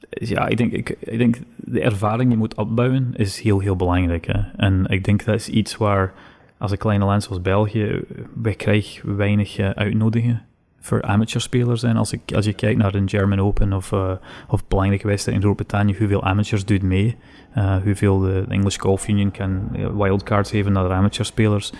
is, 0.08 0.28
ja, 0.28 0.46
ik 0.46 0.56
denk, 0.56 0.72
ik, 0.72 0.96
ik 1.00 1.18
denk 1.18 1.38
de 1.56 1.80
ervaring 1.80 2.22
die 2.22 2.30
je 2.30 2.36
moet 2.36 2.54
opbouwen 2.54 3.12
is 3.14 3.40
heel, 3.40 3.58
heel 3.58 3.76
belangrijk. 3.76 4.26
Hè? 4.26 4.40
En 4.56 4.86
ik 4.86 5.04
denk 5.04 5.24
dat 5.24 5.34
is 5.34 5.48
iets 5.48 5.76
waar, 5.76 6.12
als 6.58 6.70
een 6.70 6.78
kleine 6.78 7.04
land 7.04 7.22
zoals 7.22 7.42
België, 7.42 8.04
wij 8.34 8.54
krijgen 8.54 9.16
weinig 9.16 9.58
uh, 9.58 9.70
uitnodigen 9.70 10.42
voor 10.80 11.02
amateurspelers. 11.02 11.82
En 11.82 11.96
als, 11.96 12.12
ik, 12.12 12.32
als 12.34 12.44
je 12.44 12.52
kijkt 12.52 12.78
naar 12.78 12.94
een 12.94 13.08
German 13.08 13.40
Open 13.40 13.72
of, 13.72 13.92
uh, 13.92 14.10
of 14.48 14.66
belangrijke 14.68 15.06
wedstrijden 15.06 15.42
in 15.42 15.48
Groot-Brittannië, 15.48 15.98
hoeveel 15.98 16.22
amateurs 16.22 16.64
doet 16.64 16.82
mee, 16.82 17.16
uh, 17.56 17.76
hoeveel 17.82 18.18
de 18.18 18.44
English 18.48 18.78
Golf 18.78 19.08
Union 19.08 19.30
kan 19.30 19.68
wildcards 19.96 20.50
geven 20.50 20.72
naar 20.72 20.92
amateurspelers, 20.92 21.72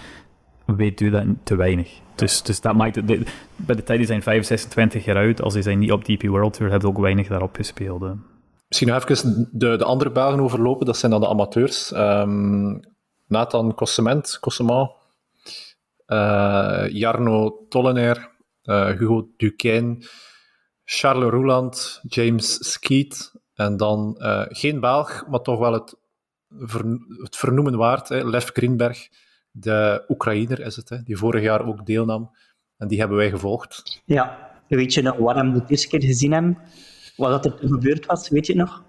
weet 0.76 1.00
u 1.00 1.11
dat 1.11 1.24
te 1.42 1.57
weinig. 1.57 2.00
Dus, 2.14 2.42
dus 2.42 2.61
dat 2.61 2.74
maakt 2.74 2.94
het, 2.94 3.09
de, 3.09 3.22
bij 3.57 3.76
de 3.76 3.83
tijd 3.83 3.98
die 3.98 4.07
zijn 4.07 4.22
25, 4.22 4.68
26 4.68 5.04
jaar 5.04 5.16
oud, 5.16 5.42
als 5.42 5.54
zijn 5.54 5.78
niet 5.78 5.92
op 5.92 6.04
DP 6.04 6.22
World 6.22 6.52
Tour, 6.52 6.70
hebben 6.70 6.88
ook 6.88 6.98
weinig 6.98 7.28
daarop 7.28 7.57
gespeeld. 7.57 8.04
Misschien 8.68 8.88
nog 8.88 9.09
even 9.09 9.48
de, 9.52 9.76
de 9.76 9.85
andere 9.85 10.11
Belgen 10.11 10.40
overlopen, 10.40 10.87
dat 10.87 10.96
zijn 10.96 11.12
dan 11.12 11.20
de 11.20 11.28
amateurs. 11.28 11.92
Um, 11.94 12.81
Nathan 13.26 13.74
Cossement, 13.74 14.38
Cossement, 14.40 14.90
uh, 16.07 16.87
Jarno 16.88 17.66
Tollenair, 17.68 18.31
uh, 18.64 18.87
Hugo 18.87 19.28
Duquesne, 19.37 19.96
Charles 20.85 21.31
Roeland, 21.31 22.00
James 22.02 22.70
Skeet 22.72 23.33
en 23.54 23.76
dan 23.76 24.14
uh, 24.18 24.44
geen 24.48 24.81
Belg, 24.81 25.26
maar 25.26 25.40
toch 25.40 25.59
wel 25.59 25.72
het, 25.72 25.96
ver, 26.48 26.85
het 27.22 27.37
vernoemen 27.37 27.76
waard, 27.76 28.09
hè, 28.09 28.24
Lef 28.24 28.50
Greenberg, 28.52 29.09
de 29.50 30.04
Oekraïner 30.08 30.61
is 30.61 30.76
het, 30.76 30.88
hè, 30.88 31.02
die 31.02 31.16
vorig 31.16 31.42
jaar 31.42 31.66
ook 31.66 31.87
deelnam. 31.87 32.30
En 32.76 32.88
die 32.88 32.98
hebben 32.98 33.16
wij 33.16 33.30
gevolgd. 33.30 34.02
Ja, 34.04 34.50
weet 34.68 34.94
je 34.94 35.02
nog 35.02 35.16
waarom 35.16 35.52
we 35.52 35.58
de 35.58 35.64
eerste 35.68 35.88
keer 35.88 36.02
gezien 36.02 36.32
hebben? 36.32 36.58
Wat 37.16 37.44
er 37.44 37.54
toen 37.54 37.68
gebeurd 37.68 38.06
was, 38.06 38.28
weet 38.28 38.46
je 38.46 38.54
nog? 38.54 38.82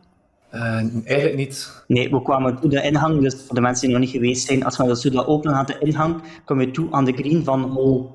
Uh, 0.54 0.62
eigenlijk 1.06 1.36
niet. 1.36 1.84
Nee, 1.88 2.10
we 2.10 2.22
kwamen 2.22 2.60
toe 2.60 2.69
de 2.69 2.82
ingang, 2.82 3.22
dus 3.22 3.43
voor 3.45 3.56
de 3.56 3.62
mensen 3.62 3.88
die 3.88 3.98
nog 3.98 4.06
niet 4.06 4.15
geweest 4.15 4.48
zijn, 4.48 4.63
als 4.63 4.78
we 4.78 4.88
dat 4.88 5.00
zo 5.00 5.22
open 5.22 5.54
hadden, 5.54 5.80
de 5.80 5.86
ingang, 5.86 6.22
kwamen 6.45 6.65
we 6.65 6.72
toe 6.72 6.91
aan 6.91 7.06
de 7.06 7.13
green 7.13 7.43
van 7.43 7.62
hole 7.62 8.08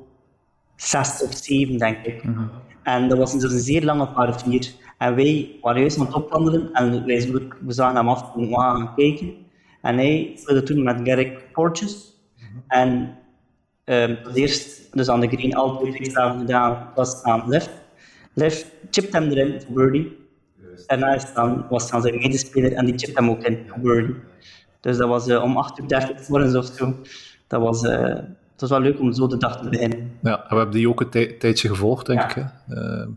6 0.76 1.22
of 1.22 1.34
7, 1.34 1.78
denk 1.78 2.06
ik. 2.06 2.24
Mm 2.24 2.34
-hmm. 2.34 2.50
En 2.82 3.08
dat 3.08 3.18
was 3.18 3.38
dus 3.38 3.52
een 3.52 3.58
zeer 3.58 3.84
lange 3.84 4.06
par 4.06 4.40
4. 4.40 4.72
En 4.98 5.14
wij 5.14 5.58
waren 5.60 5.80
juist 5.80 5.98
aan 5.98 6.06
het 6.06 6.14
opwandelen 6.14 6.72
en 6.72 7.06
wij, 7.06 7.30
we 7.60 7.72
zagen 7.72 7.96
hem 7.96 8.08
af 8.08 8.34
en 8.34 8.48
we 8.48 8.54
gaan 8.54 8.94
kijken. 8.94 9.34
En 9.82 9.96
hij 9.96 10.32
speelde 10.36 10.62
toen 10.62 10.82
met 10.82 11.00
Garrick 11.02 11.52
Porteous. 11.52 12.13
En 12.68 13.16
um, 13.84 14.18
eerst, 14.34 14.94
dus 14.96 15.08
aan 15.08 15.20
de 15.20 15.28
green, 15.28 15.54
al 15.54 15.78
twee 15.78 16.10
slagen 16.10 16.40
gedaan, 16.40 16.88
was 16.94 17.22
aan 17.22 17.48
left. 17.48 17.70
Left 18.32 18.66
chipt 18.90 19.12
hem 19.12 19.30
erin 19.30 19.60
voor 19.60 19.74
birdie. 19.74 20.22
En 20.86 20.98
naast 20.98 21.34
dan 21.34 21.66
was 21.68 21.90
dan 21.90 22.02
zijn 22.02 22.18
medespeler 22.18 22.72
en 22.72 22.84
die 22.84 22.98
chipt 22.98 23.18
hem 23.18 23.30
ook 23.30 23.42
in 23.42 23.64
voor 23.66 23.80
birdie. 23.80 24.14
Dus 24.80 24.96
dat 24.96 25.08
was 25.08 25.28
uh, 25.28 25.42
om 25.42 25.56
8 25.56 25.78
uur 25.78 25.88
30 25.88 26.28
morgens 26.28 26.54
of 26.54 26.66
zo. 26.66 26.94
Dat 27.46 27.60
was 27.60 27.82
uh, 27.82 28.14
het 28.54 28.60
was 28.60 28.70
wel 28.70 28.80
leuk 28.80 29.00
om 29.00 29.12
zo 29.12 29.26
de 29.26 29.36
dag 29.36 29.62
te 29.62 29.68
beginnen. 29.68 30.18
Ja, 30.22 30.44
we 30.48 30.56
hebben 30.56 30.74
die 30.74 30.88
ook 30.88 31.00
een 31.00 31.38
tijdje 31.38 31.68
gevolgd, 31.68 32.06
denk 32.06 32.22
ik. 32.22 32.30
Hè. 32.30 32.44
Uh, 33.02 33.08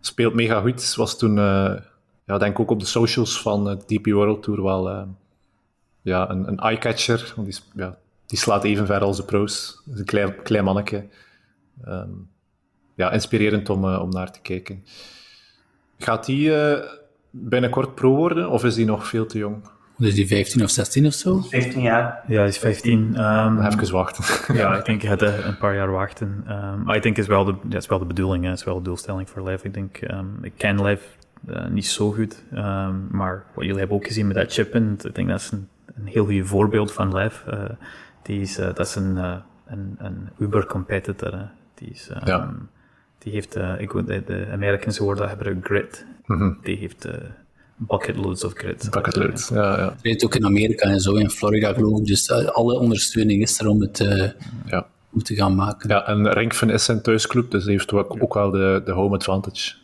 speelt 0.00 0.34
mega 0.34 0.60
goed. 0.60 0.94
Was 0.94 1.18
toen, 1.18 1.36
uh, 1.36 1.74
ja, 2.26 2.38
denk 2.38 2.52
ik 2.52 2.60
ook 2.60 2.70
op 2.70 2.80
de 2.80 2.86
socials 2.86 3.42
van 3.42 3.64
de 3.64 3.76
DP 3.76 4.06
World 4.06 4.42
Tour 4.42 4.62
wel 4.62 4.90
uh, 4.90 5.02
ja, 6.02 6.30
een, 6.30 6.48
een 6.48 6.58
eye-catcher. 6.58 7.34
Die, 7.36 7.58
ja, 7.74 7.98
die 8.32 8.40
slaat 8.40 8.64
even 8.64 8.86
ver 8.86 9.00
als 9.00 9.16
de 9.16 9.24
pro's. 9.24 9.82
is 9.92 9.98
een 9.98 10.04
klein, 10.04 10.42
klein 10.42 10.64
manneke. 10.64 11.04
Um, 11.88 12.28
ja, 12.94 13.10
inspirerend 13.10 13.70
om, 13.70 13.84
om 13.84 14.10
naar 14.10 14.32
te 14.32 14.40
kijken. 14.40 14.84
Gaat 15.98 16.26
die 16.26 16.52
binnenkort 17.30 17.94
pro 17.94 18.14
worden 18.14 18.50
of 18.50 18.64
is 18.64 18.74
die 18.74 18.84
nog 18.84 19.06
veel 19.06 19.26
te 19.26 19.38
jong? 19.38 19.64
Is 19.98 20.14
die 20.14 20.26
15 20.26 20.62
of 20.62 20.70
16 20.70 21.06
of 21.06 21.12
zo? 21.12 21.40
15 21.40 21.80
jaar. 21.80 22.22
Ja, 22.26 22.38
hij 22.38 22.48
is 22.48 22.58
15. 22.58 23.24
Um, 23.24 23.60
Even 23.60 23.92
wachten. 23.92 24.24
ja, 24.60 24.76
ik 24.76 24.84
denk 24.84 25.02
het 25.02 25.22
een 25.22 25.58
paar 25.58 25.74
jaar 25.74 25.90
wachten. 25.90 26.44
Um, 26.48 26.82
maar 26.82 26.96
ik 26.96 27.02
denk 27.02 27.16
het 27.16 27.24
is 27.24 27.30
wel 27.30 27.44
de, 27.44 27.54
ja, 27.68 27.76
is 27.76 27.86
wel 27.86 27.98
de 27.98 28.04
bedoeling, 28.04 28.44
het 28.44 28.58
is 28.58 28.64
wel 28.64 28.76
de 28.76 28.82
doelstelling 28.82 29.30
voor 29.30 29.48
Live. 29.48 29.66
Ik 29.66 29.74
denk, 29.74 30.00
um, 30.00 30.38
ik 30.42 30.52
ken 30.56 30.82
Live 30.82 31.04
uh, 31.48 31.66
niet 31.66 31.86
zo 31.86 32.12
goed, 32.12 32.42
maar 33.10 33.44
wat 33.54 33.64
jullie 33.64 33.78
hebben 33.78 33.96
ook 33.96 34.06
gezien 34.06 34.26
met 34.26 34.36
dat 34.36 34.52
chip 34.52 34.74
in, 34.74 34.98
ik 35.02 35.14
denk 35.14 35.28
dat 35.28 35.40
is 35.40 35.50
een, 35.50 35.68
een 35.94 36.06
heel 36.06 36.24
goed 36.24 36.46
voorbeeld 36.46 36.92
van 36.92 37.16
Live. 37.16 37.50
Uh, 37.50 37.64
die 38.22 38.40
is, 38.40 38.58
uh, 38.58 38.64
dat 38.64 38.86
is 38.86 38.94
een, 38.94 39.16
een, 39.66 39.96
een 39.98 40.28
Uber-competitor. 40.38 41.48
Die 41.74 41.90
is... 41.90 42.10
Ja. 42.24 42.54
Die 43.18 43.32
heeft, 43.32 43.56
ik, 43.78 43.92
de, 43.92 44.22
de 44.26 44.48
Americans 44.52 44.98
woorden 44.98 45.28
hebben 45.28 45.60
grit. 45.62 46.06
Mm 46.26 46.38
-hmm. 46.38 46.58
Die 46.62 46.76
heeft 46.76 47.06
bucketloads 47.88 48.44
of 48.44 48.52
credits. 48.52 48.88
Bucketloads, 48.88 49.48
ja, 49.48 49.78
ja. 49.78 49.94
Het 50.02 50.16
is 50.16 50.24
ook 50.24 50.34
in 50.34 50.44
Amerika 50.44 50.88
en 50.88 51.00
zo, 51.00 51.14
in 51.14 51.30
Florida 51.30 51.72
geloof 51.72 51.98
ik. 51.98 52.06
Dus 52.06 52.28
eh, 52.28 52.46
alle 52.46 52.78
ondersteuning 52.78 53.42
is 53.42 53.60
er 53.60 53.68
om 53.68 53.80
het 53.80 54.00
uh, 54.00 54.30
ja. 54.66 54.86
om 55.12 55.22
te 55.22 55.34
gaan 55.34 55.54
maken. 55.54 55.88
Ja, 55.88 56.06
en 56.06 56.32
Rinkven 56.32 56.70
is 56.70 56.84
zijn 56.84 57.02
thuisclub, 57.02 57.50
dus 57.50 57.62
hij 57.64 57.72
heeft 57.72 57.92
ook, 57.92 58.22
ook 58.22 58.34
wel 58.34 58.50
de, 58.50 58.82
de 58.84 58.92
home 58.92 59.14
advantage. 59.14 59.74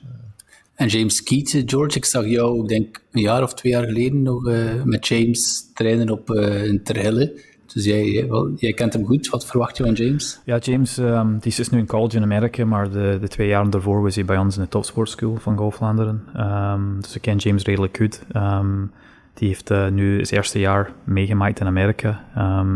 En 0.74 0.86
James 0.86 1.22
Keat, 1.22 1.62
George, 1.66 1.96
ik 1.96 2.04
zag 2.04 2.26
jou, 2.26 2.62
ik 2.62 2.68
denk 2.68 3.02
een 3.12 3.20
jaar 3.20 3.42
of 3.42 3.54
twee 3.54 3.72
jaar 3.72 3.84
geleden 3.84 4.22
nog 4.22 4.48
uh, 4.48 4.82
met 4.84 5.06
James 5.08 5.70
trainen 5.74 6.10
op 6.10 6.30
uh, 6.30 6.64
in 6.64 6.82
Terhille. 6.82 7.40
Dus 7.72 7.84
jij, 7.84 8.26
wel, 8.28 8.50
kent 8.74 8.92
hem 8.92 9.06
goed. 9.06 9.28
Wat 9.28 9.46
verwacht 9.46 9.76
je 9.76 9.84
van 9.84 9.92
James? 9.92 10.40
Ja, 10.44 10.58
James 10.58 10.96
um, 10.96 11.38
die 11.38 11.54
is 11.58 11.70
nu 11.70 11.78
in 11.78 11.86
college 11.86 12.16
in 12.16 12.22
Amerika, 12.22 12.64
maar 12.64 12.90
de, 12.90 13.18
de 13.20 13.28
twee 13.28 13.48
jaren 13.48 13.70
daarvoor 13.70 14.02
was 14.02 14.14
hij 14.14 14.24
bij 14.24 14.38
ons 14.38 14.56
in 14.56 14.62
de 14.62 14.68
Topsport 14.68 15.08
School 15.08 15.36
van 15.36 15.56
Golf 15.56 15.74
Vlaanderen. 15.74 16.24
Um, 16.36 17.00
dus 17.00 17.14
ik 17.14 17.22
ken 17.22 17.36
James 17.36 17.64
redelijk 17.64 17.96
goed. 17.96 18.22
Um, 18.36 18.90
die 19.34 19.48
heeft 19.48 19.70
uh, 19.70 19.88
nu 19.88 20.24
zijn 20.24 20.40
eerste 20.40 20.58
jaar 20.58 20.92
meegemaakt 21.04 21.60
in 21.60 21.66
Amerika. 21.66 22.24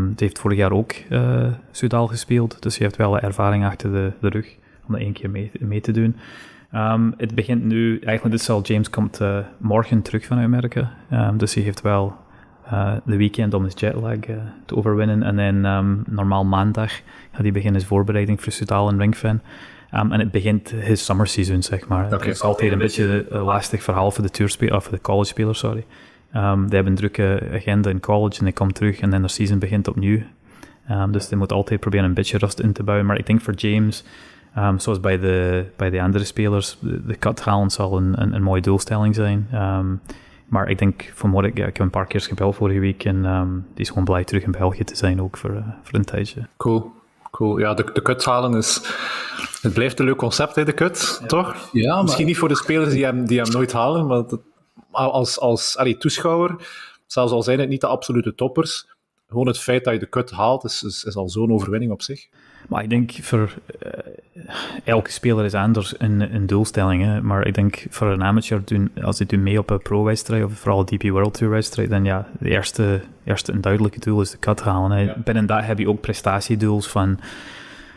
die 0.07 0.15
heeft 0.15 0.39
vorig 0.39 0.57
jaar 0.57 0.71
ook 0.71 0.93
uh, 1.09 1.45
Sudal 1.71 2.07
gespeeld, 2.07 2.61
dus 2.61 2.77
hij 2.77 2.85
heeft 2.85 2.97
wel 2.97 3.19
ervaring 3.19 3.65
achter 3.65 3.91
de, 3.91 4.11
de 4.19 4.29
rug 4.29 4.57
om 4.87 4.93
dat 4.93 5.01
één 5.01 5.13
keer 5.13 5.29
mee, 5.29 5.51
mee 5.59 5.81
te 5.81 5.91
doen. 5.91 6.15
het 7.17 7.35
begint 7.35 7.63
nu, 7.63 7.99
eigenlijk 7.99 8.35
dit 8.35 8.45
zal 8.45 8.61
James 8.61 8.89
komt 8.89 9.21
uh, 9.21 9.37
morgen 9.57 10.01
terug 10.01 10.25
van 10.25 10.37
Amerika, 10.39 10.91
dus 11.37 11.53
hij 11.53 11.63
heeft 11.63 11.81
wel 11.81 12.15
uh, 12.65 12.93
de 13.05 13.17
weekend 13.17 13.53
om 13.53 13.63
de 13.63 13.71
jetlag 13.75 14.27
uh, 14.27 14.35
te 14.65 14.75
overwinnen. 14.75 15.23
En 15.23 15.35
dan 15.35 15.71
um, 15.71 16.03
normaal 16.07 16.45
maandag 16.45 16.91
gaat 17.31 17.41
hij 17.41 17.51
beginnen 17.51 17.79
zijn 17.79 17.93
voorbereiding 17.93 18.41
voor 18.41 18.51
Sudal 18.51 18.89
en 18.89 18.99
Ringfan. 18.99 19.39
Um, 19.95 20.11
en 20.11 20.19
het 20.19 20.31
begint 20.31 20.69
his 20.69 21.05
summer 21.05 21.27
season, 21.27 21.63
zeg 21.63 21.87
maar. 21.87 22.05
Okay. 22.05 22.17
Het 22.17 22.27
is 22.27 22.41
altijd 22.41 22.71
een 22.71 22.77
beetje 22.77 23.25
een 23.29 23.41
lastig 23.41 23.83
verhaal 23.83 24.11
voor 24.11 24.23
de, 24.23 24.29
tourspelers, 24.29 24.75
of 24.77 24.83
voor 24.83 24.93
de 24.93 25.01
college 25.01 25.29
spelers, 25.29 25.59
sorry. 25.59 25.85
Um, 26.35 26.65
die 26.65 26.75
hebben 26.75 26.85
een 26.85 26.95
drukke 26.95 27.49
agenda 27.53 27.89
in 27.89 27.99
college 27.99 28.39
en 28.39 28.47
ik 28.47 28.55
kom 28.55 28.73
terug 28.73 28.99
en 28.99 29.09
dan 29.09 29.21
de 29.21 29.27
season 29.27 29.59
begint 29.59 29.87
opnieuw. 29.87 30.21
Um, 30.91 31.11
dus 31.11 31.27
die 31.27 31.37
moet 31.37 31.51
altijd 31.51 31.79
proberen 31.79 32.05
een 32.05 32.13
beetje 32.13 32.37
rust 32.37 32.59
in 32.59 32.73
te 32.73 32.83
bouwen. 32.83 33.07
Maar 33.07 33.17
ik 33.17 33.25
denk 33.25 33.41
voor 33.41 33.53
James, 33.53 34.03
um, 34.57 34.79
zoals 34.79 34.99
bij 34.99 35.19
de, 35.19 35.65
bij 35.75 35.89
de 35.89 36.01
andere 36.01 36.23
spelers, 36.23 36.77
de, 36.79 37.05
de 37.05 37.17
cut 37.17 37.41
halen 37.41 37.69
zal 37.69 37.97
een, 37.97 38.21
een, 38.21 38.33
een 38.33 38.43
mooie 38.43 38.61
doelstelling 38.61 39.15
zijn. 39.15 39.47
Maar 40.53 40.69
ik 40.69 40.77
denk, 40.77 41.11
van 41.15 41.45
ik, 41.45 41.57
ja, 41.57 41.65
ik 41.65 41.77
heb 41.77 41.85
een 41.85 41.89
paar 41.89 42.07
keer 42.07 42.21
gebeld 42.21 42.55
vorige 42.55 42.79
week 42.79 43.05
en 43.05 43.25
um, 43.25 43.65
die 43.73 43.83
is 43.83 43.89
gewoon 43.89 44.03
blij 44.03 44.23
terug 44.23 44.43
in 44.43 44.51
België 44.51 44.83
te 44.83 44.95
zijn 44.95 45.21
ook 45.21 45.37
voor, 45.37 45.51
uh, 45.51 45.67
voor 45.83 45.99
een 45.99 46.05
tijdje. 46.05 46.47
Cool. 46.57 46.91
Cool. 47.31 47.57
Ja, 47.57 47.73
de, 47.73 47.89
de 47.93 48.01
cut 48.01 48.25
halen 48.25 48.57
is... 48.57 48.81
Het 49.61 49.73
blijft 49.73 49.99
een 49.99 50.05
leuk 50.05 50.17
concept, 50.17 50.55
hè, 50.55 50.65
de 50.65 50.73
cut, 50.73 51.17
ja. 51.21 51.27
toch? 51.27 51.69
Ja, 51.71 51.93
maar... 51.93 52.03
Misschien 52.03 52.25
niet 52.25 52.37
voor 52.37 52.47
de 52.47 52.55
spelers 52.55 52.93
die 52.93 53.03
hem, 53.03 53.25
die 53.25 53.39
hem 53.39 53.51
nooit 53.51 53.73
halen, 53.73 54.07
maar 54.07 54.27
dat, 54.27 54.39
als, 54.91 55.39
als 55.39 55.77
allee, 55.77 55.97
toeschouwer, 55.97 56.55
zelfs 57.05 57.31
al 57.31 57.43
zijn 57.43 57.59
het 57.59 57.69
niet 57.69 57.81
de 57.81 57.87
absolute 57.87 58.35
toppers, 58.35 58.87
gewoon 59.33 59.47
het 59.47 59.59
feit 59.59 59.83
dat 59.83 59.93
je 59.93 59.99
de 59.99 60.09
cut 60.09 60.31
haalt, 60.31 60.63
is, 60.63 60.83
is, 60.83 61.03
is 61.03 61.15
al 61.15 61.29
zo'n 61.29 61.51
overwinning 61.51 61.91
op 61.91 62.01
zich. 62.01 62.27
Maar 62.67 62.83
ik 62.83 62.89
denk 62.89 63.11
voor 63.11 63.53
uh, 63.85 63.91
elke 64.83 65.11
speler 65.11 65.45
is 65.45 65.53
anders 65.53 65.93
een, 65.97 66.35
een 66.35 66.47
doelstelling. 66.47 67.03
Hè? 67.03 67.21
Maar 67.21 67.47
ik 67.47 67.53
denk 67.53 67.85
voor 67.89 68.07
een 68.07 68.23
amateur, 68.23 68.61
doen, 68.65 68.91
als 69.03 69.17
je 69.17 69.25
doet 69.25 69.39
mee 69.39 69.59
op 69.59 69.69
een 69.69 69.81
pro-wedstrijd, 69.81 70.43
of 70.43 70.53
vooral 70.53 70.85
DP 70.85 71.03
World 71.03 71.33
Tour 71.33 71.53
wedstrijd, 71.53 71.89
dan 71.89 72.03
ja, 72.03 72.27
de 72.39 72.49
eerste, 72.49 73.01
eerste 73.23 73.51
een 73.51 73.61
duidelijke 73.61 73.99
doel 73.99 74.21
is 74.21 74.31
de 74.31 74.39
cut 74.39 74.61
halen. 74.61 74.91
Hè? 74.91 75.03
Ja. 75.03 75.15
Binnen 75.23 75.45
dat 75.45 75.63
heb 75.63 75.79
je 75.79 75.89
ook 75.89 76.01
prestatiedoels 76.01 76.87
van 76.87 77.19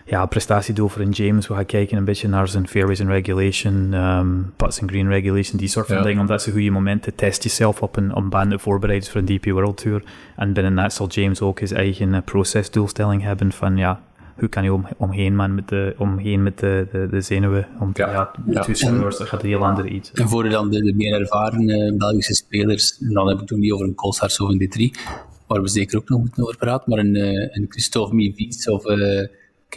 ja, 0.07 0.27
prestatiedoel 0.27 0.89
voor 0.89 1.03
een 1.03 1.11
James. 1.11 1.47
We 1.47 1.55
gaan 1.55 1.67
kijken 1.67 1.97
een 1.97 2.05
beetje 2.05 2.29
naar 2.29 2.49
zijn 2.49 2.69
fairways 2.69 3.01
and 3.01 3.09
regulation, 3.09 3.93
um, 3.93 4.53
putts 4.57 4.81
and 4.81 4.91
green 4.91 5.09
regulation, 5.09 5.59
die 5.59 5.69
soort 5.69 5.87
van 5.87 5.97
ja. 5.97 6.03
dingen. 6.03 6.21
Omdat 6.21 6.43
ze 6.43 6.51
goede 6.51 6.71
momenten 6.71 7.15
test 7.15 7.43
jezelf 7.43 7.83
op 7.83 7.97
een, 7.97 8.15
op 8.15 8.31
baan 8.31 8.61
voorbereid 8.61 9.09
voor 9.09 9.21
een 9.21 9.37
DP 9.37 9.45
World 9.45 9.77
Tour. 9.77 10.03
En 10.37 10.53
binnen 10.53 10.75
dat 10.75 10.93
zal 10.93 11.09
James 11.09 11.41
ook 11.41 11.61
zijn 11.63 11.81
eigen 11.81 12.09
uh, 12.09 12.19
procesdoelstelling 12.25 13.23
hebben 13.23 13.53
van 13.53 13.77
ja, 13.77 14.01
hoe 14.39 14.49
kan 14.49 14.65
je 14.65 14.73
om, 14.73 14.87
omheen, 14.97 15.37
man, 15.37 15.55
met 15.55 15.69
de, 15.69 15.95
omheen 15.99 16.43
met 16.43 16.59
de, 16.59 16.87
de, 16.93 17.09
de 17.11 17.21
zenuwen. 17.21 17.67
Om 17.81 17.93
te, 17.93 18.03
ja, 18.03 18.13
ja, 18.13 18.31
ja. 18.47 18.61
Tussen, 18.61 19.01
dat 19.01 19.21
gaat 19.21 19.43
een 19.43 19.49
heel 19.49 19.65
ander 19.65 19.87
iets. 19.87 20.13
En 20.13 20.29
voor 20.29 20.49
dan 20.49 20.71
de, 20.71 20.83
de 20.83 20.95
meer 20.95 21.21
ervaren 21.21 21.69
uh, 21.69 21.97
Belgische 21.97 22.35
spelers, 22.35 22.99
en 23.01 23.13
dan 23.13 23.29
heb 23.29 23.41
ik 23.41 23.49
het 23.49 23.59
niet 23.59 23.73
over 23.73 23.87
een 23.87 23.95
Colsars 23.95 24.41
of 24.41 24.49
een 24.49 24.93
D3, 24.93 25.01
waar 25.47 25.63
we 25.63 25.69
zeker 25.69 25.99
ook 25.99 26.09
nog 26.09 26.21
moeten 26.21 26.43
over 26.43 26.57
praten, 26.57 26.91
maar 26.91 26.99
een, 26.99 27.15
uh, 27.15 27.49
een 27.51 27.67
Christophe 27.69 28.15
Mivies 28.15 28.69
of 28.69 28.87
uh, 28.87 29.27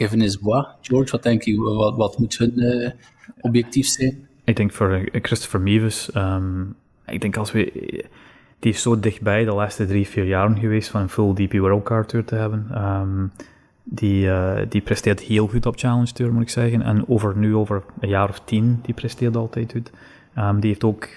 Kevin 0.00 0.20
Esbois. 0.20 0.66
George, 0.80 1.10
wat 1.10 1.22
denk 1.22 1.42
je, 1.42 1.56
wat, 1.56 1.96
wat 1.96 2.18
moet 2.18 2.38
hun 2.38 2.92
objectief 3.40 3.86
zijn? 3.86 4.28
Ik 4.44 4.56
denk 4.56 4.72
voor 4.72 5.08
Christopher 5.12 5.60
Meeves, 5.60 6.14
um, 6.14 6.74
ik 7.06 7.20
denk 7.20 7.36
als 7.36 7.52
we 7.52 7.72
die 8.60 8.72
is 8.72 8.82
zo 8.82 9.00
dichtbij 9.00 9.44
de 9.44 9.54
laatste 9.54 9.86
drie, 9.86 10.08
vier 10.08 10.24
jaren 10.24 10.58
geweest 10.58 10.88
van 10.88 11.00
een 11.00 11.08
full 11.08 11.34
DP 11.34 11.52
World 11.52 11.82
Card 11.82 12.08
Tour 12.08 12.24
te 12.24 12.34
hebben. 12.34 12.84
Um, 12.84 13.32
die, 13.84 14.26
uh, 14.26 14.58
die 14.68 14.80
presteert 14.80 15.20
heel 15.20 15.46
goed 15.46 15.66
op 15.66 15.78
Challenge 15.78 16.12
Tour, 16.12 16.32
moet 16.32 16.42
ik 16.42 16.48
zeggen. 16.48 16.82
En 16.82 17.08
over 17.08 17.36
nu, 17.36 17.54
over 17.54 17.82
een 18.00 18.08
jaar 18.08 18.28
of 18.28 18.40
tien, 18.44 18.80
die 18.82 18.94
presteert 18.94 19.36
altijd 19.36 19.72
goed. 19.72 19.90
Um, 20.38 20.60
die 20.60 20.68
heeft 20.68 20.84
ook 20.84 21.08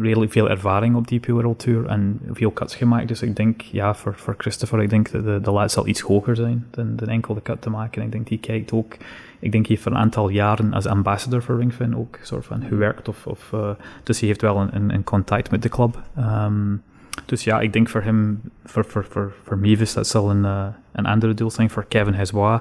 redelijk 0.00 0.32
veel 0.32 0.50
ervaring 0.50 0.96
op 0.96 1.06
DP 1.06 1.26
World 1.26 1.58
Tour 1.58 1.86
en 1.86 2.20
veel 2.32 2.52
cuts 2.52 2.76
gemaakt. 2.76 3.08
Dus 3.08 3.22
ik 3.22 3.36
denk, 3.36 3.60
ja, 3.60 3.94
voor, 3.94 4.14
voor 4.14 4.34
Christopher, 4.38 4.82
ik 4.82 4.90
denk 4.90 5.10
de, 5.10 5.40
de 5.42 5.50
lat 5.50 5.72
zal 5.72 5.86
iets 5.86 6.00
hoger 6.00 6.36
zijn 6.36 6.66
dan, 6.70 6.96
dan 6.96 7.08
enkel 7.08 7.34
de 7.34 7.42
cut 7.42 7.62
te 7.62 7.70
maken. 7.70 8.02
Ik 8.02 8.12
denk, 8.12 8.26
die 8.26 8.38
kijkt 8.38 8.72
ook, 8.72 8.92
ik 9.38 9.52
denk, 9.52 9.66
hij 9.66 9.74
heeft 9.76 9.86
een 9.86 9.96
aantal 9.96 10.28
jaren 10.28 10.72
als 10.72 10.86
ambassador 10.86 11.42
voor 11.42 11.58
Ringfin 11.58 11.96
ook 11.96 12.18
soort 12.22 12.44
van 12.44 12.62
gewerkt. 12.62 13.08
Of, 13.08 13.26
of, 13.26 13.50
uh, 13.54 13.70
dus 14.02 14.18
hij 14.18 14.28
heeft 14.28 14.42
wel 14.42 14.60
een, 14.60 14.76
een, 14.76 14.94
een 14.94 15.04
contact 15.04 15.50
met 15.50 15.62
de 15.62 15.68
club. 15.68 16.02
Um, 16.18 16.82
dus 17.24 17.44
ja, 17.44 17.60
ik 17.60 17.72
denk 17.72 17.88
voor 17.88 18.02
hem, 18.02 18.40
voor, 18.64 18.84
voor, 18.84 19.04
voor, 19.04 19.32
voor 19.42 19.58
Mevis, 19.58 19.92
dat 19.92 20.06
zal 20.06 20.30
een, 20.30 20.42
uh, 20.44 20.66
een 20.92 21.06
andere 21.06 21.34
doel 21.34 21.50
zijn. 21.50 21.70
Voor 21.70 21.84
Kevin 21.88 22.14
Hesbois, 22.14 22.60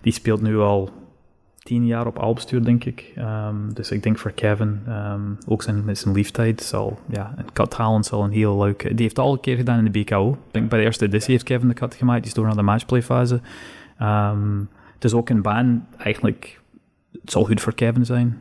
die 0.00 0.12
speelt 0.12 0.42
nu 0.42 0.58
al 0.58 0.90
tien 1.62 1.86
jaar 1.86 2.06
op 2.06 2.18
Alpstuur, 2.18 2.64
denk 2.64 2.84
ik. 2.84 3.12
Um, 3.18 3.74
dus 3.74 3.90
ik 3.90 4.02
denk 4.02 4.18
voor 4.18 4.30
Kevin, 4.30 4.80
um, 4.88 5.38
ook 5.46 5.62
zijn, 5.62 5.96
zijn 5.96 6.14
leeftijd, 6.14 6.62
zal 6.62 6.98
ja, 7.08 7.34
een 7.36 7.52
cut 7.52 7.74
halen 7.74 8.04
zal 8.04 8.24
een 8.24 8.30
heel 8.30 8.62
leuk... 8.62 8.82
Die 8.82 9.02
heeft 9.02 9.18
al 9.18 9.32
een 9.32 9.40
keer 9.40 9.56
gedaan 9.56 9.78
in 9.78 9.92
de 9.92 9.98
BKO. 10.00 10.30
Ik 10.30 10.38
denk 10.50 10.68
bij 10.68 10.78
de 10.78 10.84
eerste 10.84 11.04
editie 11.04 11.32
heeft 11.32 11.44
Kevin 11.44 11.68
de 11.68 11.74
cut 11.74 11.94
gemaakt. 11.94 12.20
Die 12.20 12.28
is 12.28 12.34
door 12.34 12.46
naar 12.46 12.56
de 12.56 12.62
matchplay-fase. 12.62 13.40
Um, 14.02 14.68
het 14.94 15.04
is 15.04 15.14
ook 15.14 15.28
een 15.28 15.42
baan, 15.42 15.86
eigenlijk, 15.98 16.60
het 17.20 17.30
zal 17.30 17.44
goed 17.44 17.60
voor 17.60 17.74
Kevin 17.74 18.04
zijn. 18.04 18.38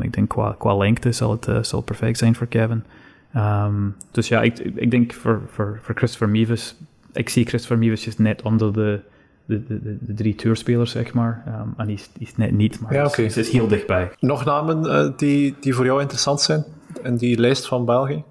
ik 0.00 0.12
denk 0.12 0.28
qua, 0.28 0.54
qua 0.58 0.76
lengte 0.76 1.12
zal 1.12 1.30
het, 1.30 1.46
uh, 1.46 1.62
zal 1.62 1.80
perfect 1.80 2.18
zijn 2.18 2.34
voor 2.34 2.46
Kevin. 2.46 2.84
Dus 4.10 4.28
ja, 4.28 4.42
ik, 4.42 4.58
ik 4.58 4.90
denk 4.90 5.12
voor, 5.12 5.42
voor, 5.46 5.78
voor 5.82 5.94
Christopher 5.94 6.28
Meeves, 6.28 6.76
ik 7.12 7.28
zie 7.28 7.46
Christopher 7.46 7.78
Meeves 7.78 8.16
net 8.16 8.42
onder 8.42 8.72
de, 8.72 9.00
de, 9.46 9.66
de, 9.66 9.98
de 10.00 10.14
drie 10.14 10.34
tourspelers, 10.34 10.90
zeg 10.90 11.12
maar. 11.12 11.42
Um, 11.46 11.74
en 11.76 11.86
die 11.86 11.96
is, 11.96 12.10
die 12.12 12.26
is 12.26 12.36
net 12.36 12.50
niet, 12.50 12.80
maar 12.80 12.94
ja, 12.94 13.06
okay. 13.06 13.24
is, 13.24 13.36
is, 13.36 13.50
heel 13.50 13.68
dichtbij. 13.68 14.10
Nog 14.20 14.44
namen 14.44 14.84
uh, 14.84 15.16
die, 15.16 15.54
die 15.60 15.74
voor 15.74 15.84
jou 15.84 16.00
interessant 16.00 16.40
zijn 16.40 16.64
in 17.02 17.16
die 17.16 17.38
lijst 17.38 17.66
van 17.66 17.84
België? 17.84 18.22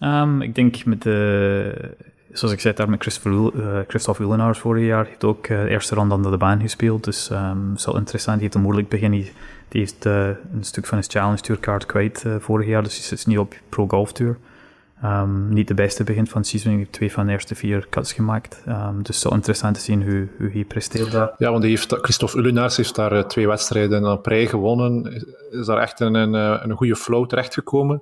Um, 0.00 0.42
ik 0.42 0.54
denk 0.54 0.84
met 0.84 1.02
de, 1.02 1.94
zoals 2.32 2.54
ik 2.54 2.60
zei 2.60 2.74
daar 2.74 2.90
met 2.90 3.00
Christopher, 3.00 3.32
uh, 3.32 3.78
Christophe 3.88 4.22
Willenaars 4.22 4.58
vorig 4.58 4.86
jaar, 4.86 5.06
heeft 5.06 5.24
ook 5.24 5.48
uh, 5.48 5.62
de 5.62 5.68
eerste 5.68 5.94
ronde 5.94 6.14
onder 6.14 6.30
de 6.30 6.36
baan 6.36 6.60
gespeeld, 6.60 7.04
dus 7.04 7.30
um, 7.30 7.72
is 7.74 7.84
wel 7.84 7.96
interessant. 7.96 8.34
Die 8.34 8.44
heeft 8.44 8.54
een 8.54 8.62
moeilijk 8.62 8.88
begin. 8.88 9.10
Die, 9.10 9.32
die 9.68 9.80
heeft 9.80 10.06
uh, 10.06 10.26
een 10.26 10.64
stuk 10.64 10.86
van 10.86 11.02
zijn 11.02 11.10
Challenge 11.10 11.40
Tour 11.40 11.60
kaart 11.60 11.86
kwijt 11.86 12.24
vorig 12.38 12.66
jaar, 12.66 12.82
dus 12.82 13.08
hij 13.08 13.18
is 13.18 13.26
nu 13.26 13.36
op 13.36 13.54
Pro 13.68 13.88
Golf 13.88 14.12
Tour. 14.12 14.36
Um, 15.04 15.48
niet 15.48 15.68
de 15.68 15.74
beste 15.74 16.04
begint 16.04 16.28
van 16.28 16.40
het 16.40 16.50
seizoen. 16.50 16.70
Hij 16.70 16.80
heeft 16.80 16.92
twee 16.92 17.12
van 17.12 17.26
de 17.26 17.32
eerste 17.32 17.54
vier 17.54 17.86
cuts 17.90 18.12
gemaakt. 18.12 18.62
Um, 18.68 19.02
dus 19.02 19.20
zo 19.20 19.28
interessant 19.28 19.74
te 19.74 19.80
zien 19.80 20.02
hoe, 20.02 20.28
hoe 20.38 20.50
hij 20.50 20.64
presteert 20.64 21.12
daar. 21.12 21.34
Ja, 21.36 21.50
want 21.50 21.64
heeft, 21.64 21.92
Christophe 22.00 22.38
Ullenaars 22.38 22.76
heeft 22.76 22.94
daar 22.94 23.12
uh, 23.12 23.22
twee 23.22 23.46
wedstrijden 23.46 24.12
op 24.12 24.26
rij 24.26 24.46
gewonnen. 24.46 25.24
Is 25.50 25.66
daar 25.66 25.78
echt 25.78 26.00
een, 26.00 26.14
een, 26.14 26.34
een 26.34 26.76
goede 26.76 26.96
flow 26.96 27.26
terechtgekomen. 27.26 28.00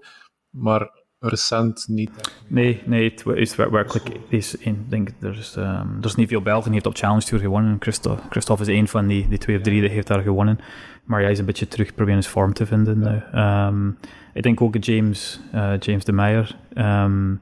Maar 0.50 0.90
recent 1.18 1.84
niet. 1.88 2.10
Nee, 2.48 2.82
nee, 2.84 3.10
het 3.10 3.24
is 3.26 3.56
werkelijk. 3.56 4.08
Is 4.28 4.56
in, 4.56 4.86
denk, 4.88 5.08
er, 5.20 5.38
is, 5.38 5.56
um, 5.56 5.64
er 6.00 6.04
is 6.04 6.14
niet 6.14 6.28
veel 6.28 6.42
Belgen. 6.42 6.64
die 6.64 6.72
heeft 6.72 6.86
op 6.86 6.96
Challenge 6.96 7.24
Tour 7.24 7.42
gewonnen. 7.42 7.76
Christophe, 7.80 8.22
Christophe 8.30 8.62
is 8.62 8.78
een 8.78 8.88
van 8.88 9.06
die, 9.06 9.28
die 9.28 9.38
twee 9.38 9.56
of 9.56 9.62
drie 9.62 9.80
die 9.80 9.90
heeft 9.90 10.06
daar 10.06 10.22
gewonnen. 10.22 10.58
Maar 11.04 11.20
hij 11.20 11.30
is 11.30 11.38
een 11.38 11.44
beetje 11.44 11.68
terug 11.68 11.94
proberen 11.94 12.22
zijn 12.22 12.34
vorm 12.34 12.52
te 12.52 12.66
vinden 12.66 12.98
nu. 12.98 13.40
Um, 13.40 13.98
ik 14.36 14.42
denk 14.42 14.60
ook 14.60 14.84
James, 14.84 15.40
uh, 15.54 15.72
James 15.78 16.04
de 16.04 16.12
Meijer. 16.12 16.56
Um, 16.74 17.40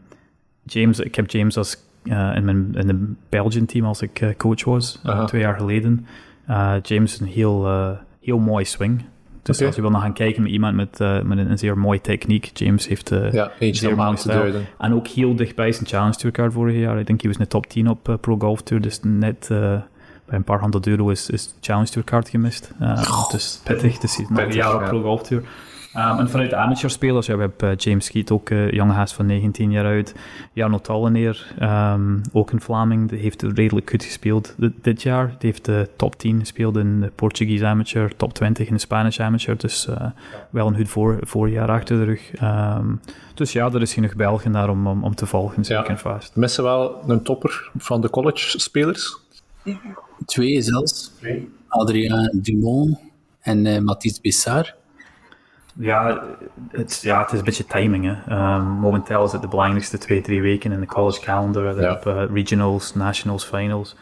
James, 0.63 1.01
ik 1.01 1.15
heb 1.15 1.31
James 1.31 1.57
als, 1.57 1.77
uh, 2.05 2.37
in, 2.37 2.45
mijn, 2.45 2.75
in 2.75 2.87
de 2.87 3.13
Belgian 3.29 3.67
team 3.67 3.85
als 3.85 4.03
ik 4.03 4.21
uh, 4.21 4.29
coach 4.37 4.65
was, 4.65 5.01
twee 5.27 5.41
jaar 5.41 5.57
geleden. 5.57 6.07
James 6.83 7.21
een 7.21 7.27
heel, 7.27 7.67
heel 8.21 8.39
mooi 8.39 8.65
swing. 8.65 9.05
Dus 9.45 9.57
okay. 9.57 9.67
als 9.67 9.77
je 9.77 9.83
wil 9.83 9.91
naar 9.91 10.01
gaan 10.01 10.13
kijken 10.13 10.43
met 10.43 10.51
iemand 10.51 10.75
met, 10.75 11.01
uh, 11.01 11.23
met 11.23 11.39
een, 11.39 11.51
een, 11.51 11.59
zeer 11.59 11.79
mooie 11.79 12.01
techniek, 12.01 12.51
James 12.55 12.89
heeft 12.89 13.13
uh, 13.13 13.33
ja, 13.33 13.53
zeer 13.59 13.97
mooi 13.97 14.17
te 14.17 14.29
duiden. 14.29 14.67
En 14.79 14.95
ook 14.95 15.07
heel 15.07 15.37
dichtbij 15.37 15.73
zijn 15.73 15.87
Challenge 15.87 16.15
Tour 16.15 16.35
card 16.35 16.53
vorig 16.53 16.77
jaar. 16.77 16.99
Ik 16.99 17.07
denk 17.07 17.21
hij 17.21 17.31
was 17.31 17.39
in 17.39 17.45
de 17.45 17.51
top 17.51 17.67
10 17.67 17.89
op 17.89 18.09
uh, 18.09 18.15
Pro 18.21 18.39
Golf 18.39 18.63
Tour, 18.63 18.83
dus 18.83 19.01
net 19.03 19.47
bij 19.49 19.83
een 20.37 20.45
paar 20.45 20.61
honderd 20.61 20.87
euro 20.87 21.09
is, 21.09 21.31
is 21.31 21.55
Challenge 21.61 21.89
Tour 21.89 22.07
card 22.07 22.29
gemist. 22.29 22.73
Dus 23.31 23.61
pittig, 23.65 23.99
dus 23.99 24.17
hij 24.17 24.25
is 24.25 24.31
nog 24.31 24.41
een 24.41 24.53
jaar 24.53 24.75
op 24.75 24.85
Pro 24.85 25.03
Golf 25.03 25.23
Tour. 25.23 25.43
Um, 25.97 26.19
en 26.19 26.31
vanuit 26.31 26.51
de 26.51 26.57
amateurspelers, 26.57 27.27
ja, 27.27 27.35
we 27.35 27.41
hebben 27.41 27.71
uh, 27.71 27.77
James 27.77 28.05
Skeet, 28.05 28.31
ook 28.31 28.51
uh, 28.51 28.71
jonge 28.71 28.93
haast 28.93 29.15
van 29.15 29.27
19 29.27 29.71
jaar 29.71 29.85
uit. 29.85 30.15
Jarno 30.53 30.79
Talleneer, 30.79 31.55
um, 31.63 32.21
ook 32.33 32.51
een 32.51 32.61
Vlaming, 32.61 33.09
die 33.09 33.19
heeft 33.19 33.43
redelijk 33.43 33.91
goed 33.91 34.05
gespeeld 34.05 34.55
dit, 34.83 35.03
jaar. 35.03 35.27
Die 35.27 35.51
heeft 35.51 35.65
de 35.65 35.89
top 35.97 36.19
10 36.19 36.39
gespeeld 36.39 36.77
in 36.77 37.01
de 37.01 37.13
Portuguese 37.15 37.67
amateur, 37.67 38.17
top 38.17 38.33
20 38.33 38.67
in 38.67 38.75
de 38.75 38.81
Spanish 38.81 39.21
amateur. 39.21 39.57
Dus 39.57 39.87
uh, 39.87 40.07
wel 40.51 40.67
een 40.67 40.77
goed 40.77 40.89
voor, 40.89 41.19
voorjaar 41.21 41.71
achter 41.71 41.99
de 41.99 42.05
rug. 42.05 42.43
Um, 42.43 43.01
dus 43.35 43.53
ja, 43.53 43.73
er 43.73 43.83
is 43.83 43.95
genoeg 43.95 44.15
Belgen 44.15 44.53
daar 44.53 44.69
om, 44.69 44.87
om, 44.87 45.05
om 45.05 45.15
te 45.15 45.27
volgen, 45.27 45.65
zeker 45.65 45.91
ja. 45.91 45.97
vast. 45.97 46.37
Missen 46.37 46.65
wel 46.65 47.03
een 47.07 47.23
topper 47.23 47.71
van 47.77 48.01
de 48.01 48.11
college-spelers? 48.11 49.19
Twee 50.27 50.63
zelfs. 50.63 51.13
Adrien 51.69 52.31
Dumont 52.43 52.99
en 53.41 53.65
uh, 53.65 53.79
Mathis 53.79 54.21
Bessard. 54.21 54.75
Ja 55.77 56.23
het, 56.71 57.01
ja, 57.03 57.21
het 57.21 57.33
is 57.33 57.39
een 57.39 57.45
beetje 57.45 57.65
timing. 57.65 58.05
Hè. 58.05 58.55
Um, 58.55 58.63
momenteel 58.65 59.25
is 59.25 59.33
het 59.33 59.43
de 59.43 59.49
belangrijkste 59.49 59.99
twee, 59.99 60.21
drie 60.21 60.43
weken 60.43 60.73
in 60.73 60.81
de 60.81 60.87
college 60.87 61.21
calendar. 61.21 61.81
Ja. 61.81 61.93
Op, 61.93 62.07
uh, 62.07 62.23
regionals, 62.33 62.95
nationals, 62.95 63.45
finals. 63.45 63.97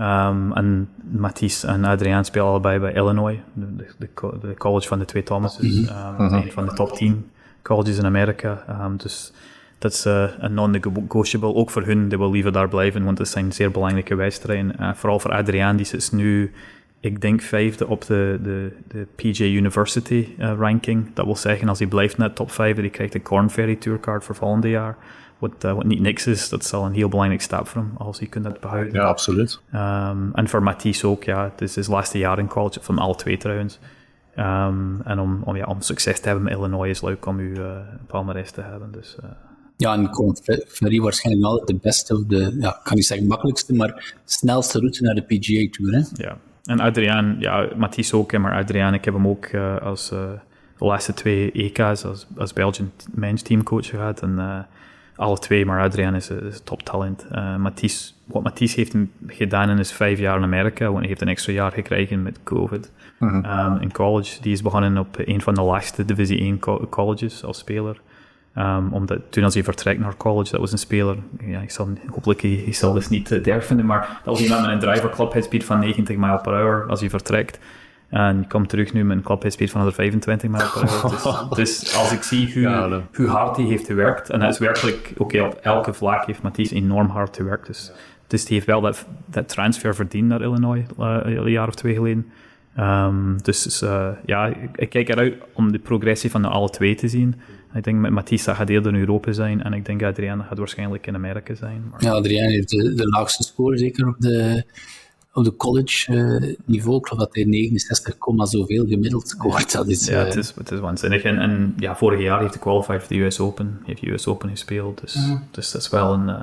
Um, 0.00 0.52
en 0.52 0.88
Matisse 1.10 1.66
en 1.66 1.84
Adriaan 1.84 2.24
spelen 2.24 2.46
allebei 2.46 2.78
bij 2.78 2.92
Illinois, 2.92 3.38
de, 3.52 3.86
de, 3.98 4.08
de 4.40 4.54
college 4.54 4.88
van 4.88 4.98
de 4.98 5.04
twee 5.04 5.22
Thomases. 5.22 5.78
Mm 5.78 5.86
-hmm. 5.86 6.24
um, 6.24 6.32
Een 6.32 6.52
van 6.52 6.66
de 6.66 6.72
top 6.72 6.92
10 6.92 7.30
colleges 7.62 7.98
in 7.98 8.04
Amerika. 8.04 8.64
Um, 8.84 8.96
dus 8.96 9.32
dat 9.78 9.92
is 9.92 10.06
uh, 10.06 10.24
een 10.38 10.54
non-negotiable. 10.54 11.54
Ook 11.54 11.70
voor 11.70 11.82
hun, 11.82 12.08
die 12.08 12.18
wil 12.18 12.30
liever 12.30 12.52
daar 12.52 12.68
blijven, 12.68 13.04
want 13.04 13.18
het 13.18 13.28
zijn 13.28 13.52
zeer 13.52 13.70
belangrijke 13.70 14.14
wedstrijden. 14.14 14.74
Uh, 14.80 14.90
vooral 14.94 15.18
voor 15.20 15.32
Adriaan, 15.32 15.76
die 15.76 15.90
is 15.92 16.10
nu 16.10 16.52
ik 17.00 17.20
denk 17.20 17.40
vijfde 17.40 17.86
op 17.86 18.06
de, 18.06 18.38
de, 18.42 18.72
de 18.88 19.06
PJ 19.14 19.42
University 19.42 20.28
uh, 20.38 20.52
ranking. 20.58 21.14
Dat 21.14 21.24
wil 21.24 21.36
zeggen, 21.36 21.68
als 21.68 21.78
hij 21.78 21.88
blijft 21.88 22.18
net 22.18 22.34
top 22.34 22.50
5, 22.50 22.76
die 22.76 22.90
krijgt 22.90 23.14
een 23.14 23.22
Corn 23.22 23.50
Ferry 23.50 23.76
Tourcard 23.76 24.24
voor 24.24 24.34
volgende 24.34 24.68
jaar. 24.68 24.96
Wat, 25.38 25.64
uh, 25.64 25.72
wat 25.72 25.84
niet 25.84 26.00
niks 26.00 26.26
is, 26.26 26.48
dat 26.48 26.62
is 26.62 26.72
al 26.72 26.84
een 26.84 26.92
heel 26.92 27.08
belangrijk 27.08 27.42
stap 27.42 27.68
voor 27.68 27.82
hem, 27.82 27.92
als 27.96 28.18
hij 28.18 28.28
kunt 28.28 28.44
dat 28.44 28.60
behouden. 28.60 28.92
Ja, 28.92 29.02
absoluut. 29.02 29.60
Um, 29.74 30.30
en 30.34 30.48
voor 30.48 30.62
Matisse 30.62 31.06
ook, 31.06 31.24
ja. 31.24 31.44
Het 31.44 31.60
is 31.60 31.72
zijn 31.72 31.86
laatste 31.88 32.18
jaar 32.18 32.38
in 32.38 32.48
college, 32.48 32.80
van 32.82 32.98
alle 32.98 33.14
twee 33.14 33.36
trouwens. 33.36 33.78
Um, 34.36 35.00
en 35.04 35.18
om, 35.18 35.42
om, 35.44 35.56
ja, 35.56 35.64
om 35.64 35.80
succes 35.80 36.20
te 36.20 36.26
hebben 36.26 36.44
met 36.44 36.52
Illinois 36.52 36.90
is 36.90 37.02
leuk 37.02 37.26
om 37.26 37.38
u 37.38 37.50
uh, 37.50 37.78
palmarès 38.06 38.50
te 38.50 38.60
hebben. 38.60 38.92
Dus, 38.92 39.16
uh. 39.24 39.30
Ja, 39.76 39.94
en 39.94 40.10
Corn 40.10 40.36
Ferry 40.68 41.00
waarschijnlijk 41.00 41.46
altijd 41.46 41.66
de 41.66 41.78
beste, 41.82 42.14
of 42.14 42.24
de, 42.24 42.56
ja, 42.60 42.68
ik 42.68 42.80
kan 42.82 42.96
niet 42.96 43.06
zeggen 43.06 43.26
makkelijkste, 43.26 43.74
maar 43.74 44.14
snelste 44.24 44.78
route 44.78 45.02
naar 45.02 45.14
de 45.14 45.22
PGA 45.22 45.68
Tour. 45.70 45.92
Hè? 45.92 46.02
Ja, 46.22 46.38
en 46.68 46.80
Adriaan, 46.80 47.36
ja, 47.38 47.68
Mathies 47.76 48.12
ook, 48.12 48.38
maar 48.38 48.54
Adriaan, 48.54 48.94
ik 48.94 49.04
heb 49.04 49.14
hem 49.14 49.28
ook 49.28 49.46
uh, 49.46 49.76
als 49.76 50.12
uh, 50.12 50.18
de 50.78 50.84
laatste 50.84 51.14
twee 51.14 51.52
EK's 51.52 52.04
als, 52.04 52.26
als 52.36 52.52
Belgian 52.52 52.90
men's 53.10 53.42
teamcoach 53.42 53.86
gehad. 53.86 54.22
En 54.22 54.34
uh, 54.38 54.58
alle 55.16 55.38
twee, 55.38 55.66
maar 55.66 55.82
Adriaan 55.82 56.14
is, 56.14 56.30
is 56.30 56.58
een 56.58 56.64
toptalent. 56.64 57.26
Mathies, 57.58 58.14
wat 58.24 58.42
Mathies 58.42 58.74
heeft 58.74 58.94
gedaan 59.26 59.70
in 59.70 59.78
is 59.78 59.92
vijf 59.92 60.18
jaar 60.18 60.36
in 60.36 60.42
Amerika, 60.42 60.84
want 60.84 60.98
hij 60.98 61.08
heeft 61.08 61.20
een 61.20 61.28
extra 61.28 61.52
jaar 61.52 61.72
gekregen 61.72 62.22
met 62.22 62.40
COVID. 62.42 62.92
-hmm. 63.18 63.44
um, 63.44 63.80
in 63.80 63.92
college, 63.92 64.42
die 64.42 64.52
is 64.52 64.62
begonnen 64.62 64.98
op 64.98 65.16
een 65.24 65.40
van 65.40 65.54
de 65.54 65.62
laagste 65.62 66.04
Divisie 66.04 66.38
1 66.38 66.58
colleges 66.88 67.44
als 67.44 67.58
speler. 67.58 68.00
Um, 68.58 68.92
omdat 68.92 69.18
toen 69.30 69.44
als 69.44 69.54
hij 69.54 69.64
vertrekt 69.64 70.00
naar 70.00 70.16
college, 70.16 70.50
dat 70.50 70.60
was 70.60 70.72
een 70.72 70.78
speler, 70.78 71.16
ja, 71.40 71.60
ik 71.60 71.70
zal, 71.70 71.88
hopelijk 72.10 72.42
hij, 72.42 72.60
hij 72.64 72.72
zal 72.72 72.92
dus 72.92 73.08
niet 73.08 73.30
uh, 73.30 73.42
derven, 73.42 73.86
maar 73.86 74.20
dat 74.24 74.34
was 74.34 74.42
iemand 74.42 74.60
met 74.60 74.70
een 74.70 74.78
driver 74.78 75.10
club 75.10 75.32
headspeed 75.32 75.64
van 75.64 75.78
90 75.78 76.16
mile 76.16 76.40
per 76.40 76.52
hour 76.52 76.86
als 76.88 77.00
hij 77.00 77.10
vertrekt. 77.10 77.58
En 78.08 78.46
komt 78.48 78.68
terug 78.68 78.92
nu 78.92 79.04
met 79.04 79.16
een 79.16 79.22
club 79.22 79.42
headspeed 79.42 79.70
van 79.70 79.80
125 79.80 80.50
mile 80.50 80.70
per 80.72 80.88
hour. 80.88 81.54
Dus, 81.54 81.80
dus, 81.80 81.96
als 81.96 82.12
ik 82.12 82.22
zie 82.22 82.52
hoe, 82.52 82.62
ja, 82.62 83.02
hoe 83.14 83.26
hard 83.26 83.56
hij 83.56 83.64
heeft 83.64 83.86
gewerkt, 83.86 84.30
en 84.30 84.40
dat 84.40 84.52
is 84.52 84.58
werkelijk, 84.58 85.10
oké, 85.16 85.22
okay, 85.22 85.40
op 85.40 85.54
elke 85.54 85.92
vlak 85.92 86.26
heeft 86.26 86.42
Mathies 86.42 86.70
enorm 86.70 87.08
hard 87.08 87.36
gewerkt. 87.36 87.66
Dus, 87.66 87.92
dus 88.26 88.44
die 88.44 88.54
heeft 88.54 88.66
wel 88.66 88.80
dat, 88.80 89.06
dat 89.26 89.48
transfer 89.48 89.94
verdiend 89.94 90.28
naar 90.28 90.42
Illinois, 90.42 90.84
uh, 90.98 91.16
een 91.22 91.50
jaar 91.50 91.68
of 91.68 91.74
twee 91.74 91.94
geleden. 91.94 92.30
Um, 92.80 93.42
dus 93.42 93.82
uh, 93.82 94.08
ja, 94.26 94.46
ik, 94.46 94.76
ik, 94.76 94.90
kijk 94.90 95.08
eruit 95.08 95.34
om 95.52 95.72
de 95.72 95.78
progressie 95.78 96.30
van 96.30 96.42
de 96.42 96.48
alle 96.48 96.70
twee 96.70 96.94
te 96.94 97.08
zien. 97.08 97.34
Ik 97.74 97.84
denk 97.84 97.98
met 97.98 98.10
Matissa 98.10 98.54
gaat 98.54 98.68
eerder 98.68 98.92
in 98.92 99.00
Europa 99.00 99.32
zijn 99.32 99.62
en 99.62 99.72
ik 99.72 99.84
denk 99.84 100.02
Adriaan 100.02 100.44
gaat 100.44 100.58
waarschijnlijk 100.58 101.06
in 101.06 101.14
Amerika 101.14 101.54
zijn. 101.54 101.84
Maar... 101.90 102.02
Ja, 102.02 102.12
Adriaan 102.12 102.50
heeft 102.50 102.68
de, 102.68 102.94
de, 102.94 103.08
laagste 103.08 103.42
score 103.42 103.78
zeker 103.78 104.08
op 104.08 104.14
de, 104.18 104.64
op 105.32 105.44
de 105.44 105.56
college 105.56 106.12
uh, 106.12 106.54
niveau. 106.64 106.98
Ik 106.98 107.06
geloof 107.06 107.24
dat 107.24 107.34
hij 107.34 107.44
69, 107.44 108.16
zoveel 108.36 108.86
gemiddeld 108.86 109.28
scoort. 109.28 109.72
Dat 109.72 109.88
is, 109.88 110.08
uh... 110.08 110.14
ja, 110.14 110.24
het 110.24 110.36
is, 110.36 110.52
het 110.54 110.70
is 110.70 110.78
waanzinnig. 110.78 111.22
En, 111.22 111.38
en 111.38 111.74
ja, 111.78 111.96
vorig 111.96 112.20
jaar 112.20 112.40
heeft 112.40 112.52
hij 112.52 112.62
qualified 112.62 113.02
voor 113.02 113.16
de 113.16 113.22
US 113.22 113.40
Open. 113.40 113.80
heeft 113.84 114.00
de 114.00 114.10
US 114.10 114.26
Open 114.26 114.48
gespeeld. 114.48 115.00
Dus, 115.00 115.18
dus 115.50 115.70
dat 115.70 115.82
is 115.82 115.88
wel 115.88 116.12
een, 116.12 116.28
uh, 116.28 116.40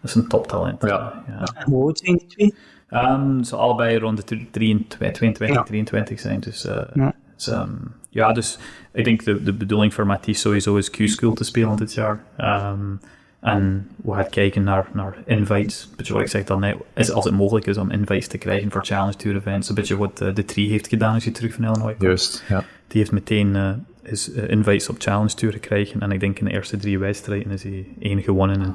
dat 0.00 0.10
is 0.10 0.14
een 0.14 0.28
toptalent. 0.28 0.82
Ja. 0.82 1.24
ja. 1.26 1.64
Hoe 1.64 1.84
oud 1.84 1.98
zijn 1.98 2.16
die 2.16 2.26
twee? 2.26 2.54
Um, 2.90 3.44
ze 3.44 3.56
allebei 3.56 3.98
rond 3.98 4.28
de 4.28 4.46
23, 4.50 5.12
22, 5.12 5.56
ja. 5.56 5.62
23 5.62 6.20
zijn. 6.20 6.40
Dus, 6.40 6.62
ja. 6.94 7.14
dus 7.36 7.46
um, 7.46 7.92
ja, 8.10 8.32
dus 8.32 8.58
ik 8.92 9.04
denk 9.04 9.24
de, 9.24 9.42
de 9.42 9.52
bedoeling 9.52 9.94
voor 9.94 10.06
Mathies 10.06 10.40
sowieso 10.40 10.76
is 10.76 10.90
Q-School 10.90 11.34
te 11.34 11.44
spelen 11.44 11.76
dit 11.76 11.94
jaar. 11.94 12.20
Um, 12.38 13.00
en 13.40 13.88
we 13.96 14.12
gaan 14.12 14.28
kijken 14.30 14.62
naar, 14.62 14.88
naar 14.92 15.16
invites. 15.24 15.88
Beetje 15.96 16.12
wat 16.12 16.22
ik 16.22 16.28
zeg 16.28 16.44
dan, 16.44 16.64
is 16.94 17.10
als 17.10 17.24
het 17.24 17.34
mogelijk 17.34 17.66
is 17.66 17.76
om 17.76 17.90
invites 17.90 18.28
te 18.28 18.38
krijgen 18.38 18.70
voor 18.70 18.84
Challenge 18.84 19.16
Tour 19.16 19.36
events. 19.36 19.68
Een 19.68 19.74
beetje 19.74 19.96
wat 19.96 20.20
uh, 20.22 20.34
de 20.34 20.44
Tree 20.44 20.68
heeft 20.68 20.88
gedaan 20.88 21.14
als 21.14 21.24
je 21.24 21.30
terug 21.30 21.54
van 21.54 21.64
Illinois 21.64 21.90
komt. 21.90 22.02
Juist, 22.02 22.44
ja. 22.48 22.64
Die 22.86 23.00
heeft 23.00 23.12
meteen 23.12 23.54
uh, 23.54 23.70
is, 24.10 24.34
uh, 24.34 24.48
invites 24.48 24.88
op 24.88 24.96
Challenge 24.98 25.34
Tour 25.34 25.52
gekregen. 25.52 26.00
En 26.00 26.12
ik 26.12 26.20
denk 26.20 26.38
in 26.38 26.44
de 26.44 26.50
eerste 26.50 26.76
drie 26.76 26.98
wedstrijden 26.98 27.52
is 27.52 27.62
hij 27.62 27.86
één 28.00 28.22
gewonnen 28.22 28.62
en 28.62 28.74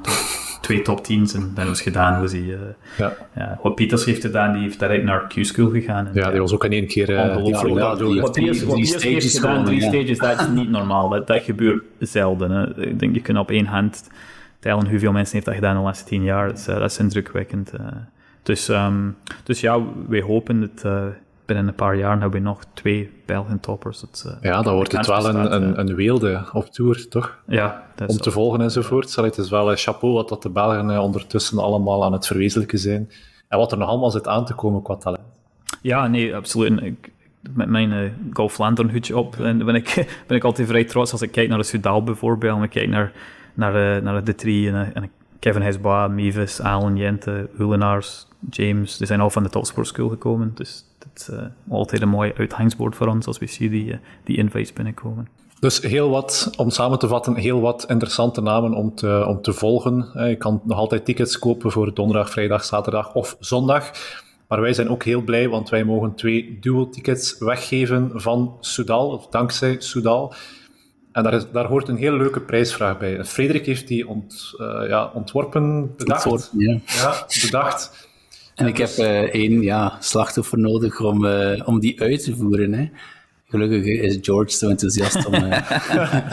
twee 0.60 0.82
top 0.82 1.04
teams. 1.04 1.34
En 1.34 1.52
dat 1.54 1.66
was 1.66 1.80
gedaan. 1.80 2.20
Was 2.20 2.32
hij, 2.32 2.40
uh, 2.40 2.58
ja. 2.98 3.16
ja. 3.34 3.58
Wat 3.62 3.74
Pieters 3.74 4.04
heeft 4.04 4.20
gedaan, 4.20 4.52
die 4.52 4.62
heeft 4.62 4.78
direct 4.78 5.04
naar 5.04 5.26
Q-School 5.26 5.70
gegaan. 5.70 6.06
En, 6.06 6.14
ja, 6.14 6.30
die 6.30 6.40
was 6.40 6.52
ook 6.52 6.64
in 6.64 6.72
één 6.72 6.86
keer... 6.86 7.10
Uh, 7.10 7.36
ongelooflijk. 7.44 7.98
Ja, 7.98 8.06
ja, 8.06 8.20
wat 8.20 8.32
Pieters 8.32 9.02
heeft 9.02 9.36
gedaan, 9.36 9.64
drie 9.64 9.80
stages, 9.80 10.18
dat 10.18 10.40
is 10.40 10.48
niet 10.48 10.70
normaal. 10.70 11.08
Dat, 11.08 11.26
dat 11.26 11.42
gebeurt 11.42 11.84
zelden. 11.98 12.50
Hè. 12.50 12.86
Ik 12.86 12.98
denk, 12.98 13.14
je 13.14 13.20
kunt 13.20 13.38
op 13.38 13.50
één 13.50 13.66
hand 13.66 14.10
tellen 14.58 14.88
hoeveel 14.88 15.12
mensen 15.12 15.34
heeft 15.34 15.46
dat 15.46 15.54
gedaan 15.54 15.70
in 15.70 15.78
de 15.78 15.84
laatste 15.84 16.04
tien 16.04 16.22
jaar. 16.22 16.48
Dat 16.48 16.58
is, 16.58 16.68
uh, 16.68 16.78
dat 16.78 16.90
is 16.90 16.98
indrukwekkend. 16.98 17.72
dus, 18.42 18.68
um, 18.68 19.16
dus 19.42 19.60
ja, 19.60 19.80
wij 20.08 20.20
hopen 20.20 20.60
dat 20.60 21.12
binnen 21.46 21.68
een 21.68 21.74
paar 21.74 21.96
jaar 21.96 22.20
hebben 22.20 22.30
we 22.30 22.38
nog 22.46 22.64
twee 22.74 23.10
Belgian 23.26 23.60
toppers. 23.60 24.00
Dat, 24.00 24.24
uh, 24.26 24.32
ja, 24.40 24.62
dan 24.62 24.74
wordt 24.74 24.92
het 24.92 25.06
wel 25.06 25.28
een, 25.28 25.54
een, 25.54 25.80
een 25.80 25.94
weelde 25.94 26.44
op 26.52 26.66
tour, 26.66 27.08
toch? 27.08 27.38
Ja. 27.46 27.86
Om 28.06 28.16
te 28.16 28.30
volgen 28.30 28.60
enzovoort. 28.60 29.16
het 29.16 29.38
is 29.38 29.50
wel 29.50 29.70
een 29.70 29.76
chapeau 29.76 30.14
wat 30.14 30.28
dat 30.28 30.42
de 30.42 30.50
Belgen 30.50 30.90
uh, 30.90 31.02
ondertussen 31.02 31.58
allemaal 31.58 32.04
aan 32.04 32.12
het 32.12 32.26
verwezenlijken 32.26 32.78
zijn. 32.78 33.10
En 33.48 33.58
wat 33.58 33.72
er 33.72 33.78
nog 33.78 33.88
allemaal 33.88 34.10
zit 34.10 34.28
aan 34.28 34.44
te 34.44 34.54
komen 34.54 34.82
qua 34.82 34.96
talent. 34.96 35.22
Ja, 35.82 36.06
nee, 36.06 36.36
absoluut. 36.36 36.82
Ik, 36.82 37.12
met 37.50 37.68
mijn 37.68 37.90
uh, 37.90 38.10
Golf 38.32 38.60
op 39.12 39.36
en 39.40 39.64
ben 39.64 39.74
ik, 39.74 39.94
ben 40.26 40.36
ik 40.36 40.44
altijd 40.44 40.68
vrij 40.68 40.84
trots 40.84 41.12
als 41.12 41.22
ik 41.22 41.32
kijk 41.32 41.48
naar 41.48 41.58
de 41.58 41.64
Sudal 41.64 42.02
bijvoorbeeld, 42.02 42.56
en 42.56 42.62
ik 42.62 42.70
kijk 42.70 42.88
naar, 42.88 43.12
naar, 43.54 44.02
naar 44.02 44.24
de 44.24 44.34
drie 44.34 44.70
en, 44.70 44.94
en 44.94 45.10
Kevin 45.38 45.62
Hesba, 45.62 46.08
Mevis, 46.08 46.60
Alan 46.60 46.96
Jente, 46.96 47.48
Hulenaars, 47.56 48.26
James, 48.50 48.96
die 48.96 49.06
zijn 49.06 49.20
al 49.20 49.30
van 49.30 49.42
de 49.42 49.48
Topsport 49.48 49.86
School 49.86 50.08
gekomen. 50.08 50.52
Dus 50.54 50.84
het 51.14 51.28
is 51.28 51.34
uh, 51.34 51.42
altijd 51.68 52.02
een 52.02 52.08
mooi 52.08 52.32
uithangsbord 52.36 52.96
voor 52.96 53.06
ons 53.06 53.26
als 53.26 53.38
we 53.38 53.46
zien 53.46 53.70
die, 53.70 53.86
uh, 53.86 53.96
die 54.24 54.36
invites 54.36 54.72
binnenkomen. 54.72 55.28
Dus 55.60 55.80
heel 55.80 56.10
wat, 56.10 56.50
om 56.56 56.70
samen 56.70 56.98
te 56.98 57.08
vatten, 57.08 57.34
heel 57.36 57.60
wat 57.60 57.84
interessante 57.88 58.40
namen 58.40 58.74
om 58.74 58.94
te, 58.94 59.24
om 59.28 59.42
te 59.42 59.52
volgen. 59.52 60.10
Je 60.28 60.36
kan 60.36 60.60
nog 60.64 60.78
altijd 60.78 61.04
tickets 61.04 61.38
kopen 61.38 61.70
voor 61.70 61.94
donderdag, 61.94 62.30
vrijdag, 62.30 62.64
zaterdag 62.64 63.14
of 63.14 63.36
zondag. 63.40 63.90
Maar 64.48 64.60
wij 64.60 64.72
zijn 64.72 64.88
ook 64.88 65.04
heel 65.04 65.22
blij, 65.22 65.48
want 65.48 65.68
wij 65.68 65.84
mogen 65.84 66.14
twee 66.14 66.58
dual-tickets 66.60 67.38
weggeven 67.38 68.10
van 68.14 68.56
Soudal, 68.60 69.08
of 69.08 69.26
dankzij 69.26 69.76
Soudal. 69.78 70.34
En 71.12 71.22
daar, 71.22 71.34
is, 71.34 71.50
daar 71.52 71.66
hoort 71.66 71.88
een 71.88 71.96
hele 71.96 72.16
leuke 72.16 72.40
prijsvraag 72.40 72.98
bij. 72.98 73.24
Frederik 73.24 73.66
heeft 73.66 73.88
die 73.88 74.08
ont, 74.08 74.54
uh, 74.60 74.88
ja, 74.88 75.10
ontworpen, 75.14 75.94
bedacht. 75.96 76.26
Ontworpen, 76.26 76.58
ja. 76.58 76.78
ja. 76.86 77.26
bedacht. 77.42 78.03
En, 78.54 78.66
ik 78.66 78.76
dus... 78.76 78.96
heb 78.96 79.06
uh, 79.06 79.20
één 79.22 79.62
ja, 79.62 79.96
slachtoffer 80.00 80.58
nodig 80.58 81.00
om, 81.00 81.24
uh, 81.24 81.62
om 81.64 81.80
die 81.80 82.00
uit 82.00 82.24
te 82.24 82.36
voeren. 82.36 82.72
Hè. 82.72 82.90
Gelukkig 83.48 83.84
is 83.84 84.18
George 84.20 84.56
zo 84.56 84.68
enthousiast 84.68 85.26
om... 85.26 85.34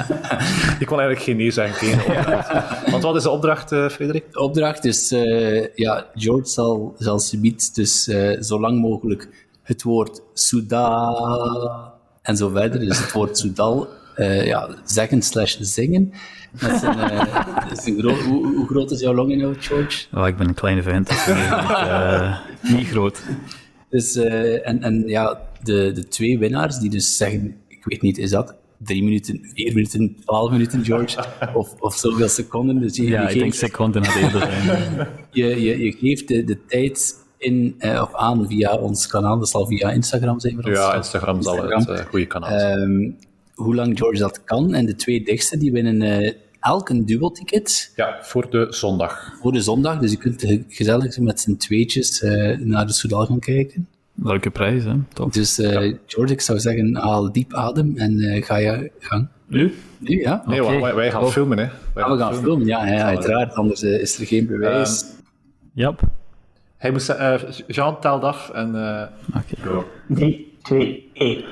ik 0.82 0.88
kon 0.88 1.00
eigenlijk 1.00 1.22
geen 1.22 1.38
nee 1.38 1.52
zeggen 1.52 1.80
tegen 1.80 2.14
Want 2.92 3.04
wat 3.04 3.16
is 3.16 3.24
de 3.24 3.30
opdracht, 3.30 3.68
Frederik? 3.68 4.32
De 4.32 4.40
opdracht 4.40 4.86
is, 4.86 5.10
ja, 5.76 6.08
George 6.16 6.50
zal, 6.50 6.96
zal 6.98 7.20
subiet 7.20 7.76
dus 7.76 8.04
zo 8.40 8.60
lang 8.60 8.80
mogelijk 8.80 9.30
het 9.64 9.84
woord 9.84 10.22
Souda 10.34 11.94
en 12.22 12.38
zo 12.38 12.50
verder, 12.50 12.80
dus 12.80 13.00
het 13.00 13.12
woord 13.12 13.38
Soudal, 13.38 13.88
ja, 14.44 14.70
zeggen 14.86 15.22
slash 15.22 15.58
zingen. 15.60 16.14
Met 16.52 16.80
zijn, 16.80 17.28
zijn 17.74 18.02
hoe, 18.02 18.48
hoe, 18.56 18.68
groot 18.68 18.92
is 18.92 19.00
jouw 19.00 19.14
longinhoud, 19.14 19.66
George? 19.66 20.06
Oh, 20.14 20.28
ik 20.28 20.38
ben 20.38 20.48
een 20.48 20.54
kleine 20.54 20.84
vent. 20.84 21.10
niet 22.78 22.88
groot. 22.88 23.24
Dus, 23.90 24.16
en, 24.16 24.84
en 24.84 25.04
ja, 25.08 25.42
de, 25.64 25.92
de 25.92 26.08
twee 26.08 26.40
winnaars 26.40 26.78
die 26.78 26.90
dus 26.90 27.18
zeggen, 27.18 27.56
ik 27.68 27.86
weet 27.86 28.02
niet, 28.02 28.18
is 28.18 28.30
dat 28.30 28.56
drie 28.84 29.04
minuten, 29.04 29.40
vier 29.54 29.74
minuten, 29.74 30.16
twaalf 30.26 30.52
minuten, 30.52 30.86
George, 30.86 31.24
of, 31.54 31.76
of 31.80 31.96
zoveel 31.96 32.28
seconden. 32.28 32.80
Dus 32.80 32.96
je, 32.96 33.04
ja, 33.04 33.22
je 33.22 33.34
ik 33.34 33.40
denk 33.40 33.54
seconden 33.54 34.06
had 34.06 34.16
eerder 34.16 34.42
zijn. 34.42 35.08
je, 35.32 35.62
je, 35.62 35.84
je 35.84 35.92
geeft 35.92 36.28
de, 36.28 36.44
de 36.44 36.66
tijd 36.66 37.16
in 37.38 37.76
uh, 37.80 38.02
of 38.02 38.16
aan 38.16 38.48
via 38.48 38.76
ons 38.76 39.08
kanaal, 39.08 39.40
dat 39.40 39.50
zal 39.50 39.66
via 39.66 39.92
Instagram 39.92 40.40
zijn. 40.40 40.54
Voor 40.54 40.64
ons. 40.64 40.78
Ja, 40.78 40.96
Instagram, 40.96 41.36
Instagram. 41.36 41.82
zal 41.82 41.96
het 41.96 42.00
uh, 42.00 42.06
goede 42.06 42.26
kanaal 42.26 42.78
um, 42.78 43.18
hoe 43.62 43.76
lang 43.76 43.98
George 43.98 44.20
dat 44.20 44.44
kan. 44.44 44.74
En 44.74 44.86
de 44.86 44.96
twee 44.96 45.24
dichtste 45.24 45.58
die 45.58 45.72
winnen 45.72 46.02
uh, 46.02 46.32
elk 46.60 46.90
een 46.90 47.06
dubbelticket. 47.06 47.94
Ja, 47.96 48.18
voor 48.22 48.50
de 48.50 48.68
zondag. 48.70 49.34
Voor 49.42 49.52
de 49.52 49.62
zondag, 49.62 50.00
dus 50.00 50.12
je 50.12 50.18
kunt 50.18 50.64
gezellig 50.68 51.20
met 51.20 51.40
z'n 51.40 51.56
tweetjes 51.56 52.22
naar 52.60 52.86
de 52.86 52.94
Soudal 52.94 53.26
gaan 53.26 53.40
kijken. 53.40 53.88
Leuke 54.16 54.50
prijs, 54.50 54.84
hè? 54.84 54.94
Top. 55.14 55.34
Dus 55.34 55.60
uh, 55.60 55.72
ja. 55.72 55.98
George, 56.06 56.34
ik 56.34 56.42
zou 56.42 56.60
zeggen, 56.60 56.96
haal 56.96 57.32
diep 57.32 57.54
adem 57.54 57.98
en 57.98 58.20
uh, 58.20 58.44
ga 58.44 58.56
je 58.56 58.92
gang. 59.00 59.28
Nu? 59.48 59.74
Nu, 59.98 60.20
ja. 60.20 60.44
Nee, 60.46 60.64
okay. 60.64 60.82
wij, 60.82 60.96
wij, 60.96 61.12
gaan 61.12 61.24
oh. 61.24 61.30
filmen, 61.30 61.58
hè. 61.58 61.68
Wij 61.94 62.04
ah, 62.04 62.12
we 62.12 62.18
gaan 62.18 62.34
filmen, 62.34 62.44
filmen 62.44 62.68
ja, 62.68 62.86
ja, 62.88 63.04
uiteraard. 63.04 63.54
Anders 63.54 63.84
uh, 63.84 64.02
is 64.02 64.20
er 64.20 64.26
geen 64.26 64.48
bewijs. 64.48 65.06
Ja. 65.74 65.88
Yep. 65.88 66.02
Hij 66.78 66.92
moest, 66.92 67.16
Jean 67.68 68.00
telt 68.00 68.24
af 68.24 68.50
en... 68.50 68.68
Oké. 68.68 69.68
Okay. 69.68 69.86
3, 70.08 70.58
2, 70.62 71.10
1. 71.14 71.44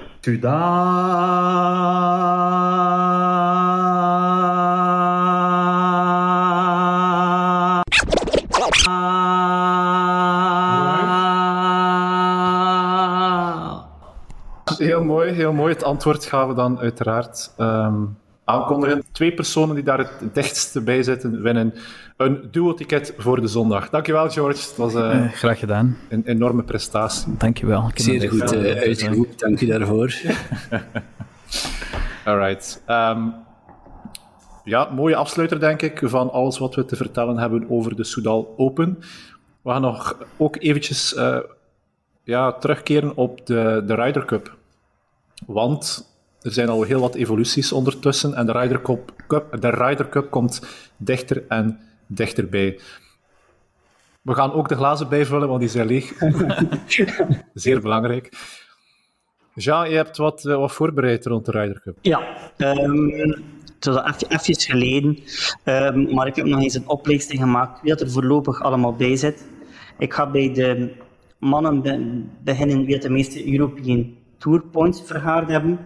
Heel 14.77 15.03
mooi, 15.03 15.31
heel 15.31 15.53
mooi. 15.53 15.73
Het 15.73 15.83
antwoord 15.83 16.25
gaan 16.25 16.47
we 16.47 16.53
dan 16.53 16.79
uiteraard 16.79 17.53
aankondigen. 18.43 19.03
Twee 19.19 19.33
personen 19.33 19.75
die 19.75 19.83
daar 19.83 19.97
het 19.97 20.33
dichtst 20.33 20.83
bij 20.83 21.03
zitten, 21.03 21.41
winnen 21.41 21.73
een 22.17 22.47
duo-ticket 22.51 23.13
voor 23.17 23.41
de 23.41 23.47
zondag. 23.47 23.89
Dankjewel, 23.89 24.29
George. 24.29 24.57
Het 24.57 24.75
was 24.77 24.93
uh, 24.93 24.99
uh, 24.99 25.31
graag 25.31 25.59
gedaan. 25.59 25.97
een 26.09 26.23
enorme 26.25 26.63
prestatie. 26.63 27.37
Dankjewel. 27.37 27.91
Zeer 27.93 28.29
goed 28.29 28.53
uh, 28.53 28.75
uitgevoerd, 28.75 29.39
dank 29.39 29.59
je 29.59 29.65
daarvoor. 29.65 30.13
Alright. 32.25 32.83
Um, 32.87 33.33
ja, 34.63 34.89
mooie 34.89 35.15
afsluiter, 35.15 35.59
denk 35.59 35.81
ik, 35.81 36.01
van 36.03 36.31
alles 36.31 36.57
wat 36.57 36.75
we 36.75 36.85
te 36.85 36.95
vertellen 36.95 37.37
hebben 37.37 37.69
over 37.69 37.95
de 37.95 38.03
Soudal 38.03 38.53
Open. 38.57 38.97
We 39.61 39.69
gaan 39.69 39.81
nog 39.81 40.17
ook 40.37 40.55
eventjes 40.59 41.13
uh, 41.13 41.37
ja, 42.23 42.51
terugkeren 42.51 43.15
op 43.15 43.45
de, 43.45 43.83
de 43.85 43.95
Ryder 43.95 44.25
Cup. 44.25 44.57
Want 45.45 46.08
er 46.41 46.51
zijn 46.51 46.69
al 46.69 46.83
heel 46.83 46.99
wat 46.99 47.15
evoluties 47.15 47.71
ondertussen 47.71 48.33
en 48.33 48.45
de 48.45 48.51
Ryder 48.51 48.81
Cup, 49.27 49.57
de 49.59 49.69
Ryder 49.69 50.09
Cup 50.09 50.29
komt 50.29 50.61
dichter 50.97 51.43
en 51.47 51.79
dichterbij. 52.07 52.79
We 54.21 54.33
gaan 54.33 54.53
ook 54.53 54.69
de 54.69 54.75
glazen 54.75 55.09
bijvullen, 55.09 55.47
want 55.47 55.59
die 55.59 55.69
zijn 55.69 55.87
leeg. 55.87 56.13
Zeer 57.53 57.81
belangrijk. 57.81 58.29
Jean, 59.53 59.89
je 59.89 59.95
hebt 59.95 60.17
wat, 60.17 60.45
eh, 60.45 60.55
wat 60.55 60.71
voorbereid 60.71 61.25
rond 61.25 61.45
de 61.45 61.51
Ryder 61.51 61.81
Cup. 61.81 61.97
Ja, 62.01 62.51
um, 62.57 63.09
het 63.75 63.85
was 63.85 64.03
even, 64.03 64.39
even 64.39 64.61
geleden, 64.61 65.17
um, 65.65 66.13
maar 66.13 66.27
ik 66.27 66.35
heb 66.35 66.45
nog 66.45 66.61
eens 66.61 66.73
een 66.73 66.87
opleiding 66.87 67.39
gemaakt 67.39 67.81
wie 67.81 67.89
dat 67.89 68.01
er 68.01 68.11
voorlopig 68.11 68.61
allemaal 68.61 68.95
bij 68.95 69.15
zit. 69.15 69.47
Ik 69.97 70.13
ga 70.13 70.31
bij 70.31 70.53
de 70.53 70.91
mannen 71.39 71.81
be 71.81 72.23
beginnen 72.43 72.85
wie 72.85 72.99
de 72.99 73.09
meeste 73.09 73.51
European 73.51 74.17
Tour 74.39 74.61
points 74.61 75.01
vergaard 75.05 75.49
hebben. 75.49 75.79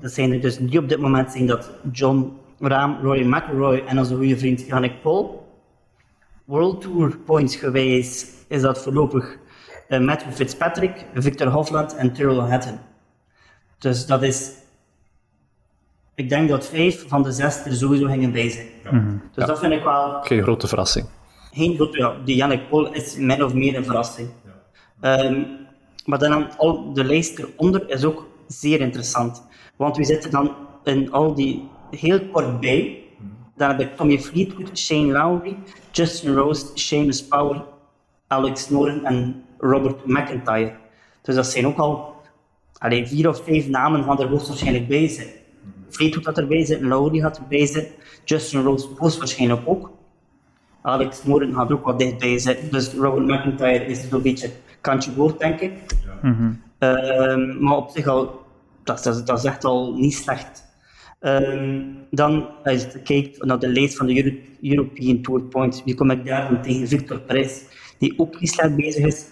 Dat 0.00 0.12
zijn 0.12 0.32
er 0.32 0.40
dus 0.40 0.56
die 0.56 0.78
op 0.78 0.88
dit 0.88 0.98
moment 0.98 1.32
zijn 1.32 1.46
dat 1.46 1.70
John 1.92 2.32
Rahm, 2.58 3.02
Roy 3.02 3.22
McIlroy 3.22 3.82
en 3.86 3.98
onze 3.98 4.14
goede 4.14 4.38
vriend 4.38 4.66
Yannick 4.66 5.02
Paul. 5.02 5.46
World 6.44 6.80
Tour 6.80 7.16
points 7.16 7.56
geweest 7.56 8.44
is 8.48 8.60
dat 8.60 8.82
voorlopig 8.82 9.36
uh, 9.88 9.98
Matthew 9.98 10.32
Fitzpatrick, 10.32 11.06
Victor 11.14 11.46
Hofland 11.46 11.94
en 11.96 12.12
Tyrrell 12.12 12.50
Hatton. 12.50 12.78
Dus 13.78 14.06
dat 14.06 14.22
is 14.22 14.52
ik 16.14 16.28
denk 16.28 16.48
dat 16.48 16.66
vijf 16.66 17.08
van 17.08 17.22
de 17.22 17.32
zes 17.32 17.64
er 17.64 17.72
sowieso 17.72 18.06
gingen 18.06 18.32
bij 18.32 18.50
zijn. 18.50 18.66
Ja. 18.84 18.90
Dus 18.90 19.20
ja. 19.34 19.46
dat 19.46 19.58
vind 19.58 19.72
ik 19.72 19.82
wel... 19.82 20.20
Geen 20.22 20.42
grote 20.42 20.68
verrassing. 20.68 21.08
Geen 21.52 21.74
grote, 21.74 21.98
ja. 21.98 22.16
Die 22.24 22.36
Yannick 22.36 22.68
Paul 22.68 22.92
is 22.92 23.16
min 23.16 23.44
of 23.44 23.54
meer 23.54 23.76
een 23.76 23.84
verrassing. 23.84 24.28
Ja. 25.00 25.24
Um, 25.24 25.61
maar 26.04 26.18
dan 26.18 26.56
al 26.56 26.92
de 26.92 27.04
lijst 27.04 27.38
eronder 27.38 27.90
is 27.90 28.04
ook 28.04 28.26
zeer 28.46 28.80
interessant. 28.80 29.46
Want 29.76 29.96
we 29.96 30.04
zitten 30.04 30.30
dan 30.30 30.54
in 30.84 31.12
al 31.12 31.34
die 31.34 31.68
heel 31.90 32.20
kort 32.32 32.60
bij. 32.60 33.00
Dan 33.56 33.68
heb 33.68 33.80
ik 33.80 33.96
Tommy 33.96 34.18
Fleetwood, 34.18 34.78
Shane 34.78 35.12
Lowry, 35.12 35.56
Justin 35.90 36.34
Rose, 36.34 36.66
Seamus 36.74 37.26
Power, 37.26 37.64
Alex 38.26 38.68
Noren 38.68 39.04
en 39.04 39.44
Robert 39.58 40.06
McIntyre. 40.06 40.72
Dus 41.22 41.34
dat 41.34 41.46
zijn 41.46 41.66
ook 41.66 41.78
al 41.78 42.14
alleen 42.78 43.06
vier 43.06 43.28
of 43.28 43.44
vijf 43.44 43.68
namen 43.68 44.04
gaan 44.04 44.20
er 44.20 44.28
hoogstwaarschijnlijk 44.28 44.88
bij 44.88 45.08
zijn. 45.08 45.28
Fleetwood 45.90 46.24
had 46.24 46.38
erbij 46.38 46.64
zitten, 46.64 46.88
Lowry 46.88 47.20
had 47.20 47.38
erbij 47.38 47.66
zitten, 47.66 47.92
Justin 48.24 48.62
Rose 48.62 48.88
hoogstwaarschijnlijk 48.96 49.60
ook. 49.64 49.90
Alex 50.82 51.24
Noren 51.24 51.54
gaat 51.54 51.72
ook 51.72 51.84
wat 51.84 51.98
dichtbij 51.98 52.38
zitten. 52.38 52.70
Dus 52.70 52.94
Robert 52.94 53.26
McIntyre 53.26 53.84
is 53.86 54.08
zo'n 54.08 54.22
beetje 54.22 54.50
kantje 54.82 55.14
woord, 55.14 55.38
denk 55.38 55.60
ik. 55.60 55.72
Ja. 56.04 56.18
Mm 56.28 56.60
-hmm. 56.78 57.64
maar 57.64 57.76
op 57.76 57.90
zich 57.90 58.06
al, 58.06 58.40
dat, 58.84 59.02
dat, 59.02 59.26
dat 59.26 59.38
is 59.38 59.44
echt 59.44 59.64
al 59.64 59.94
niet 59.94 60.14
slecht. 60.14 60.70
Um, 61.20 62.06
dan, 62.10 62.48
als 62.64 62.82
je 62.82 63.02
kijkt 63.02 63.44
naar 63.44 63.58
de 63.58 63.68
lijst 63.68 63.96
van 63.96 64.06
de 64.06 64.24
Euro 64.24 64.36
European 64.62 65.22
Tour 65.22 65.42
Points, 65.42 65.84
wie 65.84 65.94
kom 65.94 66.10
ik 66.10 66.26
daar 66.26 66.50
dan 66.50 66.62
tegen 66.62 66.88
Victor 66.88 67.20
Perez, 67.20 67.62
die 67.98 68.18
ook 68.18 68.40
niet 68.40 68.50
slecht 68.50 68.76
bezig 68.76 69.04
is. 69.04 69.26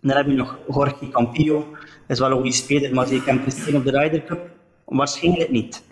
En 0.00 0.08
dan 0.08 0.16
heb 0.16 0.26
je 0.26 0.32
nog 0.32 0.58
Jorge 0.68 1.08
Campillo, 1.08 1.66
is 2.06 2.18
wel 2.18 2.30
een 2.30 2.36
goede 2.36 2.52
speler, 2.52 2.94
maar 2.94 3.06
die 3.06 3.22
kan 3.22 3.40
presteren 3.40 3.78
op 3.78 3.84
de 3.84 3.90
Ryder 3.90 4.24
Cup? 4.24 4.50
Waarschijnlijk 4.84 5.50
niet. 5.50 5.82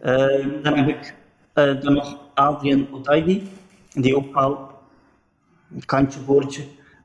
Uh, 0.00 0.62
dan 0.62 0.76
heb 0.76 0.88
ik 0.88 1.14
uh, 1.54 1.80
dan 1.80 1.92
nog 1.92 2.18
Adrian 2.34 2.88
Otaigi, 2.92 3.48
die 3.92 4.16
ook 4.16 4.34
wel 4.34 4.70
een 5.74 5.84
kantje 5.84 6.20
boordje 6.20 6.62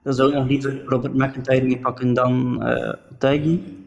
dan 0.10 0.18
zou 0.18 0.30
ik 0.30 0.36
nog 0.36 0.48
liever 0.48 0.82
Robert 0.86 1.14
McIntyre 1.14 1.66
mee 1.66 1.80
pakken 1.80 2.14
dan 2.14 2.60
uh, 2.68 2.94
Taigi. 3.18 3.78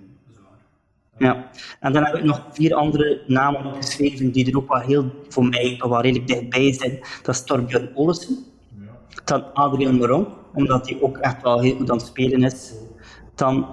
Ja. 1.18 1.50
En 1.80 1.92
dan 1.92 2.04
heb 2.04 2.14
ik 2.14 2.24
nog 2.24 2.42
vier 2.52 2.74
andere 2.74 3.22
namen 3.26 3.64
opgeschreven 3.64 4.30
die 4.30 4.50
er 4.50 4.56
ook 4.56 4.68
wel 4.68 4.80
heel, 4.80 5.10
voor 5.28 5.44
mij 5.44 5.76
wel 5.78 6.00
redelijk 6.00 6.28
dichtbij 6.28 6.72
zijn. 6.72 6.98
Dat 7.22 7.34
is 7.34 7.44
Torbjörn 7.44 7.90
Olsen. 7.94 8.36
Dan 9.24 9.54
Adrian 9.54 9.96
Moron, 9.96 10.26
omdat 10.54 10.88
hij 10.88 10.98
ook 11.00 11.16
echt 11.16 11.42
wel 11.42 11.60
heel 11.60 11.76
goed 11.76 11.90
aan 11.90 11.96
het 11.96 12.06
spelen 12.06 12.42
is. 12.42 12.72
Dan 13.34 13.66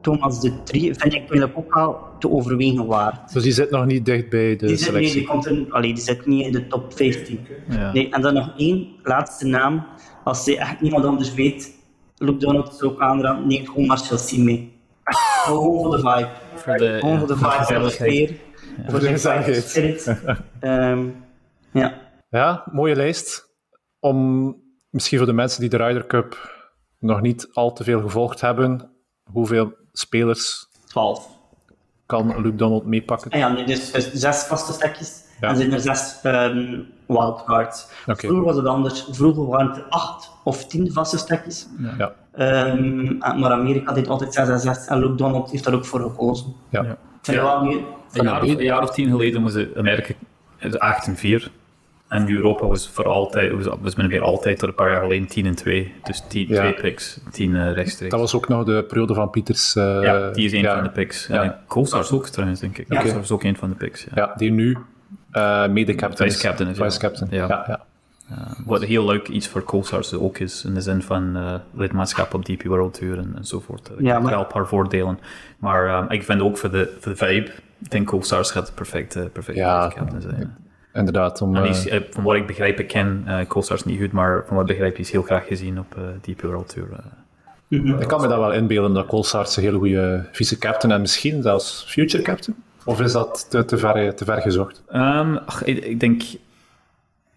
Thomas 0.00 0.40
de 0.40 0.62
Trie, 0.62 0.94
vind 0.94 1.14
ik 1.14 1.18
eigenlijk 1.18 1.52
ook 1.58 1.74
wel 1.74 1.98
te 2.18 2.30
overwegen 2.30 2.86
waar. 2.86 3.22
Dus 3.32 3.42
die 3.42 3.52
zit 3.52 3.70
nog 3.70 3.86
niet 3.86 4.04
dicht 4.04 4.28
bij 4.28 4.56
de 4.56 4.66
die 4.66 4.76
selectie? 4.76 5.08
Zit, 5.08 5.14
nee, 5.14 5.24
die, 5.24 5.26
komt 5.26 5.46
in, 5.46 5.72
allee, 5.72 5.94
die 5.94 6.02
zit 6.02 6.26
niet 6.26 6.46
in 6.46 6.52
de 6.52 6.66
top 6.66 6.96
15. 6.96 7.40
Ja. 7.68 7.92
Nee, 7.92 8.10
en 8.10 8.22
dan 8.22 8.34
nog 8.34 8.52
één 8.56 8.88
laatste 9.02 9.46
naam. 9.46 9.86
Als 10.24 10.44
je 10.44 10.58
echt 10.58 10.80
niemand 10.80 11.04
anders 11.04 11.34
weet, 11.34 11.77
Luke 12.18 12.38
Donald 12.38 12.72
is 12.72 12.82
ook 12.82 13.00
aanraden, 13.00 13.46
neemt 13.46 13.68
gewoon 13.68 13.86
Marcel 13.86 14.18
Sim 14.18 14.44
mee. 14.44 14.72
Gewoon 15.04 15.82
voor 15.82 15.90
de 15.90 15.96
vibe. 15.96 16.28
Voor 16.54 16.76
de, 16.76 16.96
gewoon 17.00 17.18
voor 17.18 17.28
de 17.28 17.36
vibe, 17.36 17.64
voor 17.64 17.78
de 17.78 17.90
sfeer. 17.90 18.40
Voor 18.86 19.00
gezelligheid. 19.00 19.64
spirit. 19.64 20.06
Ehm, 20.60 21.08
ja. 21.72 21.94
Ja, 22.30 22.64
mooie 22.72 22.96
lijst. 22.96 23.56
Om 24.00 24.56
misschien 24.90 25.18
voor 25.18 25.26
de 25.26 25.32
mensen 25.32 25.60
die 25.60 25.68
de 25.68 25.76
Ryder 25.76 26.06
Cup 26.06 26.56
nog 26.98 27.20
niet 27.20 27.48
al 27.52 27.72
te 27.72 27.84
veel 27.84 28.00
gevolgd 28.00 28.40
hebben, 28.40 28.90
hoeveel 29.32 29.72
spelers 29.92 30.66
12. 30.86 31.28
kan 32.06 32.40
Luke 32.40 32.56
Donald 32.56 32.86
meepakken? 32.86 33.30
Ah 33.30 33.38
ja, 33.38 33.48
nee, 33.48 33.64
dus, 33.64 33.90
dus 33.90 34.12
zes 34.12 34.42
vaste 34.42 34.72
stekjes. 34.72 35.22
Ja. 35.40 35.48
En 35.48 35.56
zijn 35.56 35.72
er 35.72 35.80
zes 35.80 36.18
ehm, 36.22 36.78
wildcards. 37.06 37.86
Vroeger 38.06 38.42
was 38.44 38.56
het 38.56 38.66
anders. 38.66 39.06
Vroeger 39.10 39.46
waren 39.46 39.66
het 39.68 39.76
er 39.76 39.84
acht 39.88 40.30
of 40.44 40.66
tien 40.66 40.92
vaste 40.92 41.18
stekjes. 41.18 41.66
Ja. 41.98 42.12
Ehm, 42.34 43.06
en- 43.20 43.38
maar 43.38 43.50
Amerika 43.50 43.92
deed 43.92 44.08
altijd 44.08 44.34
6 44.34 44.48
en 44.48 44.60
6. 44.60 44.86
En 44.86 44.98
Luke 44.98 45.14
Donald 45.14 45.50
heeft 45.50 45.64
daar 45.64 45.74
ook 45.74 45.86
voor 45.86 46.00
gekozen. 46.00 46.54
Ja. 46.70 46.96
Wel 47.22 47.62
nu... 47.62 47.80
Een 48.12 48.24
jaar, 48.24 48.42
of, 48.42 48.48
een 48.48 48.62
jaar 48.62 48.82
of 48.82 48.90
tien 48.90 49.10
geleden 49.10 49.42
was 49.42 49.54
het 49.54 49.76
Amerika 49.76 50.14
het 50.56 50.78
8 50.78 51.06
en 51.06 51.16
4. 51.16 51.50
En 52.08 52.30
Europa 52.30 52.66
was 52.66 52.88
voor 52.88 53.04
altijd, 53.06 53.52
was, 53.52 53.76
was 53.80 53.94
min 53.94 54.06
of 54.06 54.12
meer 54.12 54.22
altijd 54.22 54.58
tot 54.58 54.68
een 54.68 54.74
paar 54.74 54.90
jaar 54.90 55.00
geleden 55.02 55.28
10 55.28 55.46
en 55.46 55.54
2. 55.54 55.92
Dus 56.02 56.22
10, 56.28 56.48
Ja. 56.48 56.54
twee 56.60 56.74
picks, 56.74 57.20
10 57.30 57.56
eh, 57.56 57.72
rechtstreeks. 57.72 58.10
Dat 58.10 58.20
was 58.20 58.34
ook 58.34 58.48
nog 58.48 58.64
de 58.64 58.84
periode 58.88 59.14
van 59.14 59.30
Pieters. 59.30 59.76
eh, 59.76 60.02
ja, 60.02 60.30
die 60.30 60.44
is 60.44 60.52
een 60.52 60.60
ja, 60.60 60.74
van 60.74 60.82
de 60.84 60.90
picks. 60.90 61.26
Ja. 61.26 61.42
En 61.42 61.56
Coulthard 61.66 62.12
ook 62.12 62.26
trouwens, 62.26 62.60
denk 62.60 62.78
ik. 62.78 62.86
Ja. 62.88 63.02
Is 63.02 63.30
ook 63.30 63.42
een 63.42 63.56
van 63.56 63.68
de 63.68 63.74
picks. 63.74 64.04
Ja. 64.04 64.10
Ja, 64.14 64.34
die 64.36 64.50
nu 64.50 64.76
mede-captain 65.70 66.30
Vice-captain 66.30 66.68
is, 66.70 66.76
ja. 66.76 66.84
Vice-captain, 66.84 67.28
Ja. 67.30 67.46
ja. 67.48 67.64
ja. 67.68 67.80
Wat 68.66 68.84
heel 68.84 69.04
leuk 69.06 69.28
iets 69.28 69.48
voor 69.48 69.64
Coulthard 69.64 70.14
ook 70.14 70.38
is, 70.38 70.64
in 70.64 70.74
de 70.74 70.80
zin 70.80 71.02
van 71.02 71.36
eh, 71.36 71.54
lidmaatschap 71.74 72.34
op 72.34 72.44
DP 72.44 72.62
World 72.62 72.94
Tour 72.94 73.18
en, 73.18 73.32
enzovoort. 73.36 73.88
Er 73.88 73.94
Ja, 74.02 74.08
ja, 74.12 74.18
maar- 74.18 74.30
wel 74.30 74.40
een 74.40 74.46
paar 74.46 74.66
voordelen. 74.66 75.18
Maar 75.58 75.86
ehm, 75.86 76.12
ik 76.12 76.22
vind 76.22 76.40
ook 76.40 76.58
voor 76.58 76.70
de, 76.70 76.96
voor 77.00 77.12
de 77.12 77.18
vibe, 77.18 77.50
ik 77.80 77.90
denk 77.90 78.06
Coulthard 78.08 78.50
gaat 78.50 78.66
de 78.66 78.72
perfecte, 78.72 79.30
perfecte 79.32 79.60
Ja. 79.60 79.84
vice-captain 79.88 80.22
zijn. 80.22 80.56
Inderdaad. 80.92 81.40
Om, 81.42 81.56
En 81.56 81.62
die 81.62 81.70
eh, 81.70 81.76
is, 81.78 81.88
eh, 81.88 82.00
van 82.10 82.24
wat 82.24 82.34
ik 82.36 82.46
begrijp, 82.46 82.80
ik 82.80 82.88
ken 82.88 83.24
uh, 83.26 83.40
Coulthard 83.48 83.84
niet 83.84 84.00
goed, 84.00 84.12
maar 84.12 84.44
van 84.46 84.56
wat 84.56 84.70
ik 84.70 84.76
begrijp 84.76 84.98
is 84.98 85.10
heel 85.10 85.22
graag 85.22 85.46
gezien 85.46 85.78
op 85.78 85.96
eh 85.96 86.02
DP 86.32 86.40
World 86.42 86.68
Tour. 86.68 86.88
eh. 86.92 88.00
ik 88.00 88.08
kan 88.08 88.20
me 88.20 88.28
dat 88.28 88.38
wel 88.38 88.52
inbeelden 88.52 88.94
dat 88.94 89.06
Colsaerts 89.06 89.56
een 89.56 89.62
hele 89.62 89.78
goede 89.78 90.28
vice-captain 90.32 90.92
en 90.94 91.00
misschien 91.00 91.42
zelfs 91.42 91.84
future 91.88 92.22
captain. 92.22 92.56
Of 92.88 93.00
is 93.00 93.12
dat 93.12 93.46
te, 93.50 93.64
te, 93.64 93.78
ver, 93.78 94.14
te 94.14 94.24
ver 94.24 94.40
gezocht? 94.40 94.82
Ehm, 94.88 95.36
ach, 95.36 95.64
ik, 95.64 95.84
ik 95.84 96.00
denk, 96.00 96.22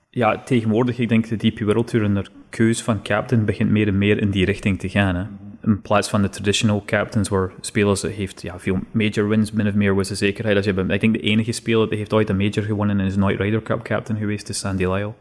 ja, 0.10 0.42
tegenwoordig, 0.46 0.98
ik 0.98 1.10
denk 1.10 1.28
de 1.28 1.36
DP 1.36 1.60
World 1.60 1.88
Tour 1.88 2.06
en 2.06 2.14
de 2.14 2.26
keus 2.50 2.82
van 2.82 3.02
captain 3.02 3.46
begint 3.46 3.70
meer 3.70 3.88
en 3.88 3.98
meer 3.98 4.22
in 4.22 4.30
die 4.30 4.46
richting 4.46 4.80
te 4.80 4.90
gaan. 4.90 5.16
Hè. 5.16 5.24
In 5.64 5.82
plaats 5.82 6.10
van 6.10 6.22
de 6.22 6.30
traditional 6.30 6.84
captains, 6.86 7.30
waar 7.30 7.52
spelers 7.62 8.02
heeft 8.02 8.42
ja, 8.42 8.60
veel 8.60 8.80
major 8.92 9.28
wins, 9.28 9.52
min 9.52 9.68
of 9.68 9.74
meer 9.74 9.96
was 9.96 10.08
de 10.08 10.16
zekerheid. 10.16 10.56
Als 10.56 10.66
je, 10.66 10.86
ik 10.88 11.02
denk 11.02 11.14
de 11.14 11.20
enige 11.20 11.52
speler 11.52 11.90
die 11.90 11.98
heeft 11.98 12.14
ooit 12.14 12.30
een 12.30 12.38
major 12.38 12.64
gewonnen 12.64 13.00
en 13.00 13.06
is 13.06 13.16
nooit 13.16 13.40
Ryder 13.40 13.62
Cup 13.62 13.84
captain 13.84 14.20
geweest, 14.20 14.50
is 14.50 14.60
Sandy 14.60 14.86
Lyle. 14.86 15.14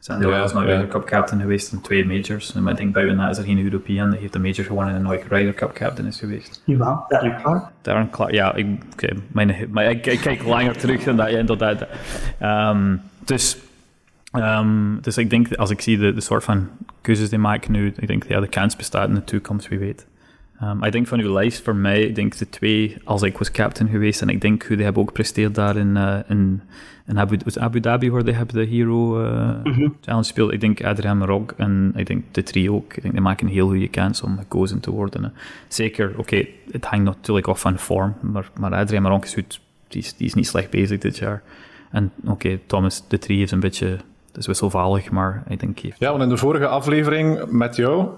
Ja, 0.00 0.16
Lyle 0.16 0.44
is 0.44 0.52
nooit 0.52 0.68
ja. 0.68 0.72
Ryder 0.72 0.88
Cup 0.88 1.04
captain 1.04 1.40
geweest 1.40 1.72
in 1.72 1.80
twee 1.80 2.06
majors. 2.06 2.54
En 2.54 2.66
ik 2.68 2.76
denk 2.76 2.92
buiten 2.92 3.16
dat 3.16 3.30
is 3.30 3.38
er 3.38 3.44
geen 3.44 3.64
European 3.64 4.10
die 4.10 4.18
heeft 4.18 4.34
een 4.34 4.40
major 4.40 4.64
gewonnen 4.64 4.94
en 4.94 5.02
nooit 5.02 5.24
Ryder 5.28 5.54
Cup 5.54 5.72
captain 5.72 6.08
is 6.08 6.18
geweest. 6.18 6.62
Jawel, 6.64 7.04
Darren 7.08 7.36
Clark. 7.36 7.64
Darren 7.82 8.10
Clark, 8.10 8.30
ja, 8.30 8.54
ik, 8.54 8.66
mijn, 9.32 9.68
maar 9.70 9.84
ik, 9.84 10.06
ik 10.06 10.20
kijk 10.20 10.44
langer 10.44 10.76
terug 10.76 11.04
dan 11.04 11.16
dat, 11.16 11.30
ja, 11.30 11.38
inderdaad. 11.38 11.86
Ehm, 12.38 12.96
dus, 13.24 13.58
ehm, 14.32 15.00
dus 15.00 15.18
ik 15.18 15.30
denk, 15.30 15.54
als 15.54 15.70
ik 15.70 15.80
zie 15.80 15.98
de, 15.98 16.14
de 16.14 16.20
soort 16.20 16.44
van 16.44 16.68
keuzes 17.00 17.28
die 17.28 17.38
maken 17.38 17.72
nu, 17.72 17.92
ik 17.96 18.06
denk, 18.06 18.24
ja, 18.28 18.40
de 18.40 18.48
kans 18.48 18.76
bestaat 18.76 19.08
in 19.08 19.14
de 19.14 19.24
toekomst, 19.24 19.68
wie 19.68 19.78
weet. 19.78 20.06
Ehm, 20.60 20.84
ik 20.84 20.92
denk 20.92 21.06
van 21.06 21.20
uw 21.20 21.32
lijst, 21.32 21.62
voor 21.62 21.76
mij, 21.76 22.02
ik 22.02 22.14
denk 22.14 22.36
de 22.36 22.48
twee, 22.48 22.96
als 23.04 23.22
ik 23.22 23.38
was 23.38 23.50
captain 23.50 23.88
geweest, 23.88 24.22
en 24.22 24.28
ik 24.28 24.40
denk, 24.40 24.68
die 24.68 24.82
hebben 24.82 25.02
ook 25.02 25.08
gepresteerd 25.08 25.54
daar 25.54 25.76
in, 25.76 25.96
eh, 25.96 26.18
in, 26.28 26.62
in 27.06 27.18
Abu, 27.18 27.38
Abu 27.58 27.80
Dhabi, 27.80 28.10
waar 28.10 28.24
hebben 28.24 28.54
de 28.54 28.64
Hero 28.64 29.24
eh, 29.24 29.50
Challenge 30.00 30.24
speelt. 30.24 30.52
Ik 30.52 30.60
denk 30.60 30.84
Adrian 30.84 31.18
Marok 31.18 31.54
en 31.56 31.92
ik 31.96 32.06
denk 32.06 32.24
de 32.30 32.42
trio 32.42 32.74
ook. 32.74 32.94
Ik 32.94 33.02
denk, 33.02 33.14
die 33.14 33.22
maken 33.22 33.46
een 33.46 33.52
heel 33.52 33.68
goede 33.68 33.88
kans 33.88 34.22
om 34.22 34.38
gekozen 34.38 34.80
te 34.80 34.90
worden. 34.90 35.22
hè. 35.22 35.30
Zeker, 35.68 36.14
oké, 36.16 36.46
het 36.70 36.84
hangt 36.84 37.04
natuurlijk 37.04 37.48
af 37.48 37.60
van 37.60 37.78
vorm, 37.78 38.14
maar, 38.20 38.50
maar 38.58 38.74
Adrian 38.74 39.02
Marok 39.02 39.24
is 39.24 39.34
goed, 39.34 39.60
die 39.88 40.02
is, 40.02 40.16
die 40.16 40.26
is 40.26 40.34
niet 40.34 40.46
slecht 40.46 40.70
bezig 40.70 40.98
dit 40.98 41.18
jaar. 41.18 41.42
En 41.90 42.12
oké, 42.24 42.58
Thomas 42.66 43.08
de 43.08 43.18
Trie 43.18 43.42
is 43.42 43.50
een 43.50 43.60
beetje, 43.60 43.96
is 44.34 44.46
wisselvallig, 44.46 45.10
maar 45.10 45.42
ik 45.48 45.60
denk, 45.60 45.78
heeft 45.78 45.98
Ja, 45.98 46.10
want 46.10 46.22
in 46.22 46.28
de 46.28 46.36
vorige 46.36 46.66
aflevering 46.66 47.50
met 47.50 47.76
jou, 47.76 48.08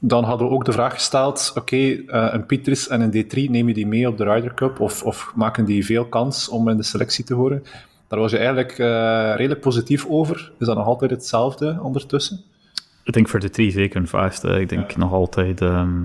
dan 0.00 0.24
hadden 0.24 0.48
we 0.48 0.52
ook 0.52 0.64
de 0.64 0.72
vraag 0.72 0.92
gesteld, 0.92 1.52
oké, 1.54 1.76
eh, 1.76 2.28
een 2.30 2.46
Pieters 2.46 2.88
en 2.88 3.00
een 3.00 3.10
D3, 3.10 3.50
neem 3.50 3.68
je 3.68 3.74
die 3.74 3.86
mee 3.86 4.08
op 4.08 4.16
de 4.16 4.24
Ryder 4.24 4.54
Cup 4.54 4.80
of, 4.80 5.02
of 5.02 5.32
maken 5.34 5.64
die 5.64 5.84
veel 5.84 6.04
kans 6.04 6.48
om 6.48 6.68
in 6.68 6.76
de 6.76 6.82
selectie 6.82 7.24
te 7.24 7.34
horen? 7.34 7.64
Daar 8.08 8.18
was 8.18 8.30
je 8.30 8.36
eigenlijk 8.36 8.78
eh, 8.78 9.32
redelijk 9.36 9.60
positief 9.60 10.06
over. 10.06 10.52
Is 10.58 10.66
dat 10.66 10.76
nog 10.76 10.86
altijd 10.86 11.10
hetzelfde 11.10 11.78
ondertussen? 11.82 12.40
Ik 13.04 13.12
denk 13.12 13.28
voor 13.28 13.40
de 13.40 13.50
drie 13.50 13.70
zeker 13.70 14.00
een 14.00 14.08
vast. 14.08 14.44
Ik 14.44 14.68
denk 14.68 14.96
nog 14.96 15.12
altijd. 15.12 15.60
ehm, 15.60 16.02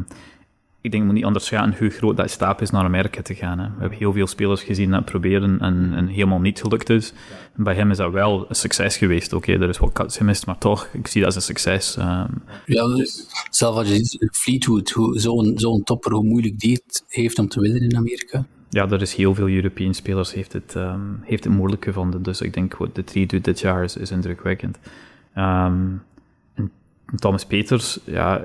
ik 0.86 0.92
denk, 0.92 1.04
moet 1.04 1.14
niet 1.14 1.26
onderschatten 1.26 1.76
hoe 1.78 1.90
groot 1.90 2.18
dat 2.18 2.30
stap 2.30 2.62
is 2.62 2.70
naar 2.70 2.84
Amerika 2.84 3.22
te 3.22 3.36
gaan. 3.36 3.60
Hè. 3.60 3.66
We 3.66 3.80
hebben 3.80 3.98
heel 3.98 4.14
veel 4.14 4.28
spelers 4.28 4.64
gezien 4.64 4.92
dat 4.92 5.06
proberen 5.06 5.60
en, 5.60 5.94
en 5.96 6.08
helemaal 6.08 6.40
niet 6.40 6.60
gelukt 6.62 6.90
is. 6.90 7.14
En 7.58 7.64
bij 7.64 7.76
hem 7.76 7.92
is 7.92 7.98
dat 7.98 8.12
wel 8.12 8.46
een 8.50 8.56
succes 8.56 8.98
geweest. 8.98 9.34
Oké, 9.34 9.52
er 9.52 9.70
is 9.70 9.78
wat 9.78 9.94
cuts 9.94 10.18
gemist, 10.18 10.46
maar 10.46 10.58
toch, 10.58 10.90
ik 10.94 11.08
zie 11.08 11.22
dat 11.22 11.36
als 11.36 11.36
een 11.36 11.56
succes. 11.56 11.98
Ehm, 11.98 12.32
Ja, 12.66 12.88
dus 12.88 13.26
zelf 13.50 13.76
als 13.76 13.88
je 13.88 13.96
ziet, 13.96 14.30
Fleetwood, 14.32 14.96
zo'n 15.12 15.52
zo'n 15.56 15.84
topper, 15.84 16.12
hoe 16.14 16.24
moeilijk 16.24 16.60
die 16.60 16.74
het 16.86 17.04
heeft 17.08 17.40
om 17.40 17.48
te 17.48 17.60
winnen 17.60 17.82
in 17.82 17.98
Amerika. 17.98 18.46
ja, 18.70 18.90
er 18.90 19.02
is 19.02 19.14
heel 19.14 19.36
veel 19.36 19.50
European 19.50 19.94
spelers 19.94 20.34
heeft 20.34 20.54
het, 20.54 20.76
ehm, 20.76 21.02
heeft 21.22 21.44
het 21.44 21.54
moeilijk 21.54 21.84
gevonden. 21.84 22.24
Dus 22.24 22.42
ik 22.42 22.54
denk 22.54 22.78
wat 22.78 22.96
de 22.96 23.04
drie 23.04 23.26
doet 23.26 23.44
dit 23.44 23.60
jaar 23.60 23.84
is, 23.84 23.98
is 23.98 24.12
indrukwekkend. 24.12 24.78
En 25.34 26.02
Thomas 27.16 27.46
Peters, 27.46 28.00
ja, 28.04 28.44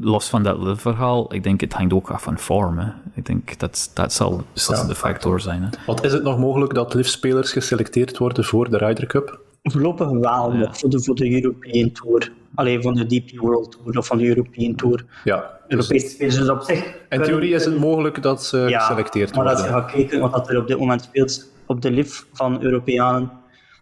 los 0.00 0.28
van 0.28 0.42
dat 0.42 0.80
verhaal, 0.80 1.34
ik 1.34 1.42
denk 1.42 1.60
het 1.60 1.72
hangt 1.72 1.92
ook 1.92 2.10
af 2.10 2.22
van 2.22 2.38
vorm. 2.38 2.78
Hè. 2.78 2.90
Ik 3.14 3.26
denk 3.26 3.58
dat 3.58 3.90
dat 3.94 4.12
zal 4.12 4.42
beslissende 4.52 4.94
factor 4.94 5.40
zijn. 5.40 5.62
Hè. 5.62 5.68
Want 5.86 6.04
is 6.04 6.12
het 6.12 6.22
nog 6.22 6.38
mogelijk 6.38 6.74
dat 6.74 6.94
liftspelers 6.94 7.52
geselecteerd 7.52 8.18
worden 8.18 8.44
voor 8.44 8.70
de 8.70 8.76
Ryder 8.76 9.06
Cup? 9.06 9.40
Voorlopig 9.62 10.10
wel, 10.10 10.68
voor 10.70 10.90
de, 10.90 11.02
voor 11.02 11.14
de 11.14 11.42
European 11.42 11.92
Tour. 11.92 12.32
Alleen 12.54 12.82
van 12.82 12.94
de 12.94 13.06
DP 13.06 13.38
World 13.38 13.78
Tour 13.82 13.98
of 13.98 14.06
van 14.06 14.18
de 14.18 14.26
European 14.26 14.74
Tour. 14.74 15.04
Ja. 15.24 15.58
Europese 15.68 16.08
spelers 16.08 16.36
dus 16.36 16.48
op 16.48 16.62
zich. 16.62 16.94
In 17.08 17.22
theorie 17.22 17.54
is 17.54 17.64
het 17.64 17.78
mogelijk 17.78 18.22
dat 18.22 18.44
ze 18.44 18.58
ja, 18.58 18.78
geselecteerd 18.78 19.34
maar 19.34 19.48
als 19.48 19.60
je 19.60 19.70
worden. 19.70 19.82
gaat 19.82 19.92
kijken 19.92 20.20
wat 20.20 20.48
er 20.48 20.58
op 20.58 20.66
dit 20.66 20.78
moment 20.78 21.02
speelt 21.02 21.50
op 21.66 21.82
de 21.82 21.90
lift 21.90 22.26
van 22.32 22.62
Europeanen, 22.62 23.30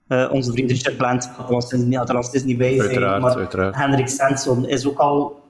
eh, 0.09 0.29
onze 0.33 0.53
vriend 0.53 0.71
Richard 0.71 0.97
Plant 0.97 1.31
gaat 1.37 1.49
er 1.49 1.55
al 1.55 1.61
sinds, 1.61 1.87
ja, 1.89 2.07
er 2.07 2.17
al 2.17 2.23
sinds 2.23 2.45
niet 2.45 2.59
bij 2.59 2.81
zijn. 2.81 3.21
Maar 3.21 3.37
uiteraard. 3.37 3.77
Hendrik 3.77 4.09
Svensson 4.09 4.69
is 4.69 4.87
ook 4.87 4.99
al 4.99 5.45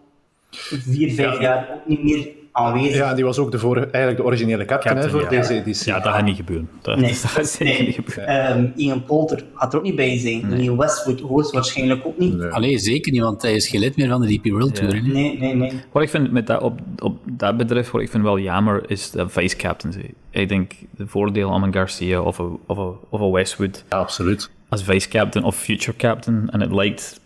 vier, 0.50 1.12
vijf 1.12 1.40
jaar 1.40 1.68
ook 1.74 1.86
niet 1.88 2.02
meer 2.04 2.28
aanwezig. 2.52 2.94
Ja, 2.96 3.14
die 3.14 3.24
was 3.24 3.38
ook 3.38 3.50
de 3.52 3.58
vorige, 3.58 3.86
eigenlijk 3.86 4.16
de 4.16 4.24
originele 4.24 4.64
captain, 4.64 4.96
hè, 4.96 5.02
Captain, 5.02 5.22
voor 5.24 5.34
ja. 5.34 5.40
deze 5.40 5.54
editie. 5.60 5.92
Ja, 5.92 6.00
dat 6.00 6.12
gaat 6.12 6.24
niet 6.24 6.36
gebeuren. 6.36 6.68
Dat, 6.82 6.96
Nee. 6.98 7.08
dat 7.10 7.18
gaat 7.24 7.46
zeker 7.48 7.74
Nee. 7.74 7.86
niet 7.86 7.94
gebeuren. 7.94 8.26
Ehm, 8.26 8.66
Ian 8.76 9.04
Polter 9.04 9.44
gaat 9.54 9.72
er 9.72 9.78
ook 9.78 9.84
niet 9.84 9.96
bij 9.96 10.18
zijn. 10.18 10.48
Neil 10.48 10.76
Westwood 10.76 11.20
hoogstwaarschijnlijk 11.20 12.06
ook 12.06 12.18
niet. 12.18 12.36
Nee. 12.36 12.48
Allee, 12.48 12.78
zeker 12.78 13.12
niet, 13.12 13.20
want 13.22 13.42
hij 13.42 13.54
is 13.54 13.68
geen 13.68 13.80
lid 13.80 13.96
meer 13.96 14.08
van 14.08 14.20
de 14.20 14.26
DP 14.38 14.44
World 14.50 14.74
Tour. 14.74 14.94
hè. 14.94 15.00
Nee, 15.00 15.38
nee, 15.38 15.54
nee. 15.54 15.72
Wat 15.92 16.02
ik 16.02 16.08
vind 16.08 16.32
met 16.32 16.46
dat, 16.46 16.62
op, 16.62 16.80
op 16.98 17.18
dat 17.24 17.56
bedrijf, 17.56 17.90
wat 17.90 18.00
ik 18.02 18.10
vind 18.10 18.22
wel 18.22 18.38
jammer, 18.38 18.82
is 18.90 19.10
de 19.10 19.28
vice 19.28 19.56
captains. 19.56 19.96
Ik 20.30 20.48
denk 20.48 20.72
de 20.96 21.06
voordeel 21.06 21.50
om 21.50 21.62
een 21.62 21.72
Garcia 21.72 22.20
of 22.20 22.38
een, 22.38 22.58
of 22.66 22.78
een, 22.78 22.94
of 23.08 23.20
een 23.20 23.30
Westwood 23.30 23.84
Ja, 23.90 23.96
absoluut. 23.98 24.50
als 24.68 24.84
vice 24.84 25.08
captain 25.08 25.44
of 25.44 25.56
future 25.56 25.96
captain. 25.96 26.48
En 26.50 26.60
het 26.60 26.72
lijkt, 26.72 27.20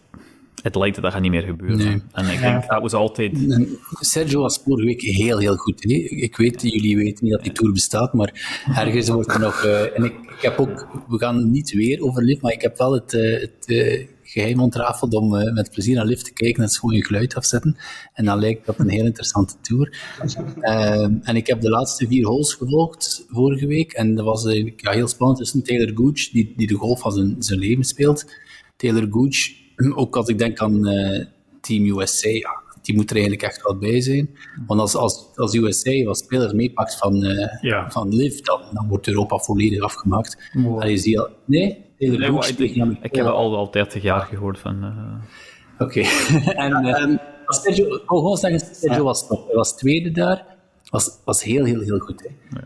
het 0.63 0.75
lijkt 0.75 0.95
dat 0.95 1.05
dat 1.05 1.13
gaat 1.13 1.23
niet 1.23 1.31
meer 1.31 1.43
gebeuren. 1.43 1.87
Nee. 1.87 2.03
En 2.13 2.27
ik 2.27 2.41
denk 2.41 2.69
dat 2.69 2.83
was 2.83 2.93
altijd. 2.93 3.39
Sergio 4.01 4.41
was 4.41 4.61
vorige 4.65 4.87
week 4.87 5.03
heel, 5.03 5.39
heel 5.39 5.57
goed. 5.57 5.83
Hè? 5.83 5.95
Ik 5.95 6.37
weet, 6.37 6.63
jullie 6.63 6.97
weten 6.97 7.25
niet 7.25 7.33
dat 7.33 7.43
die 7.43 7.53
tour 7.53 7.73
bestaat, 7.73 8.13
maar 8.13 8.63
ergens 8.75 9.09
wordt 9.09 9.33
er 9.33 9.41
nog... 9.41 9.65
eh, 9.65 9.97
en 9.97 10.05
ik, 10.05 10.13
ik 10.13 10.43
heb 10.43 10.59
ook... 10.59 10.89
We 11.09 11.19
gaan 11.19 11.51
niet 11.51 11.73
weer 11.73 12.03
over 12.03 12.25
Liv, 12.25 12.41
maar 12.41 12.53
ik 12.53 12.63
heb 12.63 12.79
wel 12.79 12.93
het, 12.93 13.15
eh, 13.15 13.41
het 13.41 13.67
eh, 13.67 14.07
geheim 14.23 14.61
ontrafeld 14.61 15.15
om 15.15 15.37
eh, 15.37 15.53
met 15.53 15.71
plezier 15.71 15.95
naar 15.95 16.05
Liv 16.07 16.21
te 16.21 16.33
kijken 16.33 16.63
en 16.63 16.71
gewoon 16.71 16.95
je 16.97 17.05
geluid 17.05 17.35
afzetten. 17.35 17.77
En 18.13 18.25
dan 18.25 18.39
lijkt 18.39 18.67
dat 18.67 18.79
een 18.79 18.89
heel 18.89 19.05
interessante 19.05 19.55
tour. 19.61 19.99
Ehm, 20.61 21.15
en 21.23 21.37
ik 21.37 21.47
heb 21.47 21.61
de 21.61 21.71
laatste 21.71 22.07
vier 22.07 22.27
holes 22.27 22.55
gevolgd 22.55 23.25
vorige 23.29 23.67
week. 23.67 23.93
En 23.93 24.15
dat 24.15 24.25
was 24.25 24.45
ja, 24.77 24.91
heel 24.93 25.09
spannend 25.09 25.39
tussen 25.39 25.63
Taylor 25.63 25.93
Gooch, 25.95 26.31
die, 26.31 26.53
die 26.57 26.67
de 26.67 26.75
golf 26.75 27.01
van 27.01 27.13
zijn, 27.13 27.37
zijn 27.39 27.59
leven 27.59 27.85
speelt. 27.85 28.25
Taylor 28.77 29.07
Gooch, 29.11 29.51
ook 30.01 30.17
als 30.17 30.29
ik 30.29 30.39
denk 30.39 30.59
aan 30.59 30.87
eh, 30.87 31.25
Team 31.61 31.99
USA, 31.99 32.29
ja, 32.29 32.63
die 32.83 32.95
moet 32.95 33.11
er 33.11 33.17
eigenlijk 33.17 33.45
echt 33.45 33.63
wel 33.63 33.77
bij 33.79 34.01
zijn. 34.01 34.31
Want 34.67 34.81
als, 34.81 34.95
als, 34.95 35.27
als 35.35 35.55
USA 35.55 36.03
wat 36.05 36.19
spelers 36.19 36.53
meepakt 36.53 36.97
van, 36.99 37.25
eh 37.25 37.63
Ja. 37.63 37.91
van 37.91 38.15
Liv, 38.15 38.39
dan, 38.41 38.61
dan 38.73 38.89
wordt 38.89 39.09
Europa 39.09 39.37
volledig 39.39 39.81
afgemaakt. 39.83 40.37
En 40.79 40.91
je 40.91 40.97
ziet 40.97 41.19
al, 41.19 41.29
nee, 41.45 41.85
Taylor 41.99 42.19
Nee, 42.19 42.29
ik, 42.57 42.75
ik 43.03 43.15
heb 43.15 43.27
al, 43.27 43.57
al 43.57 43.71
30 43.71 44.03
jaar 44.03 44.21
gehoord 44.21 44.59
van. 44.59 44.83
eh, 44.85 45.87
Oké. 45.87 46.01
en 46.65 46.73
ehm, 46.73 47.17
Sergio, 47.47 47.85
ik 47.87 48.09
wil 48.09 48.19
gewoon 48.19 48.37
zeggen, 48.37 48.61
Sergio 48.75 49.05
was 49.05 49.27
top. 49.27 49.47
Hij 49.47 49.55
was 49.57 49.77
tweede 49.77 50.11
daar. 50.11 50.45
Was, 50.91 51.11
was 51.25 51.43
heel, 51.43 51.65
heel, 51.65 51.81
heel 51.81 51.99
goed. 51.99 52.23
Hè. 52.23 52.59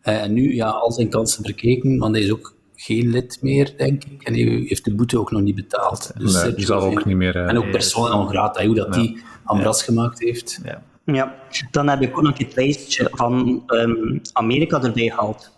Eh, 0.00 0.22
en 0.22 0.32
nu, 0.32 0.54
ja, 0.54 0.68
al 0.68 0.92
zijn 0.92 1.08
kansen 1.08 1.44
verkeken, 1.44 1.98
want 1.98 2.14
hij 2.14 2.24
is 2.24 2.32
ook 2.32 2.54
geen 2.76 3.08
lid 3.10 3.38
meer, 3.40 3.74
denk 3.76 4.04
ik. 4.04 4.22
En 4.22 4.32
hij 4.34 4.42
heeft 4.42 4.84
de 4.84 4.94
boete 4.94 5.18
ook 5.18 5.30
nog 5.30 5.40
niet 5.42 5.54
betaald. 5.54 6.10
Dus 6.14 6.32
Nee, 6.32 6.42
Sergio 6.42 6.56
die 6.56 6.66
zal 6.66 6.80
ook 6.80 7.04
niet 7.04 7.16
meer... 7.16 7.36
eh, 7.36 7.48
En 7.48 7.58
ook 7.58 7.70
persoon 7.70 8.10
non 8.10 8.28
grata, 8.28 8.64
hoe 8.66 8.74
dat 8.74 8.92
die 8.94 9.20
Ambras 9.44 9.82
gemaakt 9.82 10.18
heeft. 10.20 10.60
Ja. 10.64 10.82
Ja, 11.04 11.34
dan 11.70 11.88
heb 11.88 12.00
ik 12.02 12.16
ook 12.16 12.22
nog 12.22 12.38
het 12.38 12.54
lijstje 12.56 13.08
van 13.12 13.62
ehm, 13.66 14.18
Amerika 14.32 14.82
erbij 14.82 15.08
gehaald. 15.10 15.52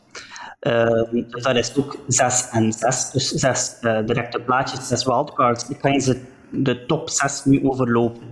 Dat 1.43 1.57
is 1.57 1.77
ook 1.77 1.97
6 2.07 2.49
en 2.51 2.73
6, 2.73 3.11
dus 3.11 3.29
zes 3.29 3.79
eh, 3.81 4.07
directe 4.07 4.41
plaatjes, 4.41 4.89
zes 4.89 5.05
wildcards. 5.05 5.69
Ik 5.69 5.79
kan 5.79 5.93
je 5.93 6.01
ze 6.01 6.21
de 6.51 6.87
top 6.87 7.11
6 7.11 7.45
nu 7.45 7.65
overlopen. 7.69 8.23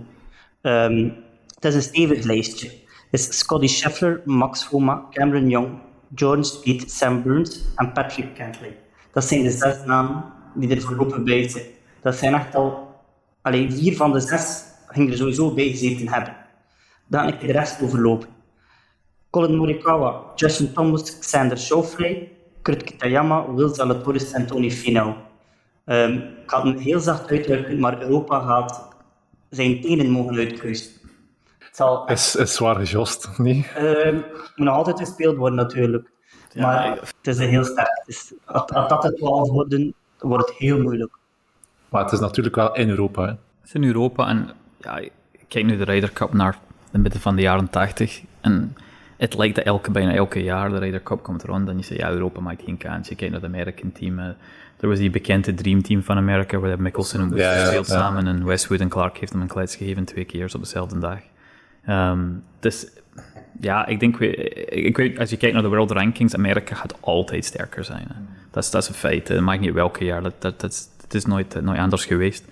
Ehm, 0.61 1.09
het 1.55 1.65
is 1.65 1.75
een 1.75 1.81
stevig 1.81 2.23
lijstje. 2.23 2.67
Het 3.11 3.19
is 3.19 3.37
Scotty 3.37 3.67
Scheffler, 3.67 4.21
Max 4.25 4.65
Homa, 4.65 5.05
Cameron 5.11 5.49
Young, 5.49 5.67
Jordan 6.15 6.45
Speed, 6.45 6.91
Sam 6.91 7.23
Burns 7.23 7.61
en 7.75 7.91
Patrick 7.91 8.35
Cantley. 8.35 8.77
Dat 9.13 9.25
zijn 9.25 9.43
de 9.43 9.51
zes 9.51 9.85
namen 9.85 10.23
die 10.53 10.69
er 10.69 10.81
voorlopig 10.81 11.23
bij 11.23 11.49
zitten. 11.49 11.71
Dat 12.01 12.15
zijn 12.15 12.33
echt 12.33 12.55
al... 12.55 12.85
Alleen 13.41 13.71
vier 13.71 13.95
van 13.95 14.11
de 14.11 14.19
zes 14.19 14.63
ging 14.87 15.09
er 15.11 15.17
sowieso 15.17 15.53
bij 15.53 15.69
gezeten 15.69 16.09
hebben. 16.09 16.35
Dan 17.07 17.25
heb 17.25 17.33
ik 17.33 17.47
de 17.47 17.51
rest 17.51 17.81
overlopen. 17.81 18.29
Colin 19.29 19.55
Morikawa, 19.55 20.21
Justin 20.35 20.73
Thomas, 20.73 21.19
Xander 21.19 21.57
Schauffele, 21.57 22.27
Kurt 22.61 22.83
Kitayama, 22.83 23.53
Will 23.53 23.73
Zalatoris 23.73 24.31
en 24.31 24.47
Tony 24.47 24.71
Finau. 24.71 25.13
Ehm, 25.85 26.13
ik 26.13 26.49
had 26.49 26.63
hem 26.63 26.77
heel 26.77 26.99
zacht 26.99 27.29
uitdrukken, 27.29 27.79
maar 27.79 28.01
Europa 28.01 28.39
gaat 28.39 28.87
zijn 29.49 29.81
tenen 29.81 30.09
mogen 30.09 30.35
uitkruisen. 30.35 30.91
Het 31.77 31.85
zal 31.85 32.07
Is, 32.07 32.35
is 32.35 32.53
zwaar 32.53 32.75
gejost, 32.75 33.29
niet? 33.37 33.67
Ehm, 33.75 34.15
moet 34.15 34.67
nog 34.67 34.75
altijd 34.75 34.99
gespeeld 34.99 35.37
worden 35.37 35.57
natuurlijk. 35.57 36.09
maar 36.55 36.91
het 36.91 37.27
is 37.27 37.37
een 37.37 37.49
heel 37.49 37.63
sterk. 37.63 38.03
Is, 38.05 38.33
als, 38.45 38.71
dat 38.71 39.03
het 39.03 39.17
12 39.17 39.49
worden, 39.49 39.93
wordt 40.19 40.49
het 40.49 40.57
heel 40.57 40.81
moeilijk. 40.81 41.17
Maar 41.89 42.03
het 42.03 42.11
is 42.11 42.19
natuurlijk 42.19 42.55
wel 42.55 42.75
in 42.75 42.89
Europa. 42.89 43.21
Hè. 43.21 43.27
Het 43.27 43.39
is 43.63 43.73
in 43.73 43.83
Europa 43.83 44.27
en 44.27 44.49
ja, 44.77 44.97
ik 44.97 45.11
kijk 45.47 45.65
nu 45.65 45.77
de 45.77 45.83
Ryder 45.83 46.13
Cup 46.13 46.33
naar 46.33 46.57
de 46.91 46.97
midden 46.97 47.21
van 47.21 47.35
de 47.35 47.41
jaren 47.41 47.69
80 47.69 48.21
en 48.41 48.75
het 49.17 49.37
lijkt 49.37 49.55
dat 49.55 49.65
elke, 49.65 49.91
bijna 49.91 50.13
elke 50.13 50.43
jaar 50.43 50.69
de 50.69 50.77
Ryder 50.77 51.03
Cup 51.03 51.23
komt 51.23 51.43
rond 51.43 51.69
en 51.69 51.77
je 51.77 51.83
zegt 51.83 51.99
ja, 51.99 52.09
Europa 52.09 52.39
maakt 52.39 52.63
geen 52.63 52.77
kans. 52.77 53.09
Je 53.09 53.15
kijkt 53.15 53.33
naar 53.33 53.41
het 53.41 53.51
American 53.51 53.91
team. 53.91 54.19
er 54.19 54.87
was 54.87 54.97
die 54.97 55.09
bekende 55.09 55.53
Dream 55.53 55.81
Team 55.81 56.03
van 56.03 56.17
Amerika 56.17 56.57
waar 56.57 56.81
Mickelson 56.81 57.21
en 57.21 57.27
Woods 57.27 57.41
Ja, 57.41 57.53
ja, 57.53 57.65
speelt 57.65 57.87
ja. 57.87 57.93
samen 57.93 58.27
en 58.27 58.45
Westwood 58.45 58.79
en 58.79 58.89
Clark 58.89 59.17
heeft 59.17 59.31
hem 59.31 59.41
een 59.41 59.47
klets 59.47 59.75
gegeven 59.75 60.05
twee 60.05 60.25
keer 60.25 60.51
op 60.55 60.61
dezelfde 60.61 60.99
dag. 60.99 61.19
Ehm, 61.87 62.19
dus 62.59 62.87
ja, 63.61 63.85
ik 63.85 63.99
denk, 63.99 64.17
ik 64.69 64.97
weet, 64.97 65.19
als 65.19 65.29
je 65.29 65.37
kijkt 65.37 65.53
naar 65.53 65.63
de 65.63 65.69
world 65.69 65.91
rankings, 65.91 66.35
Amerika 66.35 66.75
gaat 66.75 67.01
altijd 67.01 67.45
sterker 67.45 67.83
zijn. 67.83 68.05
Hè. 68.07 68.19
Dat, 68.51 68.63
is, 68.63 68.71
dat 68.71 68.81
is 68.81 68.87
een 68.89 68.95
feit. 68.95 69.27
Het 69.27 69.39
maakt 69.41 69.59
niet 69.61 69.73
welke 69.73 70.05
jaar, 70.05 70.21
dat, 70.21 70.33
dat, 70.39 70.59
dat, 70.59 70.71
is, 70.71 70.89
het 71.01 71.13
is 71.13 71.25
nooit, 71.25 71.55
eh, 71.55 71.61
nooit 71.61 71.79
anders 71.79 72.05
geweest. 72.05 72.45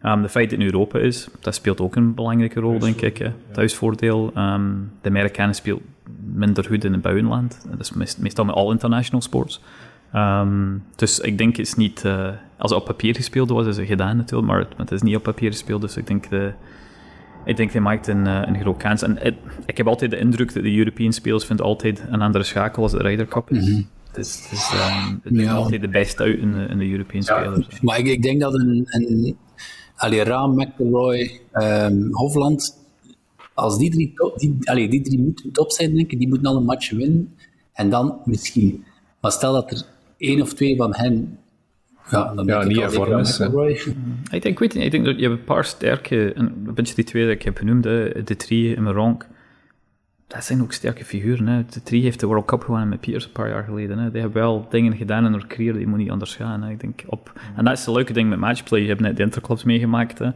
Ehm, 0.00 0.22
de 0.22 0.28
feit 0.28 0.50
dat 0.50 0.58
het 0.58 0.68
in 0.68 0.74
Europa 0.74 0.98
is, 0.98 1.28
dat 1.40 1.54
speelt 1.54 1.80
ook 1.80 1.96
een 1.96 2.14
belangrijke 2.14 2.60
rol, 2.60 2.78
denk 2.78 3.00
ik. 3.00 3.18
Hè. 3.18 3.32
Thuisvoordeel. 3.52 4.30
Ehm, 4.34 4.70
de 5.00 5.08
Amerikanen 5.08 5.54
spelen 5.54 5.80
minder 6.34 6.64
goed 6.64 6.84
in 6.84 6.92
het 6.92 7.02
buitenland. 7.02 7.66
Dat 7.70 7.80
is 7.80 7.92
meest- 7.92 8.18
meestal 8.18 8.44
met 8.44 8.54
all 8.54 8.70
international 8.70 9.20
sports. 9.22 9.60
Dus 10.96 11.18
ik 11.18 11.38
denk, 11.38 11.56
het 11.56 11.66
is 11.66 11.74
niet... 11.74 12.04
eh, 12.04 12.28
als 12.58 12.70
het 12.70 12.80
op 12.80 12.86
papier 12.86 13.14
gespeeld 13.14 13.48
was, 13.48 13.66
is 13.66 13.76
het 13.76 13.86
gedaan 13.86 14.16
natuurlijk, 14.16 14.50
maar 14.50 14.58
het, 14.58 14.68
maar 14.68 14.78
het 14.78 14.92
is 14.92 15.02
niet 15.02 15.16
op 15.16 15.22
papier 15.22 15.50
gespeeld, 15.50 15.80
dus 15.80 15.96
ik 15.96 16.06
denk... 16.06 16.28
De, 16.30 16.52
ik 17.44 17.56
denk, 17.56 17.72
hij 17.72 17.80
maakt 17.80 18.06
een, 18.06 18.26
eh, 18.26 18.42
een 18.46 18.60
groot 18.60 18.76
kans. 18.76 19.02
En 19.02 19.16
het- 19.18 19.34
ik 19.66 19.76
heb 19.76 19.86
altijd 19.86 20.10
de 20.10 20.18
indruk 20.18 20.54
dat 20.54 20.62
de 20.62 20.76
European 20.76 21.12
spelers 21.12 21.44
vinden 21.44 21.64
altijd 21.66 22.04
een 22.10 22.20
andere 22.22 22.44
schakel 22.44 22.82
als 22.82 22.92
de 22.92 22.98
Ryder 22.98 23.26
Cup 23.28 23.50
is. 23.50 23.66
Het 23.66 24.18
is, 24.18 24.42
het 24.42 24.52
is, 24.52 24.70
ehm, 24.72 25.14
het 25.22 25.32
is 25.34 25.42
Ja. 25.42 25.52
altijd 25.52 25.80
de 25.80 25.88
beste 25.88 26.22
uit 26.22 26.38
in 26.38 26.52
de, 26.52 26.66
in 26.70 26.78
de 26.78 26.90
European 26.90 27.22
spelers. 27.22 27.80
Maar 27.80 27.98
ik, 27.98 28.06
ik 28.06 28.22
denk 28.22 28.40
dat 28.40 28.54
een, 28.54 28.86
een 28.88 29.36
allee, 29.96 30.22
Raam, 30.24 30.54
McElroy, 30.54 31.40
ehm, 31.52 32.02
Hofland, 32.10 32.78
als 33.54 33.78
die 33.78 33.90
drie, 33.90 34.12
top, 34.14 34.38
die, 34.38 34.56
allee, 34.64 34.88
die 34.88 35.00
drie 35.02 35.18
moeten 35.20 35.52
top 35.52 35.70
zijn, 35.72 35.94
denk 35.94 36.10
ik, 36.10 36.18
die 36.18 36.28
moeten 36.28 36.46
al 36.46 36.56
een 36.56 36.64
match 36.64 36.90
winnen. 36.90 37.34
En 37.72 37.90
dan 37.90 38.18
misschien. 38.24 38.84
Maar 39.20 39.32
stel 39.32 39.52
dat 39.52 39.70
er 39.70 39.82
één 40.18 40.40
of 40.42 40.54
twee 40.54 40.76
van 40.76 40.94
hen, 40.94 41.38
ja, 42.10 42.34
dan 42.34 42.46
Ja, 42.46 42.58
denk 42.58 42.64
niet 42.64 42.76
ik 42.76 42.76
in 42.76 42.84
al 42.84 42.90
zeker 42.90 43.06
vorm 43.06 43.18
aan 43.18 43.20
is, 43.20 43.38
hè. 43.38 43.46
McElroy. 43.46 43.70
Ik 44.30 44.42
denk, 44.42 44.44
ik 44.44 44.58
weet 44.58 44.74
niet, 44.74 44.84
ik 44.84 44.90
denk 44.90 45.04
dat 45.04 45.16
je 45.16 45.22
hebt 45.22 45.38
een 45.38 45.44
paar 45.44 45.64
sterke, 45.64 46.32
en 46.32 46.44
een 46.66 46.74
beetje 46.74 46.94
die 46.94 47.04
twee 47.04 47.24
dat 47.24 47.32
ik 47.32 47.42
heb 47.42 47.56
genoemd, 47.56 47.84
hè, 47.84 48.22
de 48.22 48.36
Trie 48.36 48.76
en 48.76 48.82
Meronk, 48.82 49.26
dat 50.26 50.44
zijn 50.44 50.62
ook 50.62 50.72
sterke 50.72 51.04
figuren. 51.04 51.46
Hè. 51.46 51.64
De 51.70 51.82
Trie 51.82 52.02
heeft 52.02 52.20
de 52.20 52.26
World 52.26 52.44
Cup 52.44 52.62
gewonnen 52.62 52.88
met 52.88 53.00
Piers 53.00 53.24
een 53.24 53.32
paar 53.32 53.48
jaar 53.48 53.64
geleden. 53.64 53.98
Hè. 53.98 54.10
Die 54.10 54.20
hebben 54.20 54.40
wel 54.40 54.66
dingen 54.70 54.96
gedaan 54.96 55.26
in 55.26 55.32
hun 55.32 55.46
carrière, 55.46 55.78
die 55.78 55.86
moet 55.86 55.98
niet 55.98 56.10
anders 56.10 56.36
gaan. 56.36 56.62
Hè. 56.62 56.70
Ik 56.70 56.80
denk 56.80 57.02
op, 57.06 57.32
en 57.56 57.64
dat 57.64 57.78
is 57.78 57.86
het 57.86 57.94
leuke 57.94 58.12
ding 58.12 58.28
met 58.28 58.38
matchplay. 58.38 58.80
Je 58.80 58.88
hebt 58.88 59.00
net 59.00 59.16
de 59.16 59.22
interclubs 59.22 59.64
meegemaakt. 59.64 60.18
Hè. 60.18 60.30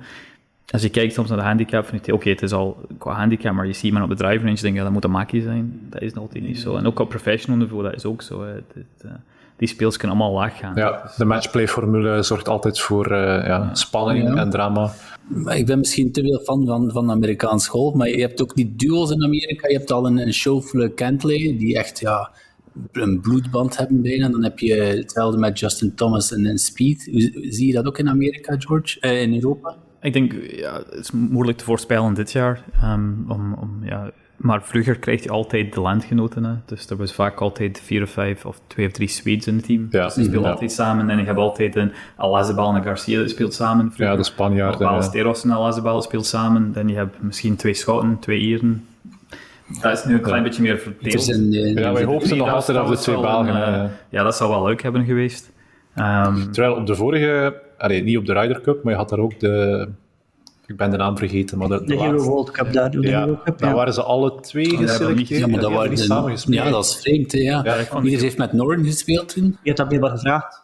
Als 0.70 0.82
je 0.82 0.90
kijkt 0.90 1.12
soms 1.12 1.28
naar 1.28 1.38
de 1.38 1.44
handicap, 1.44 1.86
van 1.86 2.14
oké, 2.14 2.28
het 2.28 2.42
is 2.42 2.52
al 2.52 2.86
qua 2.98 3.12
handicap, 3.12 3.54
maar 3.54 3.66
je 3.66 3.72
ziet 3.72 3.82
iemand 3.82 4.04
op 4.04 4.10
de 4.10 4.24
drive 4.24 4.44
range, 4.44 4.60
denk 4.60 4.72
je, 4.72 4.78
ja, 4.78 4.82
dat 4.82 4.92
moet 4.92 5.04
een 5.04 5.10
makkie 5.10 5.42
zijn. 5.42 5.80
Dat 5.90 6.02
is 6.02 6.12
nog 6.12 6.22
altijd 6.22 6.44
niet 6.44 6.58
zo. 6.58 6.76
En 6.76 6.86
ook 6.86 6.98
op 6.98 7.08
professional 7.08 7.58
niveau, 7.58 7.82
dat 7.82 7.94
is 7.94 8.04
ook 8.04 8.22
zo. 8.22 8.44
Hè. 8.44 8.54
Eh, 8.54 9.10
die 9.56 9.68
speels 9.68 9.96
kunnen 9.96 10.16
allemaal 10.16 10.34
laag 10.40 10.58
gaan. 10.58 10.72
Ja, 10.74 11.10
de 11.16 11.24
matchplay-formule 11.24 12.22
zorgt 12.22 12.48
altijd 12.48 12.80
voor 12.80 13.06
eh, 13.06 13.46
ja, 13.46 13.74
spanning 13.74 14.22
Ja. 14.28 14.34
en 14.36 14.50
drama. 14.50 14.92
Maar 15.28 15.56
ik 15.56 15.66
ben 15.66 15.78
misschien 15.78 16.12
te 16.12 16.20
veel 16.20 16.38
fan 16.44 16.66
van, 16.66 16.90
van 16.90 17.10
Amerikaans 17.10 17.68
golf, 17.68 17.94
maar 17.94 18.08
je 18.08 18.20
hebt 18.20 18.42
ook 18.42 18.54
die 18.54 18.74
duo's 18.76 19.10
in 19.10 19.24
Amerika. 19.24 19.68
Je 19.68 19.76
hebt 19.76 19.90
al 19.92 20.06
een, 20.06 20.18
een 20.18 20.34
Schauffele 20.34 20.94
Cantley, 20.94 21.56
die 21.58 21.78
echt 21.78 22.00
ja, 22.00 22.30
een 22.92 23.20
bloedband 23.20 23.76
hebben 23.76 24.02
bijna. 24.02 24.28
Dan 24.28 24.42
heb 24.42 24.58
je 24.58 24.74
hetzelfde 24.74 25.38
met 25.38 25.58
Justin 25.58 25.94
Thomas 25.94 26.32
en, 26.32 26.46
en 26.46 26.58
Speed. 26.58 27.08
Hoe- 27.10 27.46
Zie 27.50 27.66
je 27.66 27.72
dat 27.72 27.86
ook 27.86 27.98
in 27.98 28.08
Amerika, 28.08 28.54
George? 28.58 29.00
Eh, 29.00 29.22
in 29.22 29.34
Europa? 29.34 29.74
Ik 30.00 30.12
denk, 30.12 30.32
ja, 30.56 30.74
het 30.90 30.98
is 30.98 31.10
moeilijk 31.10 31.58
te 31.58 31.64
voorspellen 31.64 32.14
dit 32.14 32.32
jaar. 32.32 32.64
ehm, 32.72 33.12
om, 33.28 33.54
om, 33.54 33.78
ja, 33.84 34.10
maar 34.44 34.62
vroeger 34.62 34.98
kreeg 34.98 35.22
je 35.22 35.30
altijd 35.30 35.72
de 35.74 35.80
landgenoten. 35.80 36.44
Hè. 36.44 36.52
Dus 36.66 36.90
er 36.90 36.96
was 36.96 37.12
vaak 37.14 37.40
altijd 37.40 37.80
vier 37.84 38.02
of 38.02 38.10
vijf 38.10 38.44
of 38.46 38.60
twee 38.66 38.86
of 38.86 38.92
drie 38.92 39.08
Swedes 39.08 39.46
in 39.46 39.56
het 39.56 39.64
team. 39.66 39.86
Ja. 39.90 40.04
Dus 40.04 40.14
die 40.14 40.24
speelden 40.24 40.46
Ja. 40.48 40.52
altijd 40.52 40.72
samen. 40.72 41.10
En 41.10 41.18
je 41.18 41.24
hebt 41.24 41.38
altijd 41.38 41.76
een 41.76 41.92
Alazabal 42.16 42.74
en 42.74 42.82
Garcia 42.82 43.20
dat 43.20 43.30
speelt 43.30 43.54
samen. 43.54 43.84
Vroeger. 43.84 44.06
Ja, 44.06 44.16
de 44.16 44.22
Spanjaarden. 44.24 44.90
Of 44.96 45.12
ja. 45.14 45.32
En 45.42 45.52
Alazabal 45.52 46.02
speelt 46.02 46.26
samen. 46.26 46.72
Dan 46.72 46.88
je 46.88 46.94
hebt 46.94 47.22
misschien 47.22 47.56
twee 47.56 47.74
Schotten, 47.74 48.18
twee 48.20 48.38
Ieren. 48.38 48.86
Dat 49.80 49.92
is 49.92 50.04
nu 50.04 50.14
een 50.14 50.20
klein 50.20 50.42
beetje 50.42 50.62
meer 50.62 50.72
Er 50.72 50.78
verdeeld. 50.78 51.30
eh, 51.30 51.74
Ja, 51.74 51.92
wij 51.92 52.04
hoopten 52.04 52.36
nog 52.36 52.46
Dat 52.46 52.54
altijd 52.56 52.78
op 52.80 52.86
de 52.88 52.96
twee 52.96 53.20
Belgen. 53.20 53.54
hè. 53.56 53.88
ja, 54.08 54.22
dat 54.22 54.36
zou 54.36 54.50
wel 54.50 54.64
leuk 54.66 54.82
hebben 54.82 55.04
geweest. 55.04 55.52
Ehm, 55.94 56.50
Terwijl 56.50 56.74
op 56.74 56.86
de 56.86 56.94
vorige, 56.94 57.60
allee, 57.78 58.02
niet 58.02 58.16
op 58.18 58.26
de 58.26 58.32
Ryder 58.32 58.60
Cup, 58.60 58.82
maar 58.82 58.92
je 58.92 58.98
had 58.98 59.08
daar 59.08 59.18
ook 59.18 59.40
de, 59.40 59.88
ik 60.66 60.76
ben 60.76 60.90
de 60.90 60.96
naam 60.96 61.18
vergeten, 61.18 61.58
maar 61.58 61.68
de, 61.68 61.78
de 61.78 61.84
De 61.84 61.94
Hero 61.96 62.10
laatste- 62.12 62.30
World 62.30 62.50
Cup 62.50 62.72
daar. 62.72 62.90
De 62.90 63.00
Ja, 63.00 63.20
Hero 63.24 63.38
Cup, 63.44 63.58
daar 63.58 63.68
ja. 63.70 63.74
waren 63.76 63.92
ze 63.94 64.02
alle 64.02 64.40
twee 64.40 64.76
geselecteerd. 64.76 65.40
ja, 65.40 65.46
maar 65.46 65.60
dat 65.60 65.72
waren 65.72 65.90
niet 65.90 65.98
samen 66.00 66.30
gespeeld. 66.30 66.64
Ja, 66.64 66.70
dat 66.70 66.84
is 66.84 66.96
vreemd. 66.96 67.32
Hè, 67.32 67.38
ja. 67.38 67.60
Ja, 67.64 67.74
ik 67.74 67.86
vond- 67.86 68.04
Ieder 68.04 68.20
heeft 68.20 68.38
met 68.38 68.52
Noren 68.52 68.84
gespeeld 68.84 69.28
toen. 69.28 69.44
Je 69.44 69.56
hebt 69.62 69.76
dat 69.76 69.86
blijkbaar 69.88 70.10
gevraagd. 70.10 70.62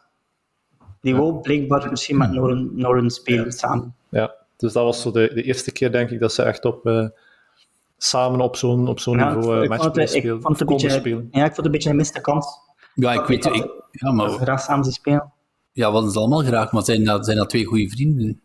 Die 1.00 1.16
wou 1.16 1.40
blijkbaar 1.40 1.90
misschien 1.90 2.16
met 2.16 2.30
Noren, 2.32 2.70
Noren 2.74 3.10
spelen 3.10 3.52
samen. 3.52 3.94
Ja, 4.08 4.34
dus 4.56 4.72
dat 4.72 4.84
was 4.84 5.00
zo 5.02 5.10
de, 5.10 5.30
de 5.34 5.42
eerste 5.42 5.72
keer, 5.72 5.92
denk 5.92 6.10
ik, 6.10 6.20
dat 6.20 6.32
ze 6.32 6.42
echt 6.42 6.64
op, 6.64 6.86
eh, 6.86 7.06
samen 7.98 8.40
op 8.40 8.56
zo'n 8.56 8.88
op 8.88 9.00
zo'n 9.00 9.18
Ja, 9.18 9.34
niveau 9.34 9.56
eh, 9.56 9.62
ik, 9.62 9.68
vond 9.68 9.80
matchplay 9.80 10.04
het, 10.04 10.14
ik 10.14 10.20
spelen. 10.20 10.40
vond 10.42 10.58
het 10.58 10.68
een 10.70 10.76
beetje, 10.76 10.90
spelen. 10.90 11.28
ja, 11.30 11.38
ik 11.40 11.44
vond 11.44 11.56
het 11.56 11.64
een 11.66 11.70
beetje 11.72 11.90
een 11.90 11.96
miste 11.96 12.20
kans. 12.20 12.46
Ja, 12.94 13.12
ik 13.12 13.26
weet 13.26 13.44
Ik- 13.44 13.54
ik, 13.54 13.66
ja, 13.90 14.12
maar 14.12 14.30
ze 14.30 14.36
graag 14.38 14.60
samen 14.60 14.84
zien 14.84 14.92
spelen. 14.92 15.32
ja, 15.72 15.86
we 15.88 15.92
hadden 15.92 16.10
ze 16.10 16.18
allemaal 16.18 16.42
graag, 16.42 16.72
maar 16.72 16.82
zijn 16.84 17.04
dat, 17.04 17.24
zijn 17.24 17.36
dat 17.36 17.48
twee 17.48 17.64
goede 17.64 17.88
vrienden? 17.88 18.40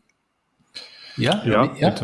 Ja? 1.15 1.41
Ja, 1.43 1.69
ja? 1.75 1.89
Ik, 1.91 1.99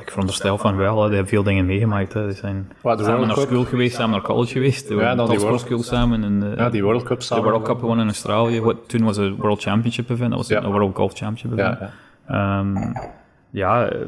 ik 0.00 0.10
veronderstel 0.10 0.58
van 0.58 0.76
wel. 0.76 0.94
hè. 0.96 1.04
Die 1.06 1.14
hebben 1.14 1.28
veel 1.32 1.42
dingen 1.42 1.66
meegemaakt. 1.66 2.12
Hè. 2.12 2.26
Die 2.26 2.36
zijn 2.36 2.68
de 2.68 2.74
samen 2.82 3.04
World 3.04 3.26
naar 3.26 3.34
Cup- 3.36 3.46
school 3.48 3.64
geweest, 3.64 3.94
samen 3.94 4.10
naar 4.10 4.22
college 4.22 4.52
geweest. 4.52 4.88
Ja, 4.88 5.14
dan 5.14 5.30
die 5.30 5.38
World- 5.38 5.60
School 5.60 5.82
samen. 5.82 6.24
En, 6.24 6.50
eh, 6.52 6.56
Ja, 6.56 6.70
die 6.70 6.82
World 6.82 7.02
Cup 7.02 7.18
de 7.18 7.24
samen. 7.24 7.44
World 7.44 7.62
Cup 7.62 7.78
gewonnen 7.78 8.00
in 8.04 8.10
Australië. 8.10 8.60
Wat, 8.60 8.76
toen 8.86 9.04
was 9.04 9.16
het 9.16 9.36
World 9.36 9.62
Championship 9.62 10.10
event. 10.10 10.28
Dat 10.30 10.38
was 10.38 10.48
Ja. 10.48 10.62
een 10.62 10.70
World 10.70 10.96
Golf 10.96 11.12
Championship 11.14 11.52
event. 11.58 11.78
Ja, 11.78 11.90
ja. 12.28 12.58
Ehm, 12.60 12.92
ja, 13.50 13.84
eh, 13.88 13.98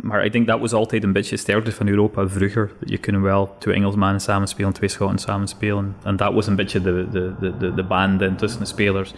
maar 0.00 0.24
ik 0.24 0.32
denk 0.32 0.46
dat 0.46 0.60
was 0.60 0.72
altijd 0.72 1.04
een 1.04 1.12
beetje 1.12 1.36
sterkte 1.36 1.72
van 1.72 1.88
Europa 1.88 2.28
vroeger. 2.28 2.70
Je 2.84 2.98
kunnen 2.98 3.22
wel 3.22 3.54
twee 3.58 3.74
Engelsmannen 3.74 4.20
samen 4.20 4.48
spelen, 4.48 4.72
twee 4.72 4.88
Schotten 4.88 5.18
samen 5.18 5.46
spelen. 5.48 5.94
En 6.02 6.16
dat 6.16 6.34
was 6.34 6.46
een 6.46 6.56
beetje 6.56 6.80
de, 6.80 7.06
de, 7.10 7.32
de, 7.40 7.52
de, 7.58 7.74
de 7.74 7.82
band 7.84 8.38
tussen 8.38 8.60
de 8.60 8.66
spelers. 8.66 9.14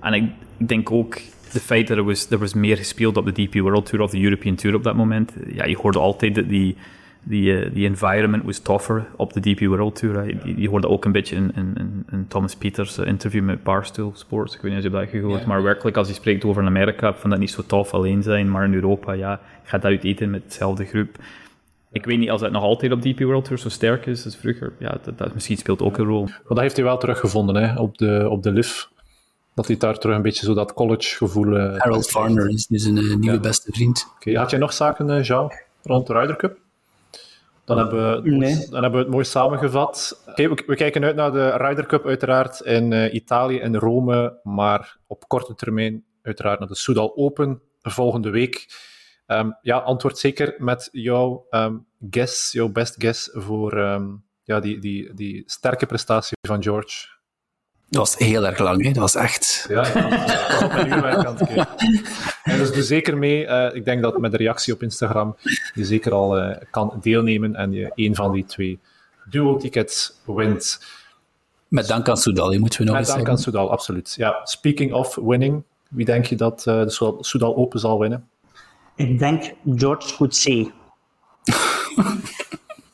En 0.00 0.12
ik, 0.12 0.30
ik 0.56 0.68
denk 0.68 0.90
ook 0.90 1.16
de 1.52 1.60
feit 1.60 1.88
dat 1.88 1.96
er 1.96 2.04
was, 2.04 2.30
er 2.30 2.38
was 2.38 2.54
meer 2.54 2.76
gespeeld 2.76 3.16
op 3.16 3.24
de 3.34 3.42
DP 3.44 3.54
World 3.54 3.86
Tour 3.86 4.04
of 4.04 4.10
de 4.10 4.22
European 4.22 4.54
Tour 4.54 4.76
op 4.76 4.82
dat 4.82 4.94
moment. 4.96 5.32
Ja, 5.52 5.64
je 5.64 5.76
hoorde 5.76 5.98
altijd 5.98 6.34
dat 6.34 6.48
die, 6.48 6.76
die, 7.22 7.58
eh, 7.60 7.74
die 7.74 7.86
environment 7.86 8.44
was 8.44 8.58
tougher 8.58 9.06
op 9.16 9.32
de 9.32 9.40
DP 9.40 9.60
World 9.60 9.96
Tour. 9.96 10.26
Je, 10.26 10.60
je 10.60 10.68
hoorde 10.68 10.88
ook 10.88 11.04
een 11.04 11.12
beetje 11.12 11.36
in, 11.36 11.50
in, 11.54 11.72
in- 11.78 12.06
in 12.10 12.24
Thomas 12.28 12.56
Peters 12.56 12.98
eh, 12.98 13.06
interview 13.06 13.44
met 13.44 13.62
Barstool 13.62 14.12
Sports. 14.14 14.54
Ik 14.54 14.60
weet 14.60 14.70
niet 14.70 14.80
of 14.80 14.86
je 14.86 14.90
dat 14.90 15.00
hebt 15.00 15.12
gehoord, 15.12 15.46
maar 15.46 15.62
werkelijk 15.62 15.96
als 15.96 16.06
hij 16.06 16.16
spreekt 16.16 16.44
over 16.44 16.64
Amerika, 16.64 17.14
van 17.14 17.30
dat 17.30 17.38
niet 17.38 17.50
zo 17.50 17.62
tof 17.66 17.94
alleen 17.94 18.22
zijn, 18.22 18.50
maar 18.50 18.64
in 18.64 18.74
Europa, 18.74 19.12
ja, 19.12 19.40
gaat 19.62 19.82
dat 19.82 19.90
uit 19.90 20.04
eten 20.04 20.30
met 20.30 20.42
dezelfde 20.48 20.84
groep. 20.84 21.16
ik 21.92 22.04
weet 22.04 22.18
niet 22.18 22.30
als 22.30 22.40
het 22.40 22.52
nog 22.52 22.62
altijd 22.62 22.92
op 22.92 23.02
DP 23.02 23.18
World 23.20 23.44
Tour 23.44 23.58
zo 23.60 23.68
sterk 23.68 24.06
is 24.06 24.24
als 24.24 24.36
vroeger. 24.36 24.72
Ja, 24.78 24.98
dat, 25.02 25.18
dat 25.18 25.34
misschien 25.34 25.56
speelt 25.56 25.82
ook 25.82 25.98
een 25.98 26.04
rol. 26.04 26.22
Maar 26.24 26.42
dat 26.48 26.58
heeft 26.60 26.76
hij 26.76 26.84
wel 26.84 26.98
teruggevonden 26.98 27.54
hè, 27.56 27.80
op 27.80 27.98
de, 27.98 28.26
op 28.30 28.42
de 28.42 28.50
LIV. 28.52 28.82
Dat 29.58 29.66
hij 29.66 29.76
daar 29.76 29.98
terug 29.98 30.16
een 30.16 30.22
beetje 30.22 30.46
zo 30.46 30.54
dat 30.54 30.72
college 30.72 31.16
gevoel... 31.16 31.46
Uh, 31.46 31.78
Harold 31.78 32.10
Varner 32.10 32.48
is 32.48 32.66
dus 32.66 32.84
een 32.84 33.18
nieuwe 33.20 33.40
beste 33.40 33.72
vriend. 33.72 34.06
Okay, 34.16 34.34
had 34.34 34.50
jij 34.50 34.58
nog 34.58 34.72
zaken, 34.72 35.08
uh, 35.08 35.24
Jean, 35.24 35.52
rond 35.82 36.06
de 36.06 36.12
Ryder 36.12 36.36
Cup? 36.36 36.58
Dan 37.64 37.78
hebben, 37.78 38.22
we, 38.22 38.30
nee. 38.30 38.66
dan 38.70 38.82
hebben 38.82 38.92
we 38.92 38.98
het 38.98 39.08
mooi 39.08 39.24
samengevat. 39.24 40.22
Okay, 40.28 40.48
we, 40.48 40.62
we, 40.66 40.74
kijken 40.74 41.04
uit 41.04 41.16
naar 41.16 41.32
de 41.32 41.56
Ryder 41.56 41.86
Cup 41.86 42.06
uiteraard 42.06 42.60
in 42.60 42.92
uh, 42.92 43.14
Italië 43.14 43.58
en 43.58 43.78
Rome, 43.78 44.40
maar 44.42 44.98
op 45.06 45.28
korte 45.28 45.54
termijn 45.54 46.04
uiteraard 46.22 46.58
naar 46.58 46.68
de 46.68 46.76
Soudal 46.76 47.16
Open 47.16 47.62
volgende 47.82 48.30
week. 48.30 48.66
Um, 49.26 49.56
ja, 49.62 49.78
antwoord 49.78 50.18
zeker 50.18 50.54
met 50.58 50.88
jouw 50.92 51.46
um, 51.50 51.86
guess, 52.10 52.52
jouw 52.52 52.68
best 52.68 52.94
guess 52.98 53.30
voor 53.32 53.78
um, 53.78 54.24
ja, 54.42 54.60
die, 54.60 54.78
die, 54.78 55.14
die 55.14 55.42
sterke 55.46 55.86
prestatie 55.86 56.36
van 56.48 56.62
George. 56.62 57.17
Dat 57.90 58.00
was 58.00 58.16
heel 58.16 58.46
erg 58.46 58.58
lang, 58.58 58.82
hè? 58.82 58.92
dat 58.92 59.00
was 59.00 59.14
echt. 59.14 59.66
Ja, 59.68 59.86
ja 59.86 60.08
dat 60.08 60.46
was 60.48 60.62
op 60.62 60.72
een 60.72 60.86
uur 60.86 61.26
aan 61.26 61.36
het 61.36 61.66
En 62.42 62.58
dus 62.58 62.72
doe 62.72 62.82
zeker 62.82 63.18
mee. 63.18 63.44
Uh, 63.44 63.74
ik 63.74 63.84
denk 63.84 64.02
dat 64.02 64.18
met 64.18 64.30
de 64.30 64.36
reactie 64.36 64.74
op 64.74 64.82
Instagram 64.82 65.36
je 65.74 65.84
zeker 65.84 66.12
al 66.12 66.38
uh, 66.38 66.56
kan 66.70 66.98
deelnemen 67.00 67.54
en 67.54 67.72
je 67.72 67.92
een 67.94 68.14
van 68.14 68.32
die 68.32 68.44
twee 68.44 68.78
duo-tickets 69.30 70.12
wint. 70.26 70.84
Met 71.68 71.86
dank 71.86 72.08
aan 72.08 72.16
Soudal, 72.16 72.58
moeten 72.58 72.78
we 72.80 72.84
nog 72.84 72.94
Met 72.94 73.06
eens 73.06 73.14
dank 73.14 73.28
aan 73.28 73.38
Soudal, 73.38 73.70
absoluut. 73.70 74.14
Ja, 74.16 74.40
speaking 74.44 74.92
of 74.92 75.14
winning, 75.14 75.62
wie 75.88 76.04
denk 76.04 76.24
je 76.24 76.36
dat 76.36 76.64
uh, 76.68 76.82
de 76.82 77.16
Soudal 77.20 77.56
Open 77.56 77.80
zal 77.80 77.98
winnen? 77.98 78.28
Ik 78.96 79.18
denk 79.18 79.52
George 79.74 80.14
Coetzee. 80.16 80.72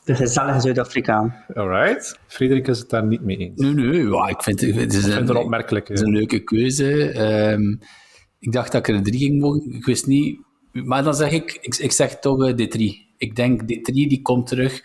de 0.05 0.15
gezellige 0.15 0.59
Zuid-Afrikaan. 0.59 1.35
Alright. 1.53 2.19
Frederik 2.27 2.67
is 2.67 2.79
het 2.79 2.89
daar 2.89 3.05
niet 3.05 3.21
mee 3.21 3.37
eens. 3.37 3.61
Nee, 3.61 3.73
nee, 3.73 4.07
ja, 4.07 4.27
ik 4.27 4.43
vind, 4.43 4.61
het 4.61 4.93
is 4.93 5.05
een, 5.05 5.29
een 5.29 5.35
opmerkelijke. 5.35 5.91
Het 5.91 6.01
is 6.01 6.07
een 6.07 6.13
leuke 6.13 6.39
keuze. 6.39 7.19
Um, 7.51 7.79
ik 8.39 8.51
dacht 8.51 8.71
dat 8.71 8.87
ik 8.87 8.95
er 8.95 9.03
drie 9.03 9.19
ging 9.19 9.41
mogen. 9.41 9.73
Ik 9.73 9.85
wist 9.85 10.07
niet. 10.07 10.39
Maar 10.71 11.03
dan 11.03 11.15
zeg 11.15 11.31
ik, 11.31 11.57
ik, 11.61 11.75
ik 11.75 11.91
zeg 11.91 12.19
toch 12.19 12.47
uh, 12.47 12.51
D3. 12.51 12.79
Ik 13.17 13.35
denk 13.35 13.61
D3 13.61 13.93
die 13.93 14.21
komt 14.21 14.47
terug. 14.47 14.81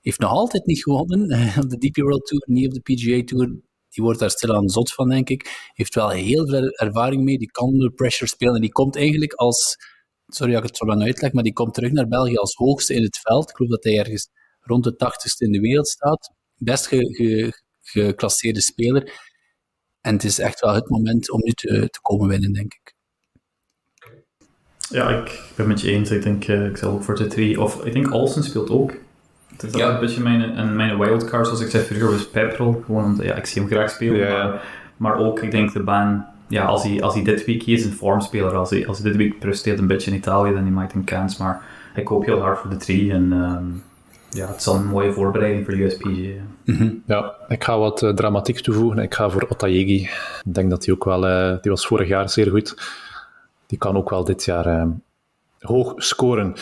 Heeft 0.00 0.18
nog 0.18 0.30
altijd 0.30 0.66
niet 0.66 0.82
gewonnen 0.82 1.30
uh, 1.32 1.58
op 1.58 1.70
de 1.70 1.78
DP 1.78 1.96
World 1.96 2.26
Tour, 2.26 2.42
niet 2.46 2.66
op 2.66 2.72
de 2.72 2.80
PGA 2.80 3.24
Tour. 3.24 3.46
Die 3.88 4.04
wordt 4.04 4.18
daar 4.18 4.30
stilaan 4.30 4.68
zot 4.68 4.92
van, 4.92 5.08
denk 5.08 5.28
ik. 5.28 5.70
Heeft 5.74 5.94
wel 5.94 6.10
heel 6.10 6.48
veel 6.48 6.68
ervaring 6.68 7.24
mee. 7.24 7.38
Die 7.38 7.50
kan 7.50 7.68
onder 7.68 7.90
pressure 7.90 8.30
spelen. 8.30 8.54
En 8.54 8.60
die 8.60 8.72
komt 8.72 8.96
eigenlijk 8.96 9.32
als 9.32 9.76
sorry 10.26 10.52
dat 10.52 10.62
ik 10.62 10.68
het 10.68 10.76
zo 10.76 10.86
lang 10.86 11.02
uitleg, 11.02 11.32
maar 11.32 11.42
die 11.42 11.52
komt 11.52 11.74
terug 11.74 11.92
naar 11.92 12.08
België 12.08 12.36
als 12.36 12.54
hoogste 12.54 12.94
in 12.94 13.02
het 13.02 13.18
veld. 13.22 13.50
Ik 13.50 13.56
geloof 13.56 13.70
dat 13.70 13.84
hij 13.84 13.98
ergens 13.98 14.28
rond 14.68 14.84
de 14.84 14.96
tachtigste 14.96 15.44
in 15.44 15.52
de 15.52 15.60
wereld 15.60 15.88
staat. 15.88 16.32
Best 16.54 16.86
geclasseerde 16.86 18.60
ge, 18.60 18.66
ge 18.66 18.72
speler. 18.72 19.26
En 20.00 20.14
het 20.14 20.24
is 20.24 20.38
echt 20.38 20.60
wel 20.60 20.74
het 20.74 20.88
moment 20.88 21.30
om 21.30 21.40
nu 21.42 21.52
te, 21.52 21.88
te 21.90 21.98
komen 22.02 22.28
winnen, 22.28 22.52
denk 22.52 22.74
ik. 22.74 22.94
Ja, 24.90 25.08
ik 25.08 25.40
ben 25.56 25.66
met 25.66 25.80
je 25.80 25.90
eens. 25.90 26.10
Ik 26.10 26.22
denk, 26.22 26.48
uh, 26.48 26.66
ik 26.66 26.76
zal 26.76 26.92
ook 26.92 27.02
voor 27.02 27.16
de 27.16 27.26
drie. 27.26 27.60
Of 27.60 27.84
ik 27.84 27.92
denk 27.92 28.12
Olsen 28.12 28.44
speelt 28.44 28.70
ook. 28.70 28.94
Het 29.46 29.62
is 29.62 29.74
ja. 29.74 29.94
een 29.94 30.00
beetje 30.00 30.20
mijn, 30.20 30.76
mijn 30.76 30.98
wildcard, 30.98 31.46
zoals 31.46 31.60
ik 31.60 31.70
zei 31.70 31.84
vroeger, 31.84 32.10
was 32.10 32.28
Pepperell. 32.28 32.82
Gewoon 32.84 33.04
omdat 33.04 33.26
ja, 33.26 33.34
ik 33.34 33.46
zie 33.46 33.62
hem 33.62 33.70
graag 33.70 33.90
spelen. 33.90 34.18
Ja. 34.18 34.46
Maar, 34.46 34.64
maar 34.96 35.18
ook, 35.18 35.40
ik 35.40 35.50
denk 35.50 35.72
de 35.72 35.82
baan 35.82 36.38
ja, 36.48 36.64
als 36.64 36.82
hij, 36.82 37.02
als 37.02 37.14
hij 37.14 37.22
dit 37.24 37.44
week 37.44 37.62
is 37.62 37.84
een 37.84 37.92
vormspeler, 37.92 38.54
als 38.54 38.70
hij, 38.70 38.86
als 38.86 38.98
hij 38.98 39.08
dit 39.10 39.16
week 39.16 39.38
presteert 39.38 39.78
een 39.78 39.86
beetje 39.86 40.10
in 40.10 40.16
Italië, 40.16 40.52
dan 40.52 40.62
hij 40.62 40.70
maakt 40.70 40.94
een 40.94 41.04
kans. 41.04 41.36
Maar 41.36 41.62
ik 41.94 42.08
hoop 42.08 42.24
heel 42.24 42.40
hard 42.40 42.58
voor 42.58 42.70
de 42.70 42.76
drie. 42.76 43.12
En 43.12 43.32
um, 43.32 43.82
ja, 44.38 44.48
het 44.48 44.62
zal 44.62 44.74
een 44.74 44.86
mooie 44.86 45.12
voorbereiding 45.12 45.64
voor 45.64 45.74
de 45.74 45.84
USPG. 45.84 46.06
Ja. 46.06 46.42
Mm 46.64 46.76
-hmm. 46.76 47.02
ja, 47.06 47.34
ik 47.48 47.64
ga 47.64 47.78
wat 47.78 48.02
uh, 48.02 48.10
dramatiek 48.10 48.60
toevoegen. 48.60 48.98
Ik 48.98 49.14
ga 49.14 49.30
voor 49.30 49.46
Otayegi. 49.48 50.02
Ik 50.44 50.54
denk 50.54 50.70
dat 50.70 50.84
hij 50.84 50.94
ook 50.94 51.04
wel... 51.04 51.28
Uh, 51.28 51.56
die 51.60 51.70
was 51.70 51.86
vorig 51.86 52.08
jaar 52.08 52.30
zeer 52.30 52.50
goed. 52.50 52.74
Die 53.66 53.78
kan 53.78 53.96
ook 53.96 54.10
wel 54.10 54.24
dit 54.24 54.44
jaar 54.44 54.66
uh, 54.66 54.86
hoog 55.58 55.92
scoren. 55.96 56.48
Oké, 56.48 56.58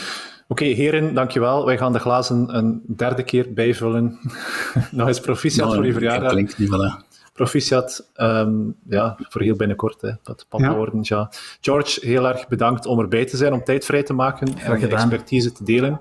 okay, 0.49 0.69
heren, 0.69 1.15
dankjewel. 1.15 1.67
Wij 1.67 1.79
gaan 1.79 1.93
de 1.93 1.99
glazen 1.99 2.57
een 2.57 2.83
derde 2.97 3.23
keer 3.23 3.53
bijvullen. 3.53 4.19
Nog 4.91 5.09
eens 5.09 5.21
proficiat 5.21 5.65
nou, 5.67 5.77
voor 5.77 5.87
je 5.87 5.93
verjaardag. 5.93 6.31
Klinkt 6.31 6.59
niet 6.59 6.69
wel, 6.69 6.93
proficiat. 7.33 8.11
Um, 8.17 8.75
ja, 8.89 9.17
voor 9.19 9.43
heel 9.43 9.57
binnenkort, 9.57 10.01
hè, 10.01 10.11
dat 10.23 10.47
papa 10.49 10.65
ja. 10.65 10.75
worden. 10.75 10.99
Ja. 11.03 11.31
George, 11.61 12.07
heel 12.07 12.29
erg 12.29 12.49
bedankt 12.49 12.87
om 12.87 13.01
erbij 13.01 13.25
te 13.25 13.37
zijn, 13.37 13.53
om 13.53 13.65
tijd 13.65 13.85
vrij 13.85 14.03
te 14.03 14.13
maken 14.13 14.59
en 14.59 14.81
je 14.81 14.87
expertise 14.87 15.53
te 15.53 15.65
delen. 15.65 16.01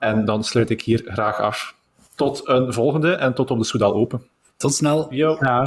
En 0.00 0.24
dan 0.24 0.44
sluit 0.44 0.70
ik 0.70 0.82
hier 0.82 1.02
graag 1.06 1.40
af. 1.40 1.74
Tot 2.14 2.48
een 2.48 2.72
volgende 2.72 3.12
en 3.12 3.34
tot 3.34 3.50
op 3.50 3.58
de 3.58 3.64
Soudal 3.64 3.94
Open. 3.94 4.22
Tot 4.56 4.74
snel. 4.74 5.06
Yo. 5.10 5.36
Ja. 5.40 5.64